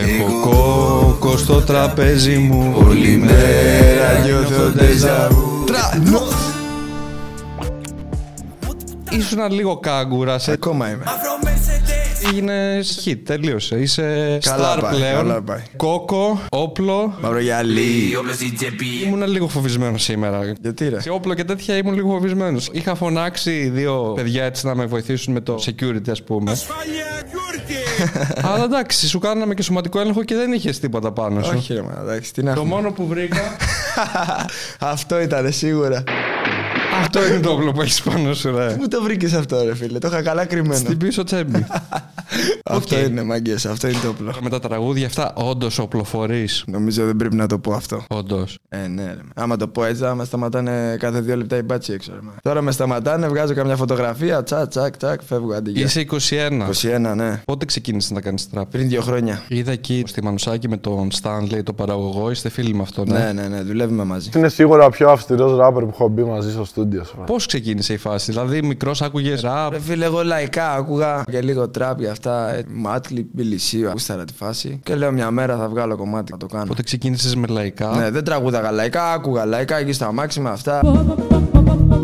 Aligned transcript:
Έχω 0.00 0.40
κόκο 0.40 1.36
στο 1.36 1.60
τραπέζι 1.60 2.36
μου 2.36 2.74
Όλη 2.86 3.16
μέρα 3.16 4.18
νιώθω 4.24 4.70
ντεζαβού 4.70 5.64
Ήσουν 9.10 9.50
λίγο 9.52 9.76
κάγκουρα 9.76 10.38
σε... 10.38 10.52
Ακόμα 10.52 10.90
είμαι. 10.90 11.04
Έγινες 12.26 13.02
hit, 13.06 13.18
τελείωσε. 13.24 13.76
Είσαι 13.76 14.38
Καλά 14.42 14.76
star 14.76 14.80
πάει, 14.80 14.94
πλέον. 14.94 15.16
καλά 15.16 15.42
πάει. 15.42 15.60
Κόκο, 15.76 16.40
όπλο. 16.50 17.14
Μαύρο 17.20 17.40
γυαλί. 17.40 18.12
Ήμουν 19.04 19.26
λίγο 19.26 19.48
φοβισμένος 19.48 20.02
σήμερα. 20.02 20.40
Γιατί 20.60 20.88
ρε; 20.88 21.00
Σε 21.00 21.10
όπλο 21.10 21.34
και 21.34 21.44
τέτοια 21.44 21.76
ήμουν 21.76 21.94
λίγο 21.94 22.08
φοβισμένος. 22.10 22.68
Είχα 22.72 22.94
φωνάξει 22.94 23.68
δύο 23.68 24.12
παιδιά 24.16 24.44
έτσι 24.44 24.66
να 24.66 24.74
με 24.74 24.86
βοηθήσουν 24.86 25.32
με 25.32 25.40
το 25.40 25.54
security, 25.66 26.10
ας 26.10 26.22
πούμε. 26.22 26.52
Αλλά 28.52 28.64
εντάξει, 28.64 29.08
σου 29.08 29.18
κάναμε 29.18 29.54
και 29.54 29.62
σωματικό 29.62 30.00
έλεγχο 30.00 30.24
και 30.24 30.34
δεν 30.34 30.52
είχες 30.52 30.78
τίποτα 30.78 31.12
πάνω 31.12 31.42
σου. 31.42 31.52
Όχι 31.56 31.74
ρε 31.74 31.82
man, 31.82 31.98
εντάξει, 32.02 32.32
τι 32.32 32.42
να 32.42 32.54
Το 32.54 32.60
έχουμε. 32.60 32.74
μόνο 32.74 32.92
που 32.92 33.06
βρήκα. 33.06 33.40
Αυτό 34.78 35.20
ήταν 35.20 35.52
σίγουρα. 35.52 36.02
αυτό 37.04 37.26
είναι 37.26 37.40
το 37.40 37.50
όπλο 37.50 37.72
που 37.72 37.82
έχεις 37.82 38.02
πάνω 38.02 38.34
σου, 38.34 38.56
ρε. 38.56 38.74
Πού 38.74 38.88
το 38.88 39.02
βρήκες 39.02 39.32
αυτό 39.32 39.64
ρε 39.64 39.74
φίλε, 39.76 39.98
το 39.98 40.08
είχα 40.08 40.22
καλά 40.22 40.44
κρυμμένο. 40.44 40.76
Στην 40.76 40.96
πίσω 40.98 41.24
τσέπη. 41.24 41.66
Αυτό 42.64 42.96
Οκ. 42.96 43.02
είναι 43.02 43.22
μαγκές, 43.22 43.66
αυτό 43.66 43.88
είναι 43.88 43.98
το 44.02 44.08
όπλο. 44.08 44.34
Με 44.42 44.48
τα 44.50 44.60
τραγούδια 44.60 45.06
αυτά, 45.06 45.32
όντως 45.34 45.78
οπλοφορείς. 45.78 46.64
Νομίζω 46.66 47.04
δεν 47.06 47.16
πρέπει 47.16 47.34
να 47.36 47.46
το 47.46 47.58
πω 47.58 47.72
αυτό. 47.72 48.04
Όντως. 48.08 48.58
Ε, 48.68 48.86
ναι, 48.86 49.04
ρε. 49.04 49.20
Άμα 49.34 49.56
το 49.56 49.68
πω 49.68 49.84
έτσι, 49.84 50.02
θα 50.02 50.14
με 50.14 50.24
σταματάνε 50.24 50.96
κάθε 50.98 51.20
δύο 51.20 51.36
λεπτά 51.36 51.56
οι 51.56 51.62
μπάτσοι 51.62 51.92
έξω. 51.92 52.12
Ρε. 52.14 52.20
man. 52.22 52.32
Τώρα 52.42 52.62
με 52.62 52.72
σταματάνε, 52.72 53.28
βγάζω 53.28 53.54
καμιά 53.54 53.76
φωτογραφία, 53.76 54.42
τσακ, 54.42 54.68
τσακ, 54.68 54.96
τσακ, 54.96 55.20
φεύγω 55.22 55.54
αντί 55.54 55.70
για. 55.70 55.84
Είσαι 55.84 56.06
21. 56.10 57.10
21, 57.10 57.14
ναι. 57.16 57.42
Πότε 57.44 57.64
ξεκίνησες 57.64 58.10
να 58.10 58.20
κάνεις 58.20 58.50
τραπ. 58.50 58.70
Πριν 58.70 58.88
δύο 58.88 59.00
χρόνια. 59.00 59.42
Είδα 59.48 59.72
εκεί 59.72 60.04
στη 60.06 60.22
Μανουσάκη 60.22 60.68
με 60.68 60.76
τον 60.76 61.08
Stanley, 61.22 61.60
το 61.64 61.72
παραγωγό. 61.72 62.30
Είστε 62.30 62.48
φίλοι 62.48 62.74
με 62.74 62.82
αυτό, 62.82 63.04
ναι; 63.04 63.18
Ναι, 63.18 63.32
ναι, 63.32 63.48
ναι, 63.48 63.62
δουλεύουμε 63.62 64.04
μαζί. 64.04 64.30
Είναι 64.36 64.48
σίγουρα 64.48 64.84
ο 64.84 64.90
πιο 64.90 65.10
αυστηρός 65.10 65.56
ράπερ 65.58 65.82
που 65.82 65.90
έχω 65.92 66.08
μπει 66.08 66.22
μαζί 66.22 66.52
στο 66.52 66.64
στούντιο. 66.64 67.04
σου. 67.04 67.22
Πώς 67.26 67.46
ξεκίνησε 67.46 67.92
η 67.92 67.96
φάση, 67.96 68.30
Δηλαδή, 68.30 68.62
μικρός 68.62 69.02
άκουγες 69.02 69.40
ραπ. 69.40 69.72
Ρε 69.72 69.80
φίλε, 69.80 70.04
εγώ 70.04 70.22
λαϊκά 70.24 70.72
άκουγα 70.72 71.24
και 71.30 71.40
λίγο 71.40 71.68
τραπ 71.68 72.00
για 72.00 72.10
αυτά. 72.16 72.54
ε, 72.54 72.64
Μάτλι, 72.68 73.28
Μπιλισίου, 73.32 73.88
ακούσταρα 73.88 74.24
τη 74.24 74.32
φάση. 74.32 74.80
Και 74.82 74.94
λέω 74.94 75.12
μια 75.12 75.30
μέρα 75.30 75.56
θα 75.56 75.68
βγάλω 75.68 75.96
κομμάτι 75.96 76.32
να 76.32 76.38
το 76.38 76.46
κάνω. 76.46 76.64
Πότε 76.64 76.82
ξεκίνησες 76.82 77.34
με 77.36 77.46
λαϊκά. 77.46 77.96
Ναι, 77.96 78.10
δεν 78.10 78.24
τραγούδαγα 78.24 78.70
λαϊκά, 78.70 79.12
άκουγα 79.12 79.44
λαϊκά 79.44 79.76
εκεί 79.76 79.92
στα 79.92 80.12
μάξιμα 80.12 80.50
αυτά. 80.50 80.80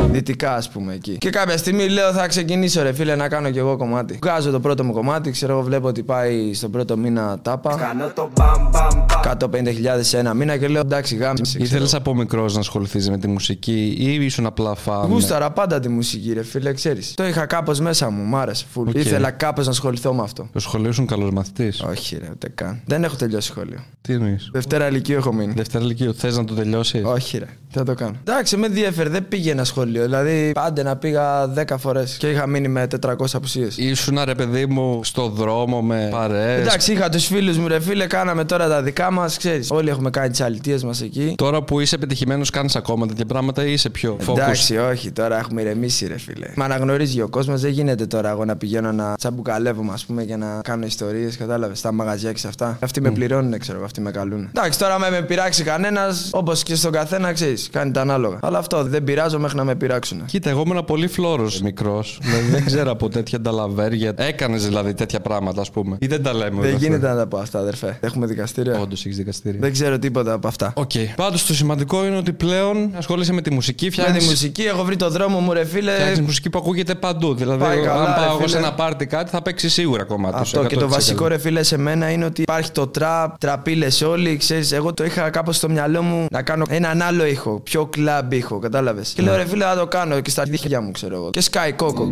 Δυτικά, 0.00 0.54
ας 0.54 0.68
πούμε 0.68 0.94
εκεί. 0.94 1.16
Και 1.18 1.30
κάποια 1.30 1.56
στιγμή 1.56 1.88
λέω 1.88 2.12
θα 2.12 2.26
ξεκινήσω 2.26 2.82
ρε 2.82 2.92
φίλε 2.92 3.16
να 3.16 3.28
κάνω 3.28 3.50
κι 3.50 3.58
εγώ 3.58 3.76
κομμάτι. 3.76 4.18
Βγάζω 4.22 4.50
το 4.50 4.60
πρώτο 4.60 4.84
μου 4.84 4.92
κομμάτι, 4.92 5.30
ξέρω 5.30 5.52
εγώ 5.52 5.62
βλέπω 5.62 5.88
ότι 5.88 6.02
πάει 6.02 6.54
στον 6.54 6.70
πρώτο 6.70 6.96
μήνα 6.96 7.38
τάπα. 7.42 7.74
Κάνω 7.76 8.12
το 8.14 8.30
μπαμ 8.36 8.68
μπαμ 8.70 9.04
150.000 9.24 9.98
σε 10.00 10.18
ένα 10.18 10.34
μήνα 10.34 10.56
και 10.56 10.68
λέω 10.68 10.80
εντάξει 10.80 11.16
γάμησε. 11.16 11.58
Ήθελες 11.60 11.94
από 11.94 12.14
μικρός 12.14 12.54
να 12.54 12.60
ασχοληθείς 12.60 13.10
με 13.10 13.18
τη 13.18 13.28
μουσική 13.28 13.96
ή 13.98 14.24
ήσουν 14.24 14.46
απλά 14.46 14.74
φαν; 14.74 15.06
Γούσταρα 15.10 15.50
πάντα 15.50 15.80
τη 15.80 15.88
μουσική, 15.88 16.32
ρε 16.32 16.42
φίλε, 16.42 16.72
ξέρεις. 16.72 17.14
Το 17.14 17.26
είχα 17.26 17.46
κάπως 17.46 17.80
μέσα 17.80 18.10
μου, 18.10 18.22
μ' 18.22 18.36
άρεσε. 18.36 18.64
Φουλ. 18.72 18.88
Οκ. 18.88 18.94
Ήθελα 18.94 19.30
κάπως 19.30 19.64
να 19.64 19.70
ασχοληθώ 19.70 20.14
με 20.14 20.22
αυτό. 20.22 20.48
Το 20.52 20.60
σχολείο 20.60 20.88
ήσουν 20.88 21.06
καλός 21.06 21.30
μαθητής; 21.30 21.80
Όχι, 21.80 22.16
ρε, 22.16 22.28
ούτε 22.32 22.48
καν. 22.54 22.80
Δεν 22.84 23.04
έχω 23.04 23.16
τελειώσει 23.16 23.48
σχολείο. 23.48 23.78
Τι 24.00 24.12
εννοείς; 24.12 24.50
Δευτέρα 24.52 24.88
λυκείου 24.88 25.16
έχω 25.16 25.32
μείνει. 25.32 25.52
Δευτέρα 25.56 25.84
λυκείου, 25.84 26.14
θες 26.14 26.36
να 26.36 26.44
το 26.44 26.54
τελειώσεις; 26.54 27.04
Όχι, 27.04 27.38
ρε. 27.38 27.44
Τι 27.44 27.78
θα 27.78 27.84
το 27.84 27.94
κάνω. 27.94 28.14
Εντάξει, 28.20 28.56
με 28.56 28.68
διέφερε, 28.68 29.08
δεν 29.08 29.28
πήγαινα 29.28 29.64
σχολείο. 29.64 29.81
Δηλαδή, 29.84 30.50
άντε 30.54 30.82
να 30.82 30.96
πήγα 30.96 31.46
10 31.46 31.78
φορές 31.78 32.16
και 32.16 32.30
είχα 32.30 32.46
μείνει 32.46 32.68
με 32.68 32.86
400 33.00 33.10
απουσίες. 33.32 33.76
Ήσουν 33.76 34.18
ρε 34.24 34.34
παιδί 34.34 34.66
μου 34.66 35.04
στο 35.04 35.28
δρόμο 35.28 35.82
με 35.82 36.08
παρέες. 36.10 36.60
Εντάξει, 36.60 36.92
είχα 36.92 37.08
τους 37.08 37.26
φίλους 37.26 37.58
μου, 37.58 37.68
ρε 37.68 37.80
φίλε, 37.80 38.06
κάναμε 38.06 38.44
τώρα 38.44 38.68
τα 38.68 38.82
δικά 38.82 39.10
μας, 39.10 39.36
ξέρεις. 39.36 39.70
Όλοι 39.70 39.88
έχουμε 39.88 40.10
κάνει 40.10 40.30
τις 40.30 40.40
αλητίες 40.40 40.84
μας 40.84 41.02
εκεί. 41.02 41.34
Τώρα 41.36 41.62
που 41.62 41.80
είσαι 41.80 41.98
πετυχημένο, 41.98 42.44
κάνεις 42.52 42.76
ακόμα 42.76 43.06
τέτοια 43.06 43.26
πράγματα 43.26 43.66
ή 43.66 43.72
είσαι 43.72 43.90
πιο 43.90 44.16
focus. 44.26 44.36
Εντάξει, 44.36 44.76
όχι, 44.76 45.12
τώρα 45.12 45.38
έχουμε 45.38 45.60
ηρεμήσει, 45.60 46.06
ρε 46.06 46.18
φίλε. 46.18 46.46
Μα 46.56 46.64
αναγνωρίζει 46.64 47.20
ο 47.20 47.28
κόσμος, 47.28 47.60
δεν 47.60 47.70
γίνεται 47.70 48.06
τώρα 48.06 48.30
εγώ 48.30 48.44
να 48.44 48.56
πηγαίνω 48.56 48.92
να 48.92 49.14
τσαμπουκαλεύομαι, 49.16 49.92
ας 49.92 50.04
πούμε, 50.04 50.22
για 50.22 50.36
να 50.36 50.60
κάνω 50.64 50.86
ιστορίες, 50.86 51.36
κατάλαβες, 51.36 51.78
στα 51.78 51.92
μαγαζιά 51.92 52.32
και 52.32 52.38
σε 52.38 52.48
αυτά. 52.48 52.78
Αυτοί 52.80 53.00
με 53.00 53.10
πληρώνουν, 53.10 53.58
ξέρω 53.58 53.76
εγώ, 53.76 53.86
αυτοί 53.86 54.00
με 54.00 54.10
καλούν. 54.10 54.48
Εντάξει, 54.54 54.78
τώρα 54.78 54.98
με, 54.98 55.10
με 55.10 55.22
πειράξει 55.22 55.62
κανένας, 55.62 56.30
όπως 56.32 56.62
και 56.62 56.74
στον 56.74 56.92
καθένα, 56.92 57.32
ξέρεις, 57.32 57.68
κάνει 57.72 57.90
τα 57.90 58.00
ανάλογα. 58.00 58.38
Αλλά 58.42 58.58
αυτό 58.58 58.84
δεν 58.84 59.04
πειράζω 59.04 59.38
μέχρι 59.38 59.56
να 59.56 59.64
με 59.64 59.71
πειράξουν. 59.76 60.24
Κοίτα, 60.24 60.50
εγώ 60.50 60.62
ήμουν 60.66 60.84
πολύ 60.84 61.06
φλόρος 61.08 61.60
μικρός. 61.60 62.18
δηλαδή, 62.22 62.48
δεν 62.50 62.64
ξέρω 62.64 62.90
από 62.90 63.08
τέτοια 63.08 63.40
νταλαβέρια. 63.40 64.12
Έκανες 64.16 64.64
δηλαδή 64.66 64.94
τέτοια 64.94 65.20
πράγματα, 65.20 65.60
ας 65.60 65.70
πούμε. 65.70 65.96
Ή 66.00 66.06
δεν 66.06 66.22
τα 66.22 66.34
λέμε 66.34 66.60
Δεν 66.60 66.70
όλα 66.70 66.78
γίνεται 66.78 67.08
να 67.08 67.16
τα 67.16 67.26
πω 67.26 67.38
αυτά, 67.38 67.58
αδερφέ. 67.58 67.98
Έχουμε 68.00 68.26
δικαστήριο. 68.26 68.80
Όντως 68.80 69.04
έχεις 69.06 69.16
δικαστήριο. 69.16 69.60
Δεν 69.60 69.72
ξέρω 69.72 69.98
τίποτα 69.98 70.32
από 70.32 70.48
αυτά. 70.48 70.72
Οκ. 70.76 70.90
Πάντως 71.16 71.46
το 71.46 71.54
σημαντικό 71.54 72.06
είναι 72.06 72.16
ότι 72.16 72.32
πλέον 72.32 72.90
ασχολείσαι 72.96 73.32
με 73.32 73.40
τη 73.42 73.50
μουσική, 73.52 73.84
Με 73.84 73.90
φτιάχνει. 73.90 74.18
τη 74.18 74.24
μουσική 74.24 74.62
έχω 74.62 74.84
βρει 74.84 74.96
το 74.96 75.10
δρόμο 75.10 75.38
μου, 75.38 75.52
ρε 75.52 75.64
φίλε. 75.64 75.92
Φτιάχνεις 75.92 76.20
μουσική 76.20 76.50
που 76.50 76.58
ακούγεται 76.58 76.94
παντού. 76.94 77.34
Δηλαδή, 77.34 77.58
Πάει 77.64 77.80
καλά, 77.80 78.00
αν 78.00 78.06
ρε 78.06 78.12
πάω 78.26 78.30
εγώ 78.36 78.40
σε 78.40 78.46
φίλε. 78.46 78.58
ένα 78.58 78.72
πάρτι 78.74 79.06
κάτι, 79.06 79.30
θα 79.30 79.42
παίξει 79.42 79.68
σίγουρα 79.68 80.04
κομμάτι. 80.04 80.34
σου, 80.36 80.40
Αυτό 80.40 80.64
και 80.68 80.74
το 80.76 80.86
100%. 80.86 80.88
βασικό 80.88 81.26
ρε 81.26 81.38
φίλε 81.38 81.62
σε 81.62 81.78
μένα 81.78 82.10
είναι 82.10 82.24
ότι 82.24 82.42
υπάρχει 82.42 82.70
το 82.70 82.86
τραπ, 82.86 83.38
τραπίλες 83.38 84.02
όλοι. 84.02 84.36
Ξέρεις, 84.36 84.72
εγώ 84.72 84.94
το 84.94 85.04
είχα 85.04 85.30
κάπως 85.30 85.56
στο 85.56 85.68
μυαλό 85.68 86.02
μου 86.02 86.26
να 86.30 86.42
κάνω 86.42 86.64
έναν 86.68 87.02
άλλο 87.02 87.24
ήχο, 87.26 87.60
πιο 87.60 87.86
κλαμπ 87.86 88.32
ήχο, 88.32 88.58
κατάλαβες. 88.58 89.12
Και 89.14 89.22
λέω 89.22 89.36
ρε 89.36 89.44
φίλε 89.46 89.61
θα 89.64 89.76
το 89.76 89.86
κάνω 89.86 90.20
και 90.20 90.30
στα 90.30 90.42
δίχτυα 90.42 90.80
μου 90.80 90.90
ξέρω 90.90 91.14
εγώ. 91.14 91.30
Και 91.30 91.42
Sky 91.50 91.84
Coco. 91.84 92.10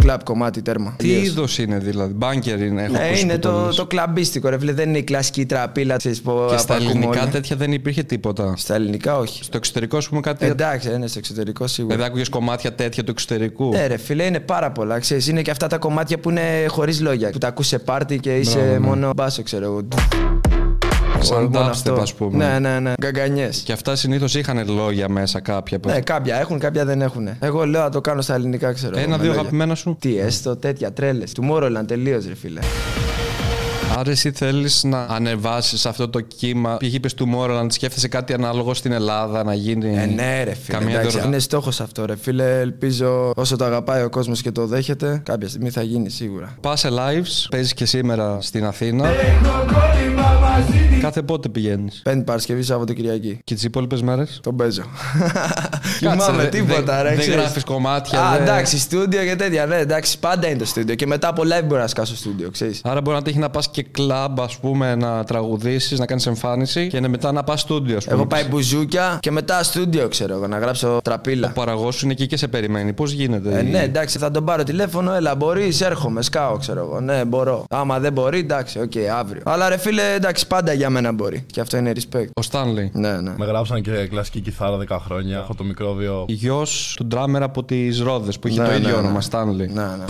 Κλαμπ 0.00 0.20
κομμάτι 0.24 0.62
τέρμα. 0.62 0.94
Τι 0.98 1.08
είδος 1.12 1.58
είναι 1.58 1.78
δηλαδή, 1.78 2.12
μπάνκερ 2.12 2.60
είναι. 2.62 2.82
Έχω 2.82 2.94
Ε, 2.98 3.06
ακούσει 3.06 3.22
είναι 3.22 3.32
που 3.32 3.38
το, 3.38 3.64
λες. 3.66 3.76
το 3.76 3.86
κλαμπίστικο 3.86 4.48
ρε 4.48 4.58
φίλε, 4.58 4.72
δεν 4.72 4.88
είναι 4.88 4.98
η 4.98 5.02
κλασική 5.02 5.46
τραπίλα 5.46 5.96
ξέρεις, 5.96 6.20
που 6.20 6.46
Και 6.50 6.56
στα 6.56 6.74
απακούμε 6.74 6.90
ελληνικά 6.98 7.22
όλοι. 7.22 7.30
τέτοια 7.30 7.56
δεν 7.56 7.72
υπήρχε 7.72 8.02
τίποτα. 8.02 8.54
Στα 8.56 8.74
ελληνικά 8.74 9.18
όχι. 9.18 9.44
Στο 9.44 9.56
εξωτερικό, 9.56 9.96
ας 9.96 10.08
πούμε, 10.08 10.20
κάτι. 10.20 10.46
Εντάξει, 10.46 10.92
είναι 10.92 11.06
στο 11.06 11.18
εξωτερικό 11.18 11.66
σίγουρα. 11.66 11.94
Δηλαδή, 11.94 12.10
άκουγες 12.10 12.28
κομμάτια 12.28 12.74
τέτοια 12.74 13.04
του 13.04 13.10
εξωτερικού. 13.10 13.68
Ναι, 13.68 13.86
ρε 13.86 13.96
φίλε, 13.96 14.24
είναι 14.24 14.40
πάρα 14.40 14.70
πολλά. 14.72 14.98
Ξέρεις, 14.98 15.28
είναι 15.28 15.42
και 15.42 15.50
αυτά 15.50 15.66
τα 15.66 15.78
κομμάτια 15.78 16.18
που 16.18 16.30
είναι 16.30 16.66
χωρίς 16.68 17.00
λόγια. 17.00 17.30
Που 17.30 17.38
τα 17.38 17.48
ακούς 17.48 17.66
σε 17.66 17.78
πάρτι 17.78 18.18
και 18.18 18.36
είσαι 18.36 18.58
Μπράβο, 18.58 18.72
ναι. 18.72 18.78
μόνο 18.78 19.10
μπάσο, 19.16 19.42
ξέρω 19.42 19.64
εγώ. 19.64 19.80
Σαν 21.20 21.42
Μόνο 21.42 21.66
dubstep, 21.66 21.70
αυτό. 21.70 21.92
ας 21.92 22.14
πούμε. 22.14 22.44
Ναι, 22.48 22.58
ναι, 22.58 22.80
ναι. 22.80 22.92
Γκαγκανιές. 23.00 23.58
Και 23.64 23.72
αυτά 23.72 23.96
συνήθως 23.96 24.34
είχαν 24.34 24.68
λόγια 24.74 25.08
μέσα 25.08 25.40
κάποια. 25.40 25.78
Ναι, 25.86 26.00
κάποια 26.00 26.36
έχουν, 26.36 26.58
κάποια 26.58 26.84
δεν 26.84 27.02
έχουν. 27.02 27.28
Εγώ 27.40 27.66
λέω 27.66 27.82
να 27.82 27.90
το 27.90 28.00
κάνω 28.00 28.20
στα 28.22 28.34
ελληνικά, 28.34 28.72
ξέρω. 28.72 28.90
εγώ, 28.96 28.98
με 29.00 29.04
Ένα-δύο 29.06 29.26
λόγια. 29.26 29.40
αγαπημένα 29.40 29.74
σου. 29.74 29.96
Τι 30.00 30.18
έστω, 30.18 30.56
τέτοια 30.56 30.92
τρέλες. 30.92 31.32
Του 31.32 31.42
Μόρολαν 31.44 31.86
τελείως, 31.86 32.26
ρε 32.26 32.34
φίλε. 32.34 32.60
Άρα 33.98 34.10
εσύ 34.10 34.30
θέλεις 34.32 34.84
να 34.84 35.02
ανεβάσεις 35.02 35.86
αυτό 35.86 36.08
το 36.08 36.20
κύμα; 36.20 36.76
Π.χ. 36.76 36.92
είπες 36.94 37.14
του 37.14 37.26
Μόρολαντ, 37.26 37.70
σκέφτεσαι 37.70 38.08
κάτι 38.08 38.32
ανάλογο 38.32 38.74
στην 38.74 38.92
Ελλάδα 38.92 39.44
να 39.44 39.54
γίνει; 39.54 39.96
Ε, 39.96 40.06
ναι, 40.06 40.42
ρε 40.44 40.54
φίλε. 40.54 40.78
Καμία 40.78 40.94
εντάξει, 40.94 41.10
δωρεά. 41.16 41.26
είναι 41.26 41.38
στόχος 41.38 41.80
αυτό, 41.80 42.04
ρε 42.06 42.16
φίλε. 42.16 42.60
Ελπίζω 42.60 43.32
όσο 43.36 43.56
το 43.56 43.64
αγαπάει 43.64 44.02
ο 44.02 44.08
κόσμος 44.10 44.42
και 44.42 44.50
το 44.50 44.66
δέχεται, 44.66 45.20
κάποια 45.24 45.48
στιγμή 45.48 45.70
θα 45.70 45.82
γίνει 45.82 46.10
σίγουρα. 46.10 46.56
Πας 46.60 46.80
σε 46.80 46.88
lives, 46.90 47.46
παίζεις 47.50 47.74
και 47.74 47.84
σήμερα 47.86 48.38
στην 48.40 48.64
Αθήνα. 48.64 49.10
Κάθε 51.00 51.22
πότε 51.22 51.48
πηγαίνεις; 51.48 52.00
Πέμπτη 52.04 52.24
Παρασκευή, 52.24 52.62
Σάββατο 52.62 52.92
Κυριακή. 52.92 53.38
Και 53.44 53.54
τις 53.54 53.62
υπόλοιπες 53.64 54.02
μέρες; 54.02 54.40
Τον 54.42 54.56
παίζω. 54.56 54.82
Θυμάμαι 55.98 56.44
τίποτα, 56.46 57.02
ρε. 57.02 57.08
Δεν 57.08 57.18
ξέρεις. 57.18 57.40
γράφεις 57.40 57.64
κομμάτια. 57.64 58.20
Α, 58.26 58.32
δεν- 58.32 58.42
εντάξει, 58.42 58.78
στούντιο 58.78 59.24
και 59.24 59.36
τέτοια. 59.36 59.66
Ναι, 59.66 59.76
εντάξει, 59.76 60.18
πάντα 60.18 60.48
είναι 60.48 60.58
το 60.58 60.64
στούντιο. 60.64 60.94
Και 60.94 61.06
μετά 61.06 61.28
από 61.28 61.42
live 61.42 61.64
μπορεί 61.66 61.80
να 61.80 61.86
σκάσω 61.86 62.16
στούντιο, 62.16 62.50
ξέρεις. 62.50 62.80
Άρα 62.84 63.00
μπορεί 63.00 63.16
να 63.16 63.22
τύχει 63.22 63.38
να 63.38 63.50
πας 63.50 63.70
και 63.70 63.85
κλαμπ, 63.90 64.40
ας 64.40 64.56
πούμε, 64.58 64.94
να 64.94 65.24
τραγουδήσεις, 65.24 65.98
να 65.98 66.06
κάνεις 66.06 66.26
εμφάνιση 66.26 66.86
και 66.86 67.00
μετά 67.08 67.32
να 67.32 67.42
πας 67.44 67.60
στούντιο, 67.60 67.96
ας 67.96 68.04
πούμε. 68.04 68.16
Εγώ 68.16 68.26
πάει 68.26 68.44
μπουζούκια 68.44 69.18
και 69.20 69.30
μετά 69.30 69.62
στούντιο, 69.62 70.08
ξέρω 70.08 70.34
εγώ, 70.34 70.46
να 70.46 70.58
γράψω 70.58 70.98
τραπίλα. 71.04 71.48
Ο 71.48 71.52
παραγωγός 71.54 71.90
σου 71.90 72.04
είναι 72.04 72.12
εκεί 72.12 72.26
και 72.26 72.36
σε 72.36 72.48
περιμένει. 72.48 72.92
Πώς 72.92 73.12
γίνεται. 73.12 73.58
Ε, 73.58 73.66
η- 73.66 73.70
ναι, 73.70 73.82
εντάξει, 73.82 74.18
θα 74.18 74.30
τον 74.30 74.44
πάρω 74.44 74.62
τηλέφωνο. 74.62 75.12
Έλα, 75.14 75.34
μπορείς, 75.34 75.80
έρχομαι, 75.80 76.22
σκάω, 76.22 76.56
ξέρω 76.56 76.80
εγώ. 76.80 77.00
Ναι, 77.00 77.24
μπορώ. 77.24 77.64
Άμα 77.70 77.98
δεν 77.98 78.12
μπορεί, 78.12 78.38
εντάξει, 78.38 78.78
οκ, 78.80 78.92
αύριο. 79.18 79.42
Αλλά 79.44 79.68
ρε 79.68 79.76
φίλε, 79.76 80.12
εντάξει, 80.14 80.46
πάντα 80.46 80.72
για 80.72 80.90
μένα 80.90 81.12
μπορεί. 81.12 81.44
Και 81.46 81.60
αυτό 81.60 81.76
είναι 81.76 81.92
respect. 81.94 82.26
Ο 82.34 82.42
Στάνλey. 82.50 82.88
Ναι, 82.92 83.20
ναι. 83.20 83.34
Με 83.36 83.46
γράψαν 83.46 83.82
και 83.82 83.90
κλασική 83.90 84.40
κιθάρα 84.40 84.76
10 84.88 84.98
χρόνια. 85.04 85.36
Έχω 85.38 85.54
το 85.54 85.64
μικρόβιο. 85.64 86.24
Γιος 86.28 86.94
του 86.96 87.04
ντράμερ 87.06 87.42
από 87.42 87.64
τις 87.64 88.00
Ρόδες 88.00 88.38
που 88.38 88.48
είχε 88.48 88.60
Ναι, 88.60 88.66
το 88.66 88.70
ναι, 88.72 88.76
ίδιο 88.78 88.90
ναι. 88.90 88.96
όνομα, 88.96 89.20
Στάνλey. 89.20 89.68
Ναι, 89.72 89.82
ναι. 89.82 90.04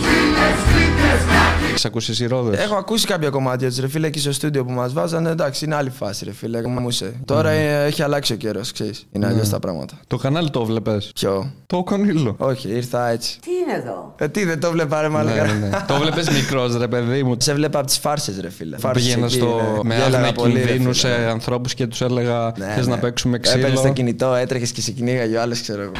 Έχεις 1.77 1.89
ακούσει 1.89 2.11
εσύ 2.11 2.25
Ρόδες; 2.25 2.59
Έχω 2.59 2.75
ακούσει 2.75 3.05
κάποια 3.07 3.29
κομμάτια 3.29 3.67
της 3.67 3.79
ρε 3.79 3.87
φίλε 3.87 4.07
εκεί 4.07 4.19
στο 4.19 4.31
στούντιο 4.31 4.65
που 4.65 4.71
μας 4.71 4.93
βάζανε. 4.93 5.29
Εντάξει, 5.29 5.65
είναι 5.65 5.75
άλλη 5.75 5.89
φάση, 5.89 6.25
ρε 6.25 6.31
φίλε. 6.33 6.67
Μούσε. 6.67 7.13
Τώρα 7.25 7.49
ε, 7.49 7.85
έχει 7.85 8.01
αλλάξει 8.03 8.33
ο 8.33 8.35
καιρός, 8.35 8.71
ξέρεις. 8.71 9.05
Είναι 9.11 9.25
αλλιώς 9.27 9.49
τα 9.49 9.59
πράγματα. 9.59 9.93
Το 10.07 10.17
κανάλι 10.17 10.49
το 10.49 10.65
βλέπει. 10.65 11.01
Ποιο; 11.13 11.51
Το 11.67 11.83
Κονίλο. 11.83 12.35
Όχι, 12.37 12.69
ήρθα 12.69 13.07
έτσι. 13.07 13.39
Τι 13.39 13.49
είναι 13.51 13.81
εδώ; 13.81 14.13
Ε, 14.17 14.27
τι 14.27 14.45
δεν 14.45 14.59
το 14.59 14.71
βλέπα, 14.71 15.01
ρε 15.01 15.07
Ναι, 15.07 15.13
μαλάκα. 15.13 15.43
ναι, 15.43 15.51
ναι. 15.53 15.69
το 15.87 15.95
βλέπει 15.95 16.31
μικρός, 16.33 16.77
ρε 16.77 16.87
παιδί 16.87 17.23
μου; 17.23 17.35
Σε 17.37 17.53
βλέπα 17.53 17.77
από 17.79 17.87
τις 17.87 17.97
φάρσες, 17.97 18.39
ρε 18.41 18.49
φίλε. 18.49 18.77
Φάρσες 18.77 19.05
Πήγαινα 19.05 19.25
εκεί, 19.25 19.35
στο... 19.35 19.45
ναι. 19.45 19.79
με 19.83 19.93
Γέλαγα 19.95 20.15
άγνοια 20.17 20.31
πολύ, 20.31 20.53
ρε 20.53 20.59
κινδύνου 20.59 20.93
φίλε. 20.93 21.13
σε 21.15 21.29
ανθρώπους 21.29 21.73
και 21.73 21.87
τους 21.87 22.01
έλεγα 22.01 22.53
Ναι, 22.57 22.65
Θες 22.75 22.87
ναι. 22.87 22.93
να 22.93 22.99
παίξουμε 22.99 23.35
Έπαιρνες 23.37 23.63
ξύλο. 23.73 23.81
το 23.81 23.93
κινητό, 23.93 24.33
έτρεχες 24.33 24.71
και 24.71 24.81
σε 24.81 24.91
κυνήγαγε 24.91 25.37
ο 25.37 25.41
άλλος, 25.41 25.61
ξέρω 25.61 25.81
εγώ. 25.81 25.91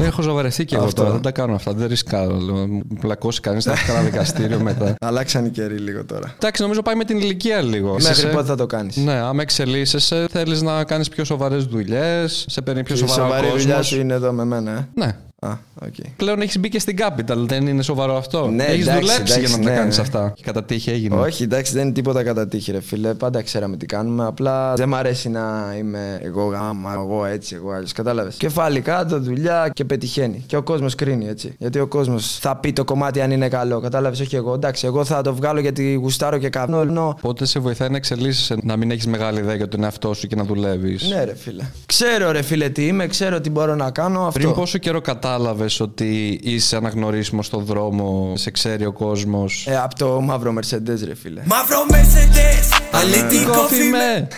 Έχω 0.00 0.22
σοβαρευτεί 0.22 0.64
και 0.64 0.74
εγώ 0.74 0.84
Αυτό. 0.84 1.00
τώρα. 1.00 1.12
Δεν 1.12 1.22
τα 1.22 1.30
κάνω 1.30 1.54
αυτά. 1.54 1.72
Δεν 1.72 1.88
ρισκάρω. 1.88 2.36
λέω. 2.36 2.54
Μου 2.66 2.82
πλακώσει 3.00 3.40
κανείς, 3.40 3.64
θα 3.64 3.72
έχω 3.72 3.86
κανένα 3.86 4.04
δικαστήριο 4.04 4.60
μετά. 4.70 4.94
Αλλάξαν 5.00 5.44
οι 5.44 5.48
καιροί 5.48 5.76
λίγο 5.76 6.04
τώρα. 6.04 6.32
Εντάξει, 6.34 6.62
νομίζω 6.62 6.82
πάει 6.82 6.94
με 6.94 7.04
την 7.04 7.18
ηλικία 7.18 7.62
λίγο. 7.62 7.92
Μέχρι 7.92 8.10
Είσαι- 8.10 8.26
πότε 8.26 8.44
θα 8.44 8.56
το 8.56 8.66
κάνεις; 8.66 8.96
Ναι, 8.96 9.12
άμα 9.12 9.42
εξελίσσεσαι, 9.42 10.26
θέλεις 10.30 10.62
να 10.62 10.84
κάνεις 10.84 11.08
πιο 11.08 11.24
σοβαρές 11.24 11.64
δουλειές, 11.64 12.44
σε 12.48 12.60
παίρνει 12.62 12.82
πιο 12.82 12.94
Η 12.94 12.98
σοβαρά 12.98 13.22
σοβαρή 13.22 13.46
δουλειά 13.48 13.66
κόσμος. 13.66 13.86
σου 13.86 14.00
είναι 14.00 14.14
εδώ 14.14 14.32
με 14.32 14.44
μένα, 14.44 14.70
ε. 14.70 14.88
Ναι. 14.94 15.16
Α, 15.44 15.58
οκ. 15.86 15.94
Πλέον 16.16 16.40
έχεις 16.40 16.58
μπει 16.58 16.68
και 16.68 16.78
στην 16.78 16.96
Capital, 16.98 17.36
δεν 17.36 17.66
είναι 17.66 17.82
σοβαρό 17.82 18.16
αυτό; 18.16 18.46
Ναι, 18.46 18.64
έχεις 18.64 18.86
εντάξει, 18.86 19.00
δουλέψει 19.00 19.22
εντάξει, 19.22 19.40
για 19.40 19.48
να 19.48 19.64
τα 19.64 19.70
ναι, 19.70 19.76
κάνεις 19.76 19.96
ναι. 19.96 20.02
αυτά; 20.02 20.32
Και 20.36 20.42
κατά 20.44 20.64
τύχη 20.64 20.90
έγινε; 20.90 21.16
Όχι, 21.16 21.42
εντάξει, 21.42 21.72
δεν 21.72 21.82
είναι 21.82 21.92
τίποτα 21.92 22.22
κατά 22.22 22.48
τύχη, 22.48 22.72
ρε 22.72 22.80
φίλε. 22.80 23.14
Πάντα 23.14 23.42
ξέραμε 23.42 23.76
τι 23.76 23.86
κάνουμε. 23.86 24.26
Απλά 24.26 24.74
δεν 24.74 24.88
μ' 24.88 24.94
αρέσει 24.94 25.28
να 25.28 25.74
είμαι 25.78 26.20
εγώ 26.22 26.44
γάμα, 26.44 26.92
εγώ 26.92 27.24
έτσι, 27.24 27.54
εγώ 27.54 27.70
άλλο. 27.70 27.86
Κατάλαβες; 27.94 28.34
Κεφάλι 28.36 28.80
κάτω, 28.80 29.20
δουλειά 29.20 29.70
και 29.74 29.84
πετυχαίνει. 29.84 30.44
Και 30.46 30.56
ο 30.56 30.62
κόσμος 30.62 30.94
κρίνει, 30.94 31.28
έτσι. 31.28 31.54
Γιατί 31.58 31.78
ο 31.78 31.86
κόσμος 31.86 32.38
θα 32.38 32.56
πει 32.56 32.72
το 32.72 32.84
κομμάτι 32.84 33.20
αν 33.20 33.30
είναι 33.30 33.48
καλό. 33.48 33.80
Κατάλαβες, 33.80 34.20
όχι 34.20 34.36
εγώ. 34.36 34.54
Εντάξει, 34.54 34.86
εγώ 34.86 35.04
θα 35.04 35.22
το 35.22 35.34
βγάλω 35.34 35.60
γιατί 35.60 35.94
γουστάρω 35.94 36.38
και 36.38 36.48
κάνω. 36.48 36.80
Ενώ 36.80 37.08
Οπότε 37.08 37.44
σε 37.46 37.58
βοηθάει 37.58 37.88
να 37.88 37.96
εξελίσσεσαι, 37.96 38.56
να 38.62 38.76
μην 38.76 38.90
έχεις 38.90 39.06
μεγάλη 39.06 39.38
ιδέα 39.38 39.54
για 39.54 39.68
τον 39.68 39.84
εαυτό 39.84 40.14
σου 40.14 40.26
και 40.26 40.36
να 40.36 40.44
δουλεύεις; 40.44 41.08
Ναι, 41.08 41.24
ρε 41.24 41.34
φίλε. 41.34 41.64
Ξέρω, 41.86 42.30
ρε 42.30 42.42
φίλε, 42.42 42.68
τι 42.68 42.86
είμαι, 42.86 43.06
ξέρω 43.06 43.40
τι 43.40 43.50
μπορώ 43.50 43.74
να 43.74 43.90
κάνω. 43.90 44.26
Αυτό. 44.26 44.38
Πριν 44.38 44.54
πόσο 44.54 44.78
καιρό 44.78 45.00
κατάλαβες 45.36 45.80
ότι 45.80 46.40
είσαι 46.42 46.76
αναγνωρίσιμος 46.76 47.46
στον 47.46 47.64
δρόμο, 47.64 48.32
σε 48.36 48.50
ξέρει 48.50 48.86
ο 48.86 48.92
κόσμος; 48.92 49.66
Ε, 49.68 49.76
από 49.76 49.94
το 49.94 50.20
μαύρο 50.20 50.54
Mercedes, 50.58 50.98
ρε 51.04 51.14
φίλε. 51.14 51.42
Μαύρο 51.44 51.76
Mercedes, 51.90 52.73
αλήτικο 52.94 53.52
φήμε. 53.68 53.88
με! 53.90 54.28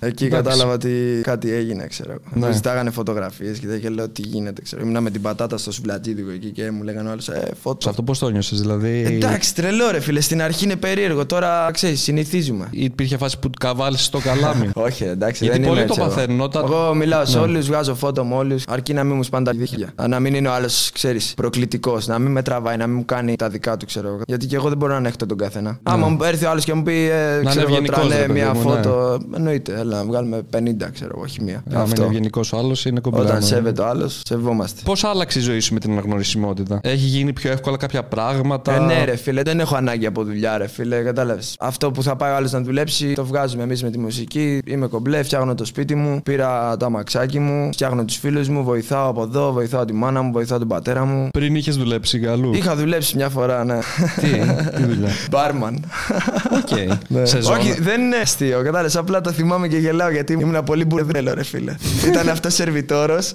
Εκεί 0.00 0.24
Εντάξει. 0.24 0.28
κατάλαβα 0.28 0.72
ότι 0.72 1.20
κάτι 1.22 1.52
έγινε, 1.52 1.86
ξέρω 1.86 2.10
εγώ. 2.12 2.20
Ναι. 2.32 2.46
Μου 2.46 2.52
ζητάγανε 2.52 2.90
φωτογραφίες 2.90 3.58
και 3.58 3.66
τέτοια 3.66 3.90
λέω 3.90 4.08
τι 4.08 4.22
γίνεται, 4.22 4.62
ξέρω. 4.62 4.82
Ήμουνα 4.82 5.00
με 5.00 5.10
την 5.10 5.22
πατάτα 5.22 5.58
στο 5.58 5.72
σουβλατζίδικο 5.72 6.30
εκεί 6.30 6.50
και 6.50 6.70
μου 6.70 6.82
λέγανε 6.82 7.08
όλου, 7.08 7.18
Ε, 7.18 7.22
Σε 7.22 7.52
φώτο. 7.62 7.88
αυτό 7.88 8.02
πώς 8.02 8.18
το 8.18 8.28
νιώσες, 8.28 8.60
δηλαδή; 8.60 9.02
Εντάξει, 9.22 9.54
τρελό 9.54 9.90
ρε 9.90 10.00
φίλε. 10.00 10.20
Στην 10.20 10.42
αρχή 10.42 10.64
είναι 10.64 10.76
περίεργο. 10.76 11.26
Τώρα 11.26 11.70
ξέρεις, 11.72 12.00
συνηθίζουμε. 12.00 12.66
Υπήρχε 12.70 13.16
φάση 13.16 13.38
που 13.38 13.50
καβάλεις 13.60 14.04
στο 14.04 14.18
καλάμι. 14.18 14.70
Όχι, 14.86 15.04
ρε, 15.04 15.10
εντάξει, 15.10 15.44
Γιατί 15.44 15.58
δεν 15.58 15.68
πολλοί 15.68 15.80
είμαι 15.80 15.88
το 15.88 15.94
έτσι 15.98 16.06
εγώ. 16.06 16.14
παθαίνουν 16.16 16.40
όταν- 16.40 16.64
Εγώ 16.64 16.94
μιλάω 16.94 17.24
σε 17.24 17.36
Ναι. 17.38 17.42
όλους, 17.44 17.66
βγάζω 17.66 17.94
φώτο 17.94 18.24
με 18.24 18.34
όλους. 18.34 18.64
Αρκεί 18.68 18.92
να 18.92 19.04
μην 19.04 19.16
μου 19.16 19.22
σπάνε 19.22 19.44
τα 19.44 19.52
δίχτυα. 19.52 19.92
Να 20.08 20.20
μην 20.20 20.34
είναι 20.34 20.48
ο 20.48 20.52
άλλος, 20.52 20.90
ξέρεις, 20.92 21.32
προκλητικός. 21.36 22.06
Να 22.06 22.18
μην 22.18 22.32
με 22.32 22.42
τραβάει, 22.42 22.76
να 22.76 22.86
μην 22.86 22.96
μου 22.96 23.04
κάνει 23.04 23.36
τα 23.36 23.48
δικά 23.48 23.76
του, 23.76 23.86
ξέρω 23.86 24.08
εγώ. 24.08 24.20
Γιατί 24.26 24.46
και 24.46 24.56
εγώ 24.56 24.68
δεν 24.68 24.78
μπορώ 24.78 24.92
να 24.92 24.98
ανέχτω 24.98 25.26
τον 25.26 25.38
καθένα. 25.38 25.78
Άμα 25.82 26.08
μου 26.08 26.22
έρθει 26.24 26.44
ο 26.44 26.50
άλλος 26.50 26.64
και 26.64 26.74
μου 26.74 26.82
πει, 26.82 26.92
ε, 26.92 27.34
είναι 27.40 27.50
ξέρω 27.50 27.66
εγώ, 27.76 27.84
ευγενικός, 27.84 28.08
ρε 28.08 28.08
τρανέ 28.08 28.26
παιδί 28.26 28.40
μια 28.40 28.54
μου, 28.54 28.60
φώτο. 28.60 29.18
Εννοείται, 29.36 29.72
έλα 29.72 29.96
να 29.96 30.04
βγάλουμε 30.04 30.42
50, 30.56 30.60
ξέρω 30.92 31.10
εγώ, 31.14 31.22
όχι 31.22 31.42
μία. 31.42 31.62
Αν 31.74 31.86
είναι 31.96 32.04
ευγενικό 32.04 32.40
ο 32.52 32.56
άλλος, 32.56 32.84
είναι 32.84 33.00
κομπλάμα. 33.00 33.28
Όταν 33.28 33.42
σέβεται 33.42 33.82
ο 33.82 33.86
άλλος, 33.86 34.20
σεβόμαστε. 34.24 34.80
Πώς 34.84 35.04
άλλαξε 35.04 35.38
η 35.38 35.42
ζωή 35.42 35.60
σου 35.60 35.74
με 35.74 35.80
την 35.80 35.90
αναγνωρισιμότητα, 35.92 36.80
Έχει 36.82 37.04
γίνει 37.06 37.32
πιο 37.32 37.50
εύκολα 37.50 37.76
κάποια 37.76 38.02
πράγματα; 38.02 38.74
Ε, 38.74 38.78
ναι, 38.78 39.04
ρε 39.04 39.16
φίλε, 39.16 39.42
δεν 39.42 39.60
έχω 39.60 39.76
ανάγκη 39.76 40.06
από 40.06 40.24
δουλειά, 40.24 40.58
ρε 40.58 40.66
φίλε. 40.66 41.02
Κατάλαβες. 41.02 41.54
Αυτό 41.58 41.90
που 41.90 42.02
θα 42.02 42.16
πάει 42.16 42.32
ο 42.32 42.34
άλλος 42.34 42.52
να 42.52 42.60
δουλέψει, 42.60 43.12
το 43.12 43.24
βγάζουμε 43.24 43.62
εμείς 43.62 43.82
με 43.82 43.90
τη 43.90 43.98
μουσική. 43.98 44.60
Είμαι 44.66 44.86
κομπλέ, 44.86 45.22
φτιάχνω 45.22 45.54
το 45.54 45.64
σπίτι 45.64 45.94
μου, 45.94 46.20
πήρα 46.22 46.76
το 46.76 46.86
αμαξάκι 46.86 47.38
μου, 47.38 47.68
φτιάχνω 47.72 48.04
τους 48.04 48.16
φίλους 48.16 48.48
μου, 48.48 48.64
βοηθάω 48.64 49.08
από 49.08 49.22
εδώ, 49.22 49.52
βοηθάω 49.52 49.84
τη 49.84 49.92
μάνα 49.92 50.22
μου, 50.22 50.32
βοηθάω 50.32 50.58
τον 50.58 50.68
πατέρα 50.68 51.04
μου. 51.04 51.28
Πριν 51.32 51.54
είχες 51.54 51.76
δουλέψει 51.76 52.18
γαλλού. 52.18 52.54
Είχα 52.54 52.76
δουλέψει 52.76 53.16
μια 53.16 53.28
φορά, 53.28 53.64
ναι. 53.64 53.78
Τι, 54.20 54.28
τι 54.76 54.82
δουλειά; 54.82 55.08
Μπάρμαν. 55.30 55.84
Οκ. 56.56 56.68
Σεζόνα. 57.26 57.58
Όχι, 57.58 57.65
δεν 57.72 58.00
είναι 58.00 58.16
αστείο. 58.16 58.56
Κατάλαβες. 58.62 58.96
Απλά 58.96 59.20
το 59.20 59.32
θυμάμαι 59.32 59.68
και 59.68 59.76
γελάω 59.76 60.10
γιατί 60.10 60.32
ήμουν 60.32 60.64
πολύ 60.64 60.84
μπουρδέλο, 60.84 61.34
ρε 61.34 61.44
φίλε. 61.44 61.74
Ήταν 62.12 62.28
αυτός 62.28 62.54
σερβιτόρος. 62.54 63.34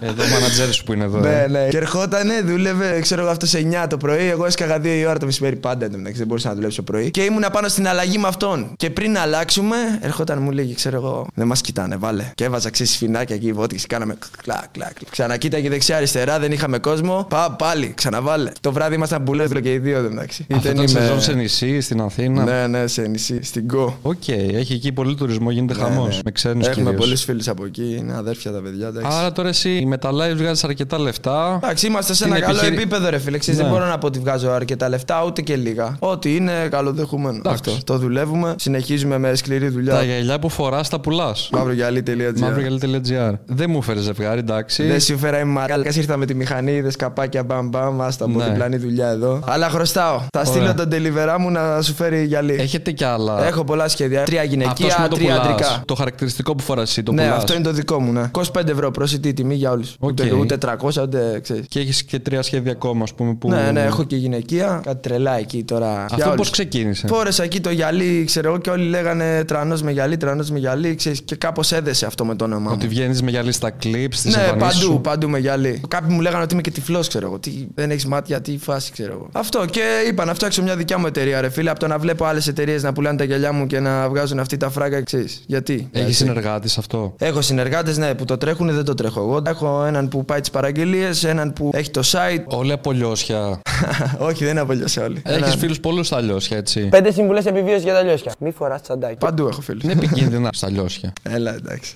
Εδώ 0.00 0.22
ο 0.22 0.26
μάνατζερ 0.32 0.72
σου 0.72 0.84
που 0.84 0.92
είναι 0.92 1.04
εδώ. 1.04 1.18
Ναι, 1.18 1.42
ε. 1.42 1.48
ναι. 1.48 1.68
Και 1.68 1.76
ερχότανε, 1.76 2.40
δούλευε, 2.40 3.00
ξέρω 3.00 3.20
εγώ, 3.20 3.30
αυτός 3.30 3.48
σε 3.48 3.68
9 3.84 3.86
το 3.88 3.96
πρωί. 3.96 4.28
Εγώ 4.28 4.46
έσκαγα 4.46 4.76
2 4.78 4.84
η 4.84 5.06
ώρα 5.06 5.18
το 5.18 5.26
μεσημέρι 5.26 5.56
πάντα. 5.56 5.84
εν 5.84 5.90
τω 5.90 5.96
μεταξύ, 5.96 6.18
Δεν 6.18 6.26
μπορούσα 6.26 6.48
να 6.48 6.54
δουλέψω 6.54 6.82
πρωί. 6.82 7.10
Και 7.10 7.22
ήμουν 7.22 7.44
πάνω 7.52 7.68
στην 7.68 7.88
αλλαγή 7.88 8.18
με 8.18 8.28
αυτόν. 8.28 8.72
Και 8.76 8.90
πριν 8.90 9.12
να 9.12 9.20
αλλάξουμε, 9.20 9.76
ερχόταν 10.00 10.42
μου 10.42 10.50
λέει, 10.50 10.74
ξέρω 10.74 10.96
εγώ, 10.96 11.26
δεν 11.34 11.46
μας 11.46 11.60
κοιτάνε, 11.60 11.96
βάλε. 11.96 12.30
Και 12.34 12.44
έβαζα 12.44 12.70
ξέρεις 12.70 12.92
σφινάκια 12.92 13.34
εκεί, 13.34 13.52
βότκες, 13.52 13.86
κάναμε 13.86 14.16
κλακ, 14.42 14.58
κλακ. 14.58 14.68
κλακ. 14.72 14.92
Ξανακοίταγε 15.10 15.68
δεξιά-αριστερά, 15.68 16.38
δεν 16.38 16.52
είχαμε 16.52 16.78
κόσμο. 16.78 17.26
Πά, 17.30 17.50
πάλι, 17.58 17.92
ξαναβάλε. 17.96 18.50
Το 18.60 18.72
βράδυ 18.72 18.94
ήμασταν 18.94 19.24
που 19.24 19.34
λέω 19.34 19.46
και 19.48 19.72
οι 19.72 19.78
δύο, 19.78 19.96
εν 19.98 20.04
τω 20.04 20.10
μεταξύ. 20.10 20.46
Αυτό 20.52 20.68
Δεν 20.68 20.72
ήταν 20.72 20.88
είμαι- 20.88 21.00
σεζόν 21.00 21.20
σε 21.20 21.32
νησί, 21.32 21.80
στην 21.80 22.00
Αθήνα. 22.00 22.42
Ναι, 22.44 22.66
ναι, 22.78 22.86
σε 22.86 23.02
νησί, 23.02 23.35
στην 23.42 23.66
Κω. 23.74 23.92
Οκ, 24.02 24.28
έχει 24.28 24.72
εκεί 24.72 24.92
πολύ 24.92 25.14
τουρισμό, 25.14 25.50
γίνεται 25.50 25.74
χαμός. 25.74 26.20
Με 26.24 26.30
ξένους 26.30 26.64
Ναι, 26.64 26.70
Έχουμε 26.70 26.84
κυρίως. 26.84 27.00
πολλούς 27.04 27.22
φίλους 27.24 27.48
από 27.48 27.64
εκεί, 27.64 27.96
είναι 27.98 28.14
αδέρφια 28.16 28.52
τα 28.52 28.60
παιδιά. 28.62 28.86
εντάξει. 28.86 29.16
Άρα 29.18 29.32
τώρα 29.32 29.48
εσύ 29.48 29.84
με 29.86 29.98
τα 29.98 30.10
live 30.12 30.34
βγάζεις 30.36 30.64
αρκετά 30.64 30.98
λεφτά. 30.98 31.60
Εντάξει, 31.62 31.86
είμαστε 31.86 32.14
σε 32.14 32.24
Την 32.24 32.32
ένα 32.32 32.40
καλό 32.44 32.56
επιχειρη- 32.58 32.78
επίπεδο, 32.80 33.08
ρε 33.10 33.18
φίλε. 33.18 33.38
Ξέρεις, 33.38 33.60
Ναι. 33.60 33.66
Δεν 33.66 33.74
μπορώ 33.76 33.86
να 33.88 33.98
πω 33.98 34.06
ότι 34.06 34.18
βγάζω 34.18 34.50
αρκετά 34.50 34.88
λεφτά, 34.88 35.24
ούτε 35.24 35.42
και 35.42 35.56
λίγα. 35.56 35.96
Ό,τι 35.98 36.36
είναι 36.36 36.52
καλοδεχούμενο. 36.70 37.36
Εντάξει. 37.36 37.70
Αυτό. 37.70 37.84
Το 37.92 37.98
δουλεύουμε, 37.98 38.54
συνεχίζουμε 38.58 39.18
με 39.18 39.34
σκληρή 39.34 39.64
Τα 39.66 39.70
δουλειά. 39.72 40.02
γυαλιά 40.02 40.38
που 40.38 40.48
φοράς 40.48 40.88
τα 40.88 41.00
πουλάς. 41.00 41.48
Μαυρογυαλί.gr 41.52 42.32
Μαυρογυαλί.gr. 42.38 43.32
Δεν 43.46 43.70
μου 43.70 43.82
φέρες 43.82 44.00
ζευγάρι, 44.00 44.38
εντάξει. 44.38 44.82
Δεν 44.86 45.00
σου 45.00 45.18
φέρα 45.18 45.38
ρε 45.40 45.44
μαλάκα. 45.44 45.90
Ήρθα 45.96 46.16
με 46.16 46.26
τη 46.26 46.34
μηχανή, 46.34 46.72
είδες 46.72 46.96
καπάκια 46.96 47.42
μπαμ 47.44 47.68
μπαμ. 47.68 48.02
Άστα 48.02 48.24
από 48.24 48.38
Ναι. 48.38 48.44
διπλανή 48.44 48.76
δουλειά 48.76 49.08
εδώ. 49.08 49.40
Αλλά 49.46 49.68
χρωστάω. 49.68 50.20
Θα 50.36 50.44
στείλω 50.44 50.74
τον 50.74 50.88
delivery 50.92 51.36
μου 51.38 51.50
να 51.50 51.82
σου 51.82 51.94
φέρει 51.94 52.24
γυαλί. 52.24 52.54
Έχετε 52.54 52.90
κι 52.90 53.04
άλλα; 53.04 53.25
Έχω 53.46 53.64
πολλά 53.64 53.88
σχέδια. 53.88 54.22
Τρία 54.22 54.40
Αυτός 54.40 54.56
γυναικεία, 54.56 54.96
με 55.00 55.08
το 55.08 55.14
τρία 55.16 55.28
πουλάς. 55.34 55.46
αντρικά. 55.52 55.82
Το 55.84 55.94
χαρακτηριστικό 55.94 56.54
που 56.54 56.62
φοράς 56.62 56.90
εσύ 56.90 57.02
το 57.02 57.12
Ναι, 57.12 57.22
πουλάς. 57.22 57.36
αυτό 57.38 57.54
είναι 57.54 57.62
το 57.62 57.72
δικό 57.72 58.00
μου, 58.00 58.12
ναι. 58.12 58.30
25 58.30 58.68
ευρώ 58.68 58.90
προσιτή 58.90 59.32
τιμή 59.32 59.54
για 59.54 59.70
όλους. 59.70 59.96
Οκ. 59.98 60.08
Ούτε, 60.08 60.32
ούτε 60.32 60.56
300, 60.56 61.02
ούτε 61.02 61.40
ξέρεις. 61.42 61.64
Και 61.68 61.80
έχεις 61.80 62.02
και 62.04 62.18
τρία 62.18 62.42
σχέδια 62.42 62.72
ακόμα, 62.72 63.02
ας 63.02 63.14
πούμε. 63.14 63.34
Που... 63.34 63.48
Ναι, 63.48 63.70
ναι, 63.72 63.82
έχω 63.82 64.04
και 64.04 64.16
γυναικεία. 64.16 64.80
Κάτι 64.84 65.08
τρελά 65.08 65.38
εκεί 65.38 65.64
τώρα. 65.64 65.92
για 65.94 66.04
Αυτό 66.10 66.24
πώς 66.24 66.32
όλους. 66.32 66.50
ξεκίνησε; 66.50 67.06
Φόρεσα 67.06 67.42
εκεί 67.42 67.60
το 67.60 67.70
γυαλί, 67.70 68.24
ξέρω 68.26 68.48
εγώ, 68.48 68.58
και 68.58 68.70
όλοι 68.70 68.88
λέγανε 68.88 69.44
Τράνος 69.44 69.82
με 69.82 69.90
γυαλί, 69.92 70.16
Τράνος 70.16 70.50
με 70.50 70.58
γυαλί. 70.58 70.94
Ξέρεις, 70.94 71.22
και 71.22 71.34
κάπως 71.36 71.72
έδεσε 71.72 72.06
αυτό 72.06 72.24
με 72.24 72.34
το 72.34 72.44
όνομά 72.44 72.60
μου. 72.70 72.74
Ότι 72.78 72.88
βγαίνεις 72.88 73.22
με 73.22 73.30
γυαλί 73.30 73.52
στα 73.52 73.70
κλιπ, 73.70 74.12
στις 74.14 74.36
Ναι, 74.36 74.42
εμφανίσεις 74.42 74.78
παντού, 74.80 74.92
σου; 74.92 75.00
παντού 75.00 75.28
με 75.28 75.38
γυαλί. 75.38 75.80
Κάποιοι 75.88 76.08
μου 76.12 76.20
λέγανε 76.20 76.42
ότι 76.42 76.52
είμαι 76.52 76.62
και 76.62 76.70
τυφλός, 76.70 77.08
ξέρω 77.08 77.26
εγώ. 77.26 77.38
Τι, 77.38 77.50
δεν 77.74 77.90
έχεις 77.90 78.06
μάτια, 78.06 78.40
τι 78.40 78.58
φάση, 78.58 78.92
ξέρω 78.92 79.12
εγώ. 79.12 79.28
Αυτό 79.32 79.64
και 79.70 79.82
είπα 80.08 80.24
να 80.24 80.34
φτιάξω 80.34 80.62
μια 80.62 80.76
δικιά 80.76 80.98
μου 80.98 81.06
εταιρεία, 81.06 81.40
ρε 81.40 81.48
φίλε. 81.50 81.70
Από 81.70 81.78
το 81.78 81.86
να 81.86 81.98
βλέπω 81.98 82.24
άλλες 82.24 82.48
εταιρείες 82.48 82.82
να 82.82 82.92
πουλάνε 82.92 83.15
τα 83.16 83.24
γυαλιά 83.24 83.52
μου 83.52 83.66
και 83.66 83.80
να 83.80 84.08
βγάζουν 84.08 84.38
αυτοί 84.38 84.56
τα 84.56 84.70
φράγκα, 84.70 85.02
ξέρεις. 85.02 85.26
Γιατί; 85.46 85.88
Έχεις 85.92 86.06
Έτσι. 86.08 86.14
συνεργάτη 86.24 86.68
αυτό; 86.78 87.14
Έχω 87.18 87.40
συνεργάτες, 87.40 87.96
ναι, 87.98 88.14
που 88.14 88.24
το 88.24 88.36
τρέχουν, 88.36 88.70
δεν 88.74 88.84
το 88.84 88.94
τρέχω 88.94 89.20
εγώ. 89.20 89.42
Έχω 89.46 89.84
έναν 89.84 90.08
που 90.08 90.24
πάει 90.24 90.40
τις 90.40 90.50
παραγγελίες, 90.50 91.24
έναν 91.24 91.52
που 91.52 91.70
έχει 91.72 91.90
το 91.90 92.02
site. 92.04 92.44
Όλοι 92.46 92.72
από 92.72 92.92
Λιόσια. 92.92 93.60
Όχι, 94.18 94.44
δεν 94.44 94.58
από 94.58 94.72
Λιόσια 94.72 95.00
όλοι. 95.00 95.22
Έναν- 95.24 95.42
Έχει 95.42 95.58
φίλους 95.58 95.80
πολλούς 95.80 96.06
στα 96.06 96.20
Λιόσια, 96.20 96.56
έτσι; 96.56 96.80
Πέντε 96.88 97.10
συμβουλές 97.12 97.46
επιβίωσης 97.46 97.82
για 97.82 97.92
τα 97.92 98.02
Λιόσια. 98.02 98.32
Μη 98.38 98.50
φοράς 98.50 98.82
τσαντάκι. 98.82 99.16
Παντού 99.16 99.46
έχω 99.46 99.60
φίλους. 99.60 99.82
Είναι 99.82 99.92
επικίνδυνα 99.92 100.50
στα 100.52 100.70
Λιόσια. 100.70 101.12
Έλα, 101.36 101.54
εντάξει. 101.54 101.94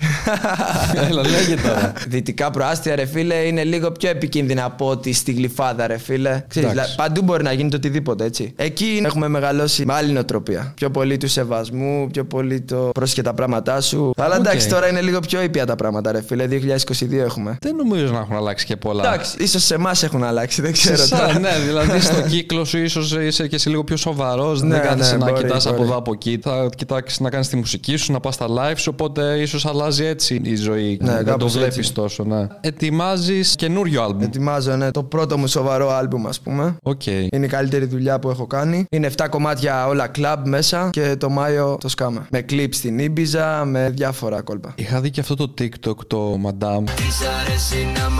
Έλα, 1.08 1.22
λέγε 1.28 1.54
τώρα. 1.62 1.92
Δυτικά 2.08 2.50
προάστια, 2.50 2.94
ρε 2.94 3.06
φίλε, 3.06 3.34
είναι 3.34 3.64
λίγο 3.64 3.90
πιο 3.92 4.10
επικίνδυνα 4.10 4.64
από 4.64 4.88
ότι 4.88 5.12
στη 5.12 5.32
Γλυφάδα, 5.32 5.86
ρε 5.86 5.98
φίλε. 5.98 6.28
Ξέρεις, 6.48 6.70
Εντάξει. 6.70 6.70
δηλαδή, 6.70 6.94
παντού 6.96 7.22
μπορεί 7.22 7.42
να 7.42 7.52
γίνει 7.52 7.70
το 7.70 7.76
οτιδήποτε, 7.76 8.24
έτσι. 8.24 8.52
Εκεί 8.56 9.02
έχουμε 9.04 9.28
μεγαλώσει 9.28 9.84
με 9.86 9.94
άλλη 9.94 10.12
νοοτροπία. 10.12 10.72
Πιο 10.76 10.90
πολύ 10.90 11.09
του 11.16 11.28
σεβασμού, 11.28 12.08
πιο 12.12 12.24
πολύ 12.24 12.60
το 12.60 12.90
πρόσεχε 12.94 13.22
τα 13.22 13.34
πράγματά 13.34 13.80
σου. 13.80 14.10
Αλλά 14.16 14.34
Οκ. 14.36 14.40
εντάξει, 14.46 14.68
τώρα 14.68 14.88
είναι 14.88 15.00
λίγο 15.00 15.20
πιο 15.20 15.42
ήπια 15.42 15.66
τα 15.66 15.76
πράγματα, 15.76 16.12
ρε 16.12 16.22
φίλε. 16.22 16.46
2022 16.50 17.12
έχουμε. 17.12 17.56
Δεν 17.60 17.76
νομίζω 17.76 18.12
να 18.12 18.18
έχουν 18.18 18.36
αλλάξει 18.36 18.66
και 18.66 18.76
πολλά. 18.76 19.06
Εντάξει, 19.06 19.36
ίσως 19.38 19.64
σε 19.64 19.74
εμάς 19.74 20.02
έχουν 20.02 20.24
αλλάξει, 20.24 20.62
δεν 20.62 20.74
Σε 20.74 20.80
ξέρω 20.80 21.02
εσά, 21.02 21.18
τώρα. 21.18 21.38
ναι, 21.38 21.50
δηλαδή 21.66 22.00
στο 22.00 22.20
κύκλο 22.32 22.64
σου 22.64 22.78
ίσως 22.78 23.12
είσαι 23.12 23.48
και 23.48 23.54
εσύ 23.54 23.68
λίγο 23.68 23.84
πιο 23.84 23.96
σοβαρός. 23.96 24.62
Ναι, 24.62 24.68
δεν 24.74 24.82
κάθεσαι 24.88 25.16
ναι, 25.16 25.24
να 25.24 25.30
μπορεί, 25.30 25.42
κοιτάς 25.42 25.66
από 25.66 25.76
μπορεί. 25.76 25.88
εδώ 25.88 25.98
από 25.98 26.12
εκεί. 26.12 26.38
Θα 26.42 26.68
κοιτάξεις 26.76 27.20
να 27.20 27.30
κάνεις 27.30 27.48
τη 27.48 27.56
μουσική 27.56 27.96
σου, 27.96 28.12
να 28.12 28.20
πας 28.20 28.34
στα 28.34 28.46
live 28.48 28.76
σου. 28.76 28.90
Οπότε 28.92 29.38
ίσως 29.40 29.66
αλλάζει 29.66 30.04
έτσι 30.04 30.40
η 30.44 30.56
ζωή. 30.56 30.98
Ναι, 31.02 31.12
δεν 31.12 31.24
το 31.24 31.30
κάπως 31.30 31.52
βλέπεις 31.52 31.76
έτσι. 31.78 31.92
τόσο, 31.92 32.24
ναι. 32.24 32.46
Ετοιμάζεις 32.60 33.54
καινούριο 33.54 34.02
άλμπουμ. 34.02 34.22
Ετοιμάζω, 34.22 34.76
ναι, 34.76 34.90
το 34.90 35.02
πρώτο 35.02 35.38
μου 35.38 35.46
σοβαρό 35.46 35.90
άλμπουμ, 35.90 36.26
ας 36.26 36.40
πούμε. 36.40 36.76
Οκ. 36.82 37.06
Είναι 37.06 37.44
η 37.44 37.48
καλύτερη 37.48 37.84
δουλειά 37.84 38.18
που 38.18 38.30
έχω 38.30 38.46
κάνει. 38.46 38.84
Είναι 38.90 39.10
7 39.16 39.26
κομμάτια 39.30 39.86
όλα 39.86 40.06
κλαμπ 40.06 40.46
μέσα 40.46 40.90
και 41.00 41.16
το 41.16 41.30
Μάιο 41.30 41.76
το 41.80 41.88
σκάμε. 41.88 42.26
Με 42.30 42.40
κλιπ 42.40 42.74
στην 42.74 42.98
Ίμπιζα, 42.98 43.64
με 43.64 43.90
διάφορα 43.90 44.42
κόλπα. 44.42 44.74
Είχα 44.76 45.00
δει 45.00 45.10
και 45.10 45.20
αυτό 45.20 45.34
το 45.34 45.54
TikTok, 45.60 46.06
το 46.06 46.40
Madame. 46.46 46.84
Της 46.96 47.20
αρέσει 47.40 47.86
να 47.96 48.10
μ' 48.10 48.18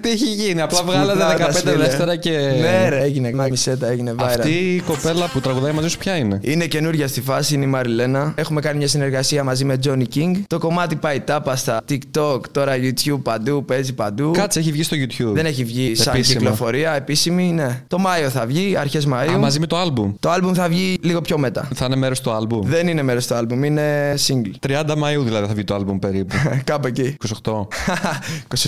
Τι 0.00 0.10
έχει 0.10 0.24
γίνει, 0.24 0.60
απλά 0.60 0.82
βγάλατε 0.82 1.24
Σπουτλάτας, 1.24 1.62
15 1.62 1.70
φίλε. 1.70 1.76
δεύτερα 1.84 2.16
και. 2.16 2.30
Ναι, 2.60 2.88
ρε, 2.88 3.00
έγινε. 3.02 3.32
Μισέτα 3.50 3.86
έγινε 3.88 4.14
viral. 4.18 4.24
Αυτή 4.24 4.50
η 4.50 4.80
κοπέλα 4.80 5.26
που 5.32 5.40
τραγουδάει 5.40 5.72
μαζί 5.72 5.88
σου 5.88 5.98
ποια 5.98 6.16
είναι; 6.16 6.38
Είναι 6.42 6.66
καινούργια 6.66 7.08
στη 7.08 7.20
φάση, 7.20 7.54
είναι 7.54 7.64
η 7.64 7.68
Μαριλένα. 7.68 8.32
Έχουμε 8.36 8.60
κάνει 8.60 8.78
μια 8.78 8.88
συνεργασία 8.88 9.44
μαζί 9.44 9.64
με 9.64 9.78
Johnny 9.84 10.04
King. 10.14 10.30
Το 10.46 10.58
κομμάτι 10.58 10.96
πάει 10.96 11.20
τάπα 11.20 11.56
στα 11.56 11.80
TikTok, 11.88 12.40
τώρα 12.50 12.72
YouTube 12.76 13.20
παντού, 13.22 13.64
παίζει 13.64 13.92
παντού. 13.94 14.30
Κάτσε, 14.30 14.58
έχει 14.58 14.72
βγει 14.72 14.82
στο 14.82 14.96
YouTube. 14.96 15.32
Δεν 15.34 15.46
έχει 15.46 15.64
βγει 15.64 15.94
σαν 15.94 16.14
Επίσημα. 16.14 16.38
κυκλοφορία, 16.40 16.92
επίσημη, 16.92 17.42
ναι. 17.44 17.82
Το 17.86 17.98
Μάιο 17.98 18.28
θα 18.28 18.46
βγει, 18.46 18.76
αρχές 18.76 19.06
Μαΐου. 19.12 19.32
Α, 19.34 19.38
μαζί 19.38 19.60
με 19.60 19.66
το 19.66 19.76
album. 19.82 20.12
Το 20.20 20.30
άλμπουμ 20.30 20.52
θα 20.52 20.68
βγει 20.68 20.98
λίγο 21.02 21.20
πιο 21.20 21.38
μετά. 21.38 21.68
Θα 21.74 21.84
είναι 21.84 21.96
μέρος 21.96 22.20
του 22.20 22.30
album. 22.30 22.62
Δεν 22.64 22.88
είναι 22.88 23.02
μέρος 23.02 23.26
του 23.26 23.34
άλμπουμ, 23.34 23.64
είναι 23.64 24.14
single. 24.26 24.68
30 24.68 24.94
Μαου 24.96 25.22
δηλαδή 25.22 25.46
θα 25.46 25.52
βγει 25.54 25.64
το 25.64 25.74
album 25.76 25.96
περίπου. 26.00 26.34
Κάπου 26.70 26.86
εκεί. 26.86 27.16
28. 27.42 27.52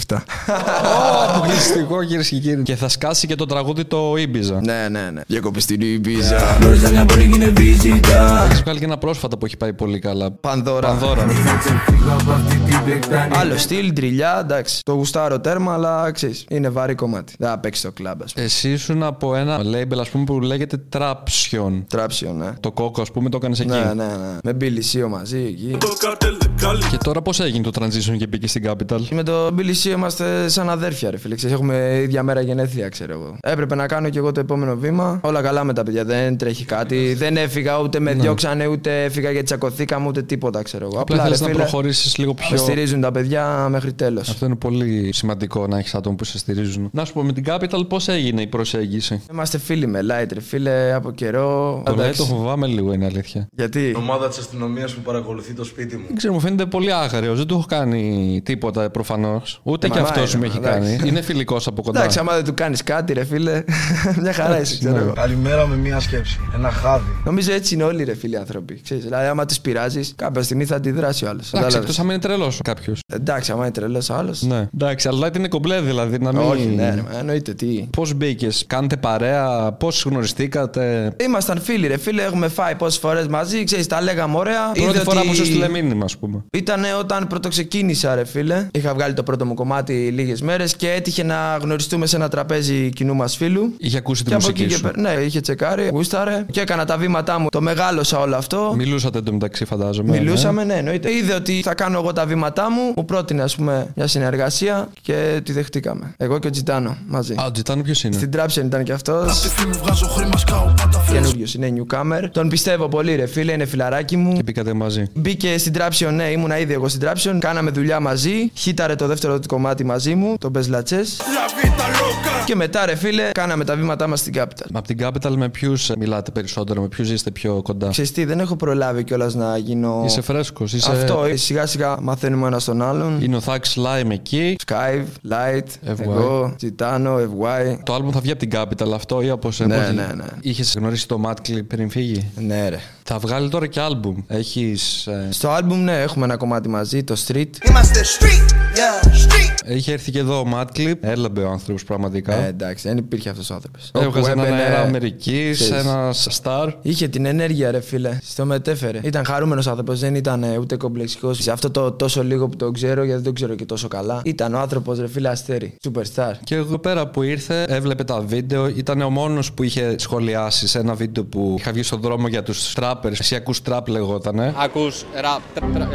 27. 0.09 0.17
Αποκλειστικό 1.29 2.05
κυρίες 2.05 2.29
και 2.29 2.37
κύριοι. 2.39 2.63
Και 2.63 2.77
θα 2.77 2.89
σκάσει 2.89 3.27
και 3.27 3.35
το 3.35 3.47
τραγούδι 3.47 3.85
το 3.85 4.13
Ibiza. 4.13 4.59
ναι, 4.63 4.89
ναι, 4.91 5.11
ναι. 5.13 5.21
Διακοπή 5.27 5.61
στην 5.61 5.81
Ibiza. 5.81 6.59
Γνώριζα 6.61 6.91
μια 6.91 7.05
μπορεί 7.05 7.25
γίνει 7.25 7.49
βίζιτα 7.49 8.45
Έχεις 8.45 8.63
βγάλει 8.63 8.79
και 8.79 8.85
ένα 8.85 8.99
πρόσφατα 8.99 9.39
που 9.39 9.47
έχει 9.47 9.57
πάει 9.57 9.73
πολύ 9.73 9.99
καλά. 9.99 10.31
Πανδώρα. 10.33 10.89
Πανδώρα. 10.89 11.25
Να 11.25 11.33
ξεφύγω 11.33 12.13
από 12.21 12.31
αυτή 12.33 12.57
την 12.59 12.85
πεκτάνη 12.85 13.37
Άλλο 13.37 13.57
στυλ, 13.59 13.93
τριλιά, 13.93 14.39
εντάξει. 14.41 14.81
Το 14.83 14.93
γουστάρω 14.93 15.41
τέρμα, 15.41 15.73
αλλά 15.73 16.11
ξέρεις, 16.11 16.45
είναι 16.49 16.69
βαρύ 16.69 16.95
κομμάτι. 16.95 17.35
Δεν 17.39 17.49
θα 17.49 17.59
παίξει 17.59 17.83
το 17.83 17.93
κλαμπ, 17.93 18.23
ας 18.23 18.33
πούμε. 18.33 18.45
Εσύ 18.45 18.71
ήσουν 18.71 19.03
από 19.03 19.35
ένα 19.37 19.61
label 19.61 19.99
ας 20.01 20.09
πούμε 20.09 20.25
που 20.25 20.41
λέγεται 20.41 20.77
Trapsion. 20.93 21.83
Τράψιο, 21.89 22.33
ναι. 22.33 22.53
Το 22.61 22.73
κόκο, 22.73 23.01
ας 23.03 23.11
πούμε, 23.11 23.29
το 23.29 23.37
έκανες 23.37 23.61
εκεί. 23.61 23.71
Ναι, 23.71 23.79
ναι, 23.79 24.05
ναι. 24.05 24.53
Με 24.53 24.57
Billy 24.61 24.97
Sio 24.97 25.09
μαζί 25.09 25.39
εκεί. 25.39 25.77
Το 25.81 25.89
καρτέλ 25.99 26.37
δεκάλι 26.41 26.83
Και 26.91 26.97
τώρα 26.97 27.23
πώς 27.23 27.41
έγινε 27.41 27.71
το 27.71 27.83
transition 27.83 28.17
και 28.19 28.27
μπήκε 28.27 28.49
στην 28.49 28.65
Capital; 28.67 29.01
Με 29.11 29.23
το 29.23 29.47
Billy 29.59 29.75
Sio 29.85 29.91
είμαστε 29.91 30.49
σαν 30.49 30.71
αδέρφια, 30.71 30.92
ρε 31.01 31.17
φίλε. 31.17 31.35
Ξέρεις, 31.35 31.55
έχουμε 31.57 32.01
ίδια 32.03 32.23
μέρα 32.23 32.41
γενέθλια, 32.41 32.89
ξέρω 32.89 33.13
εγώ. 33.13 33.37
Έπρεπε 33.41 33.75
να 33.75 33.87
κάνω 33.87 34.09
κι 34.09 34.19
εγώ 34.19 34.33
το 34.33 34.41
επόμενο 34.41 34.77
βήμα. 34.77 35.21
Όλα 35.23 35.43
καλά 35.43 35.65
με 35.65 35.73
τα 35.73 35.83
παιδιά, 35.83 36.05
δεν 36.05 36.37
τρέχει 36.37 36.65
κάτι. 36.65 37.15
Δεν 37.15 37.37
έφυγα, 37.37 37.81
ούτε 37.81 38.01
με 38.01 38.15
διώξανε, 38.15 38.67
ούτε 38.67 39.05
έφυγα 39.05 39.31
γιατί 39.31 39.47
τσακωθήκαμε, 39.47 40.07
ούτε 40.09 40.23
τίποτα, 40.23 40.63
ξέρω 40.63 40.89
εγώ. 40.93 41.01
Απλά 41.01 41.23
ρε 41.23 41.29
θες 41.29 41.41
να 41.41 41.47
φίλε, 41.47 41.59
προχωρήσεις 41.59 42.17
λίγο 42.17 42.35
με 42.39 42.45
πιο. 42.49 42.57
στηρίζουν 42.57 43.01
τα 43.01 43.11
παιδιά 43.13 43.67
μέχρι 43.71 43.93
τέλος. 43.93 44.29
Αυτό 44.29 44.47
είναι 44.47 44.55
πολύ 44.55 45.11
σημαντικό 45.13 45.67
να 45.67 45.79
έχεις 45.79 45.95
άτομα 45.95 46.17
που 46.17 46.25
σε 46.25 46.39
στηρίζουν. 46.39 46.89
Να 46.93 47.05
σου 47.05 47.13
πω 47.13 47.23
με 47.23 47.33
την 47.33 47.45
Capital 47.47 47.89
πώς 47.89 48.09
έγινε 48.09 48.43
η 48.43 48.47
προσέγγιση; 48.47 49.23
Είμαστε 49.33 49.59
φίλοι 49.59 49.87
με 49.87 50.01
light, 50.01 50.29
ρε 50.33 50.41
φίλε, 50.41 50.93
από 50.95 51.11
καιρό. 51.11 51.83
Το 51.85 51.95
λέει 51.95 52.05
Εντάξει. 52.05 52.21
το 52.21 52.35
φοβάμαι 52.35 52.67
λίγο 52.67 52.93
είναι 52.93 53.05
αλήθεια. 53.05 53.47
Γιατί; 53.57 53.95
ομάδα 53.97 54.29
της 54.29 54.39
αστυνομίας 54.39 54.93
που 54.93 55.01
παρακολουθεί 55.01 55.53
το 55.53 55.65
σπίτι 55.65 55.97
μου. 55.97 56.05
Δεν 56.07 56.17
ξέρω, 56.17 56.33
μου 56.33 56.41
φαίνεται 56.41 56.67
πολύ 56.67 56.93
άγριος. 56.93 57.37
Δεν 57.37 57.47
του 57.47 57.55
έχω 57.55 57.65
κάνει 57.69 58.41
τίποτα 58.45 58.91
προφανώς. 58.91 59.61
Ούτε 59.63 59.89
Μα, 59.89 59.95
και 59.95 60.01
μα 60.01 60.07
αυτός 60.09 60.33
είναι, 60.33 60.41
με 60.41 60.47
έχει 60.47 60.57
εντάξει. 60.57 60.82
Κάνει. 60.85 61.09
Είναι 61.09 61.21
φιλικός 61.23 61.67
από 61.67 61.83
κοντά. 61.83 61.99
Εντάξει, 61.99 62.19
άμα 62.19 62.35
δεν 62.35 62.45
του 62.45 62.55
κάνεις 62.55 62.83
κάτι, 62.83 63.13
ρε 63.13 63.25
φίλε. 63.25 63.65
Μια 64.23 64.33
χαρά 64.33 64.61
είσαι, 64.61 64.79
ξέρω 64.79 64.95
ναι. 64.95 65.01
εγώ. 65.01 65.13
Καλημέρα 65.13 65.67
με 65.67 65.77
μία 65.77 66.01
σκέψη. 66.01 66.41
Ένα 66.55 66.71
χάδι. 66.71 67.05
Νομίζω 67.25 67.53
έτσι 67.53 67.75
είναι 67.75 67.83
όλοι 67.83 68.05
ρε 68.05 68.15
φίλοι 68.15 68.37
άνθρωποι. 68.37 68.81
Ξέρεις, 68.85 69.05
δηλαδή, 69.05 69.27
άμα 69.27 69.47
τους 69.47 69.61
πειράζεις, 69.61 70.13
κάποια 70.17 70.43
στιγμή 70.43 70.65
θα 70.65 70.77
αντιδράσει 70.77 71.25
ο 71.25 71.29
άλλος. 71.29 71.53
Εντάξει, 71.53 71.77
εκτός 71.77 71.99
αν 71.99 72.05
είναι 72.05 72.19
τρελός 72.19 72.61
κάποιος. 72.65 73.01
Εντάξει, 73.13 73.53
άμα 73.53 73.63
είναι 73.63 73.73
τρελός 73.73 74.11
άλλος. 74.11 74.43
Ναι. 74.43 74.69
Εντάξει, 74.75 75.09
αλλά 75.09 75.31
είναι 75.37 75.49
κομπλέ 75.49 75.81
δηλαδή. 75.81 76.19
Να 76.19 76.33
μην... 76.33 76.43
Όχι, 76.43 76.67
ναι, 76.67 76.95
ρε, 76.95 77.19
εννοείται 77.19 77.55
τι. 77.55 77.87
Πώς 77.97 78.15
μπήκες, 78.15 78.65
κάνετε 78.67 78.97
παρέα, 78.97 79.73
πώς 79.73 80.05
γνωριστήκατε; 80.05 81.13
Ήμασταν 81.25 81.61
φίλοι, 81.61 81.87
ρε 81.87 81.97
φίλε, 81.97 82.23
έχουμε 82.23 82.49
φάει 82.49 82.75
πόσες 82.75 82.99
φορές 82.99 83.27
μαζί, 83.27 83.65
ξέρεις, 83.65 83.87
τα 83.87 84.01
λέγαμε 84.01 84.37
ωραία. 84.37 84.71
Πρώτη 84.73 84.89
Είδε 84.89 84.99
φορά 84.99 85.19
ότι 85.19 85.29
που 85.29 85.35
σου 85.35 85.45
στείλε 85.45 85.69
μήνυμα, 85.69 86.05
ας 86.05 86.17
πούμε. 86.17 86.45
Ήταν 86.53 86.85
όταν 86.99 87.27
πρωτοξεκίνησα, 87.27 88.15
ρε 88.15 88.25
φίλε. 88.25 88.69
Είχα 88.73 88.95
βγάλει 88.95 89.15
το 89.15 89.23
πρώτο 89.23 89.47
μου 89.47 89.55
κομμάτι 89.55 89.93
λίγες 89.93 90.43
μέρες 90.43 90.72
και 90.77 90.91
έτυχε 90.91 91.23
να 91.23 91.59
γνωριστούμε 91.61 92.07
σε 92.07 92.17
ένα 92.17 92.29
τραπέζι 92.29 92.91
κοινού 92.91 93.15
μας 93.15 93.37
φίλου. 93.37 93.75
Είχε 93.79 93.97
ακούσει 93.97 94.23
τη 94.25 94.29
Και 94.29 94.35
από 94.35 94.43
μουσική 94.43 94.63
εκεί 94.63 94.71
και 94.71 94.77
σου. 94.77 94.83
πέρα. 94.83 95.01
Ναι, 95.01 95.23
είχε 95.23 95.41
τσεκάρει, 95.41 95.89
γούσταρε 95.93 96.45
και 96.51 96.61
έκανα 96.61 96.85
τα 96.85 96.97
βήματά 96.97 97.39
μου. 97.39 97.47
Το 97.51 97.61
μεγάλωσα 97.61 98.19
όλο 98.19 98.37
αυτό. 98.37 98.73
Μιλούσατε 98.77 99.19
εντωμεταξύ, 99.19 99.65
φαντάζομαι. 99.65 100.19
Μιλούσαμε, 100.19 100.65
ναι, 100.65 100.75
εννοείται. 100.75 101.11
Είδε 101.13 101.35
ότι 101.35 101.61
θα 101.65 101.75
κάνω 101.75 101.99
εγώ 101.99 102.13
τα 102.13 102.27
βήματά 102.27 102.71
μου. 102.71 102.93
Μου 102.97 103.05
πρότεινε, 103.05 103.43
ας 103.43 103.57
πούμε, 103.57 103.87
μια 103.97 104.07
συνεργασία 104.07 104.89
και 105.03 105.41
τη 105.45 105.53
δεχτήκαμε. 105.53 106.15
Εγώ 106.17 106.39
και 106.39 106.47
ο 106.47 106.51
Τζιτάνο 106.51 106.97
μαζί. 107.07 107.35
Ναι. 107.35 107.43
Α, 107.43 107.47
ο 107.47 107.51
Τζιτάνο 107.51 107.83
ποιος 107.83 108.05
είναι; 108.05 108.15
Στην 108.15 108.31
Τράψεν 108.31 108.67
ήταν 108.67 108.85
και 108.85 108.93
αυτός. 108.93 109.37
Στη 109.37 109.67
μου 109.67 109.79
βγάζω 109.83 110.07
χρήμα 110.07 110.37
σκάω 110.37 110.65
πάντα 110.77 110.99
φρέσκο 110.99 111.13
Καινούριο 111.13 111.47
είναι 111.57 111.73
newcomer. 111.87 112.29
Τον 112.33 112.49
πιστεύω 112.49 112.89
πολύ, 112.89 113.15
ρε 113.15 113.27
φίλε, 113.27 113.53
είναι 113.53 113.65
φιλαράκι 113.65 114.17
μου. 114.17 114.33
Και 114.33 114.43
μπήκατε 114.43 114.73
μαζί. 114.73 115.05
Μπήκε 115.15 115.59
στην 115.59 115.73
Τράψιον, 115.73 116.15
ναι, 116.15 116.25
ήμουνα 116.25 116.59
ήδη 116.59 116.73
εγώ 116.73 116.89
στην 116.89 117.01
Τράψιον. 117.01 117.41
Κάναμε 117.41 117.71
δουλειά 117.71 118.01
μαζί. 118.01 118.51
Χύταρε 118.55 118.95
το 118.95 119.07
δεύτερο 119.07 119.39
του 119.39 119.49
κομμάτι 119.49 119.85
μαζί 119.85 120.15
μου, 120.15 120.35
τον 120.39 120.53
Μπεσλατσέ. 120.63 121.03
La 121.19 121.65
vida 121.65 121.83
loca 121.83 122.45
Και 122.45 122.55
μετά, 122.55 122.87
ρε 122.87 122.95
φίλε, 122.95 123.31
κάναμε 123.33 123.65
τα 123.65 123.77
βήματά 123.77 124.07
μας 124.07 124.21
στην 124.21 124.33
Capital. 124.37 124.67
Από 124.73 124.87
την 124.87 124.99
Capital 125.01 125.31
με 125.37 125.49
ποιους 125.49 125.91
μιλάτε 125.99 126.31
περισσότερο, 126.31 126.81
με 126.81 126.89
ποιους 126.89 127.11
είστε 127.11 127.31
πιο 127.31 127.61
κοντά; 127.63 127.89
Ξέρεις 127.89 128.13
τι, 128.13 128.25
δεν 128.25 128.41
έχω 128.41 128.57
προλάβει 128.57 129.05
κιόλας 129.05 129.35
να 129.35 129.57
γίνω. 129.57 130.03
Είσαι 130.07 130.21
φρέσκος, 130.21 130.73
είσαι. 130.73 130.91
Αυτό, 130.91 131.25
ε, 131.25 131.37
σιγά 131.37 131.67
σιγά 131.67 132.01
μαθαίνουμε 132.01 132.47
ένα 132.47 132.61
τον 132.61 132.83
άλλον. 132.83 133.23
Είναι 133.23 133.37
ο 133.37 133.41
Thax 133.47 133.59
Lime 133.59 134.11
εκεί. 134.11 134.57
Skype, 134.67 135.31
Light, 135.33 135.91
FY. 135.91 136.01
εγώ, 136.01 136.55
Τζιτάνο, 136.57 137.17
FY. 137.17 137.79
Το 137.83 137.95
album 137.95 138.13
θα 138.13 138.21
βγει 138.21 138.31
από 138.31 138.47
την 138.47 138.51
Capital 138.53 138.93
αυτό 138.95 139.21
ή 139.23 139.31
από 139.31 139.51
σε 139.51 139.67
Ναι, 139.67 139.77
πώς- 139.77 139.95
ναι, 139.95 140.07
ναι. 140.15 140.25
Είχες 140.41 140.75
γνωρίσει 140.79 141.09
το 141.09 141.21
Matt 141.27 141.49
Clip 141.51 141.67
πριν 141.67 141.91
φύγει; 141.91 142.31
Ναι, 142.37 142.69
ρε. 142.69 142.79
Θα 143.05 143.19
βγάλει 143.19 143.49
τώρα 143.49 143.67
και 143.67 143.81
album. 143.83 144.15
Έχεις... 144.27 145.07
ε, 145.07 145.29
Στο 145.31 145.57
album, 145.57 145.75
ναι, 145.77 146.01
έχουμε 146.03 146.25
ένα 146.25 146.37
κομμάτι 146.37 146.69
μαζί, 146.69 147.05
το 147.05 147.17
Street. 147.27 147.47
Είμαστε 147.69 148.01
street, 148.19 148.51
yeah, 148.53 149.07
street 149.09 149.55
Έχει 149.65 149.91
έρθει 149.93 150.11
και 150.11 150.19
εδώ 150.19 150.39
ο 150.41 150.45
Matt 150.55 150.79
Clip. 150.79 150.95
Έλαμπε 151.01 151.43
ο 151.43 151.51
άνθρωπος 151.51 151.85
πραγματικά. 151.85 152.35
Ε, 152.35 152.47
εντάξει, 152.47 152.89
δεν 152.89 152.97
υπήρχε 152.97 153.29
αυτός 153.29 153.51
ο 153.51 153.55
άνθρωπος. 153.55 153.91
Έβγαζε 153.95 154.31
έναν 154.31 154.53
αέρα 154.53 154.81
Αμερικής, 154.81 155.61
ξέρεις. 155.61 155.85
ένα 155.85 156.15
star. 156.43 156.73
Είχε 156.83 157.09
την 157.09 157.27
ενέργεια, 157.27 157.71
ρε 157.71 157.81
φίλε. 157.81 158.19
Στο 158.23 158.45
μετέφερε. 158.45 159.01
Ήταν 159.03 159.25
χαρούμενος 159.25 159.67
άνθρωπος, 159.67 160.01
δεν 160.01 160.15
ήταν 160.15 160.43
ε, 160.43 160.59
ούτε 160.59 160.77
κομπλεξικός. 160.77 161.39
Σε 161.43 161.51
αυτό 161.51 161.71
το 161.71 161.93
τόσο 161.93 162.23
λίγο 162.25 162.49
που 162.49 162.57
τον 162.57 162.73
ξέρω, 162.73 163.01
γιατί 163.01 163.15
δεν 163.15 163.23
τον 163.25 163.35
ξέρω 163.35 163.55
και 163.55 163.65
τόσο 163.65 163.89
καλά. 163.89 164.21
Ήταν 164.25 164.55
ο 164.55 164.59
άνθρωπος, 164.59 164.99
ρε 164.99 165.09
φίλε, 165.09 165.29
αστέρι. 165.29 165.75
Superstar. 165.85 166.33
Και 166.45 166.55
εδώ 166.55 166.79
πέρα 166.79 167.07
που 167.07 167.23
ήρθε, 167.23 167.65
έβλεπε 167.69 168.05
τα 168.05 168.21
βίντεο. 168.21 168.67
Ήταν 168.67 169.01
ο 169.01 169.11
μόνος 169.11 169.53
που 169.53 169.63
είχε 169.63 169.95
σχολιάσει 169.99 170.69
σε 170.69 170.79
ένα 170.79 170.95
βίντεο 170.95 171.25
που 171.25 171.57
είχα 171.59 171.73
βγει 171.73 171.83
στον 171.83 172.01
δρόμο 172.01 172.29
για 172.29 172.43
τους 172.43 172.75
trappers. 172.93 173.19
Εσύ 173.21 173.35
ακούς 173.35 173.61
trap 173.69 173.81
λεγότανε. 173.87 174.55
Ακούς 174.59 175.05
ραπ. 175.21 175.41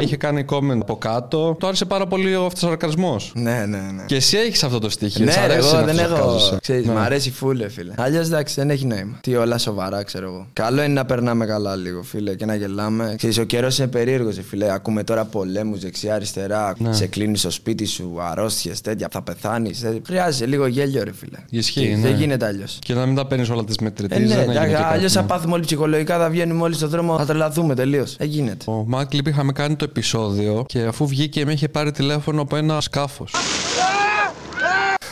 Είχε 0.00 0.16
κάνει 0.16 0.44
comment 0.50 0.78
από 0.80 0.96
κάτω. 0.96 1.56
Του 1.58 1.66
άρεσε 1.66 1.84
πάρα 1.84 2.06
πολύ 2.06 2.34
ο 2.36 2.44
αυτοσαρκασμός. 2.44 3.32
Ναι, 3.34 3.64
ναι, 3.66 3.78
ναι. 3.78 4.04
Και 4.06 4.16
εσύ 4.16 4.36
έχεις 4.36 4.62
αυτό 4.64 4.78
το 4.78 4.90
στοιχείο. 4.90 5.24
Ναι, 5.24 5.30
Σ' 5.30 5.36
ρε, 5.36 5.40
αρέσει 5.42 5.68
εγώ 5.68 5.76
να 5.76 5.82
δεν 5.84 5.98
έχω. 5.98 6.14
αυτοσαρκάζεσαι. 6.14 6.58
Ξέρεις, 6.60 6.86
Ναι. 6.86 6.92
Μ' 6.92 6.98
αρέσει 6.98 7.30
φούλε, 7.30 7.68
φίλε. 7.68 7.92
Αλλιώς 7.96 8.26
εντάξει, 8.26 8.54
δεν 8.54 8.70
έχει 8.70 8.86
νόημα. 8.86 9.18
Τι 9.20 9.36
όλα 9.36 9.58
σοβαρά, 9.58 10.02
ξέρω 10.02 10.26
εγώ. 10.26 10.46
Καλό 10.52 10.82
είναι 10.82 10.92
να 10.92 11.04
περνάμε 11.04 11.46
καλά 11.46 11.76
λίγο, 11.76 12.02
φίλε, 12.02 12.34
και 12.34 12.44
να 12.44 12.54
γελάμε. 12.54 13.14
Ξέρεις, 13.16 13.38
ο 13.38 13.44
καιρός 13.44 13.78
είναι 13.78 13.86
περίεργος, 13.88 14.38
φίλε. 14.48 14.72
Ακούμε 14.72 15.04
τώρα 15.04 15.24
πολέμους 15.24 15.80
δεξιά-αριστερά. 15.80 16.74
Ναι. 16.78 16.92
Σε 16.92 17.06
κλείνεις 17.06 17.40
στο 17.40 17.50
σπίτι 17.50 17.84
σου, 17.86 18.16
αρρώστιες, 18.30 18.80
τέτοια. 18.80 19.08
Θα 19.10 19.22
πεθάνεις. 19.22 19.84
Χρειάζεται 20.06 20.46
λίγο 20.46 20.66
γέλιο, 20.66 21.02
ρε, 21.04 21.12
φίλε. 21.12 21.38
Ισχύει, 21.50 21.80
Ξέρεις, 21.80 21.96
ναι. 22.02 22.08
Δεν 22.08 22.18
γίνεται 22.18 22.46
αλλιώς. 22.46 22.78
Και 22.80 22.94
να 22.94 23.06
μην 23.06 23.14
τα 23.14 23.26
παίρνεις 23.26 23.50
όλα 23.50 23.64
τις 23.64 23.78
μετρητές. 23.78 24.18
Ε, 24.32 24.44
ναι, 24.44 24.84
αλλιώς 24.90 25.12
θα 25.12 25.22
πάθουμε 25.22 25.54
όλοι 25.54 25.64
ψυχολογικά, 25.64 26.18
θα 26.18 26.28
βγαίνουμε 26.30 26.62
όλοι 26.62 26.74
στον 26.88 27.00
δρόμο, 27.00 27.18
θα 27.18 27.26
τρελαθούμε 27.26 27.74
τελείως. 27.74 28.16
Δεν 28.16 28.28
γίνεται. 28.28 28.70
Ο 28.70 28.84
Μάκλιπ 28.86 29.26
είχαμε 29.26 29.52
κάνει 29.52 29.76
το 29.76 29.84
επεισόδιο 29.84 30.64
και 30.68 30.82
αφού 30.82 31.06
βγήκε 31.06 31.44
με 31.44 31.52
είχε 31.52 31.68
πάρει 31.68 31.90
τηλέφωνο 31.90 32.42
από 32.42 32.56
ένα 32.56 32.80
σκάφος. 32.80 33.34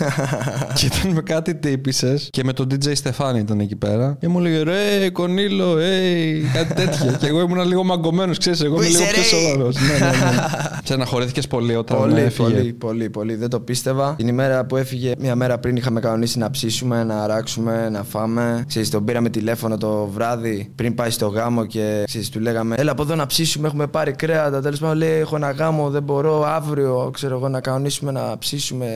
και 0.74 0.86
ήταν 0.86 1.12
με 1.12 1.20
κάτι 1.20 1.54
τύπησες 1.54 2.28
και 2.32 2.44
με 2.44 2.52
τον 2.52 2.66
DJ 2.70 2.96
Στεφάνη 2.96 3.38
ήταν 3.38 3.60
εκεί 3.60 3.76
πέρα. 3.76 4.16
Και 4.20 4.28
μου 4.28 4.38
έλεγε 4.38 4.62
ρε, 4.62 5.10
Κονίλο, 5.10 5.74
hey, 5.74 6.42
κάτι 6.52 6.74
τέτοια. 6.74 7.12
και 7.20 7.26
εγώ 7.26 7.40
ήμουν 7.40 7.66
λίγο 7.66 7.84
μαγκωμένος, 7.84 8.38
ξέρεις, 8.38 8.60
εγώ 8.60 8.74
είμαι 8.74 8.84
Πού 8.84 8.90
λίγο 8.90 9.02
είσαι, 9.02 9.12
πιο 9.12 9.22
ρε; 9.22 9.28
σοβαρός. 9.28 9.76
ναι, 9.76 10.06
ναι, 10.06 10.10
ναι. 10.10 10.36
Στεναχωρήθηκε 10.84 11.40
πολύ 11.48 11.74
όταν 11.76 11.98
Πολύ, 11.98 12.20
έφυγε. 12.20 12.48
πολύ, 12.48 12.72
πολύ, 12.72 13.10
πολύ. 13.10 13.34
Δεν 13.34 13.48
το 13.48 13.60
πίστευα. 13.60 14.14
Την 14.16 14.28
ημέρα 14.28 14.64
που 14.64 14.76
έφυγε, 14.76 15.12
μια 15.18 15.34
μέρα 15.34 15.58
πριν 15.58 15.76
είχαμε 15.76 16.00
κανονίσει 16.00 16.38
να 16.38 16.50
ψήσουμε, 16.50 17.04
να 17.04 17.22
αράξουμε, 17.22 17.88
να 17.88 18.02
φάμε. 18.02 18.64
Ξέρεις, 18.68 18.90
τον 18.90 19.04
πήραμε 19.04 19.28
τηλέφωνο 19.28 19.76
το 19.76 20.06
βράδυ 20.14 20.70
πριν 20.74 20.94
πάει 20.94 21.10
στο 21.10 21.26
γάμο 21.26 21.64
και 21.66 22.02
ξέρεις, 22.06 22.28
του 22.28 22.40
λέγαμε 22.40 22.74
Έλα 22.78 22.90
από 22.90 23.02
εδώ 23.02 23.14
να 23.14 23.26
ψήσουμε, 23.26 23.66
έχουμε 23.68 23.86
πάρει 23.86 24.12
κρέατα. 24.12 24.60
Τέλος 24.60 24.78
πάντων 24.78 24.96
λέει: 24.96 25.18
Έχω 25.18 25.36
ένα 25.36 25.50
γάμο, 25.50 25.90
δεν 25.90 26.02
μπορώ. 26.02 26.44
Αύριο, 26.46 27.10
ξέρω 27.12 27.36
εγώ, 27.36 27.48
να 27.48 27.60
κανονίσουμε 27.60 28.12
να 28.12 28.38
ψήσουμε 28.38 28.86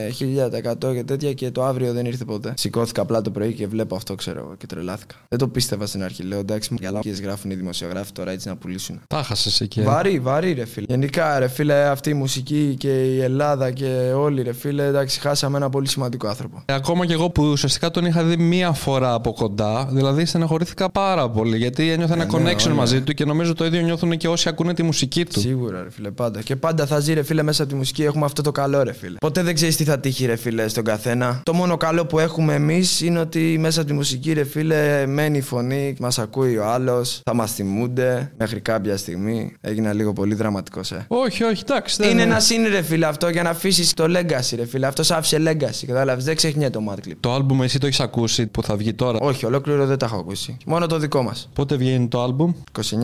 1000% 0.83 0.90
και 0.93 1.03
τέτοια. 1.03 1.33
Και 1.33 1.51
το 1.51 1.63
αύριο 1.63 1.93
δεν 1.93 2.05
ήρθε 2.05 2.25
ποτέ. 2.25 2.53
Σηκώθηκα 2.57 3.01
απλά 3.01 3.21
το 3.21 3.29
πρωί 3.29 3.53
και 3.53 3.67
βλέπω 3.67 3.95
αυτό, 3.95 4.15
ξέρω 4.15 4.39
εγώ, 4.39 4.55
και 4.57 4.65
τρελάθηκα. 4.65 5.15
Δεν 5.29 5.39
το 5.39 5.47
πίστευα 5.47 5.85
στην 5.85 6.03
αρχή. 6.03 6.23
Λέω 6.23 6.39
εντάξει, 6.39 6.75
καλά, 6.81 6.99
και 6.99 7.09
γράφουν 7.09 7.51
οι 7.51 7.55
δημοσιογράφοι 7.55 8.11
τώρα 8.11 8.31
έτσι 8.31 8.47
να 8.47 8.55
πουλήσουν. 8.55 9.01
Τα 9.07 9.23
χάσες 9.23 9.61
εκεί. 9.61 9.81
Βαρύ, 9.81 10.19
βαρύ 10.19 10.53
ρε 10.53 10.65
φίλε. 10.65 10.85
Γενικά 10.89 11.39
ρε 11.39 11.47
φίλε, 11.47 11.87
αυτή 11.87 12.09
η 12.09 12.13
μουσική 12.13 12.75
και 12.77 13.15
η 13.15 13.21
Ελλάδα 13.21 13.71
και 13.71 14.11
όλοι 14.15 14.41
ρε 14.41 14.53
φίλε, 14.53 14.85
εντάξει, 14.85 15.19
χάσαμε 15.19 15.57
ένα 15.57 15.69
πολύ 15.69 15.87
σημαντικό 15.87 16.27
άνθρωπο. 16.27 16.63
Ε, 16.65 16.73
Ακόμα 16.73 17.05
και 17.05 17.13
εγώ 17.13 17.29
που 17.29 17.43
ουσιαστικά 17.43 17.91
τον 17.91 18.05
είχα 18.05 18.23
δει 18.23 18.37
μία 18.37 18.71
φορά 18.71 19.13
από 19.13 19.33
κοντά, 19.33 19.87
δηλαδή 19.91 20.25
στεναχωρήθηκα 20.25 20.89
πάρα 20.89 21.29
πολύ 21.29 21.57
γιατί 21.57 21.89
ένιωθα 21.89 22.13
ένα 22.13 22.25
ναι, 22.25 22.31
connection 22.51 22.65
όλοι. 22.65 22.75
μαζί 22.75 23.01
του 23.01 23.13
και 23.13 23.25
νομίζω 23.25 23.53
το 23.53 23.65
ίδιο 23.65 23.81
νιώθουν 23.81 24.17
και 24.17 24.27
όσοι 24.27 24.49
ακούνε 24.49 24.73
τη 24.73 24.83
μουσική 24.83 25.25
του. 25.25 25.39
Σίγουρα 25.39 25.83
ρε 25.83 25.89
φίλε, 25.91 26.11
πάντα. 26.11 26.41
Και 26.41 26.55
πάντα 26.55 26.85
θα 26.85 26.99
ζει 26.99 27.13
ρε 27.13 27.23
φίλε 27.23 27.43
μέσα 27.43 27.63
από 27.63 27.71
τη 27.71 27.77
μουσική, 27.77 28.03
έχουμε 28.03 28.25
αυτό 28.25 28.41
το 28.41 28.51
καλό 28.51 28.83
ρε 28.83 28.93
φίλε. 28.93 29.17
Ποτέ 29.19 29.43
δεν 29.43 29.55
ξέρεις 29.55 29.75
τι 29.75 29.83
θα 29.83 29.99
τύχει 29.99 30.25
ρε 30.25 30.35
φίλε 30.35 30.67
στο 30.67 30.80
στον 30.81 30.93
καθένα. 30.93 31.41
Το 31.43 31.53
μόνο 31.53 31.77
καλό 31.77 32.05
που 32.05 32.19
έχουμε 32.19 32.53
εμείς 32.53 33.01
είναι 33.01 33.19
ότι 33.19 33.57
μέσα 33.59 33.79
από 33.79 33.89
τη 33.89 33.95
μουσική, 33.95 34.33
ρε 34.33 34.43
φίλε, 34.43 35.05
μένει 35.05 35.37
η 35.37 35.41
φωνή, 35.41 35.95
μας 35.99 36.19
ακούει 36.19 36.57
ο 36.57 36.65
άλλος, 36.65 37.21
θα 37.23 37.33
μας 37.33 37.53
θυμούνται 37.53 38.31
μέχρι 38.37 38.59
κάποια 38.59 38.97
στιγμή. 38.97 39.53
Έγινα 39.61 39.93
λίγο 39.93 40.13
πολύ 40.13 40.35
δραματικός, 40.35 40.91
ε. 40.91 41.05
Όχι, 41.07 41.43
όχι, 41.43 41.63
εντάξει. 41.69 41.95
δεν 42.01 42.09
Είναι 42.11 42.21
ένας 42.21 42.45
συν, 42.45 42.67
ρε 42.67 42.81
φίλε, 42.81 43.05
αυτό 43.05 43.29
για 43.29 43.43
να 43.43 43.49
αφήσεις 43.49 43.93
το 43.93 44.03
legacy, 44.03 44.55
ρε 44.55 44.65
φίλε. 44.65 44.87
Αυτός 44.87 45.11
άφησε 45.11 45.37
legacy. 45.47 45.85
Κατάλαβες, 45.87 46.23
δεν 46.23 46.35
ξεχνιέται 46.35 46.79
το 46.79 46.85
Mad 46.89 47.07
Clip. 47.07 47.13
Το 47.19 47.33
άλμπουμ 47.33 47.61
εσύ 47.61 47.79
το 47.79 47.85
έχεις 47.85 47.99
ακούσει 47.99 48.47
που 48.47 48.63
θα 48.63 48.75
βγει 48.75 48.93
τώρα; 48.93 49.17
Όχι, 49.21 49.45
ολόκληρο 49.45 49.85
δεν 49.85 49.97
τα 49.97 50.05
έχω 50.05 50.17
ακούσει. 50.17 50.57
Μόνο 50.65 50.87
το 50.87 50.97
δικό 50.97 51.21
μας. 51.23 51.49
Πότε 51.53 51.75
βγαίνει 51.75 52.07
το 52.07 52.21
άλμπουμ; 52.23 52.53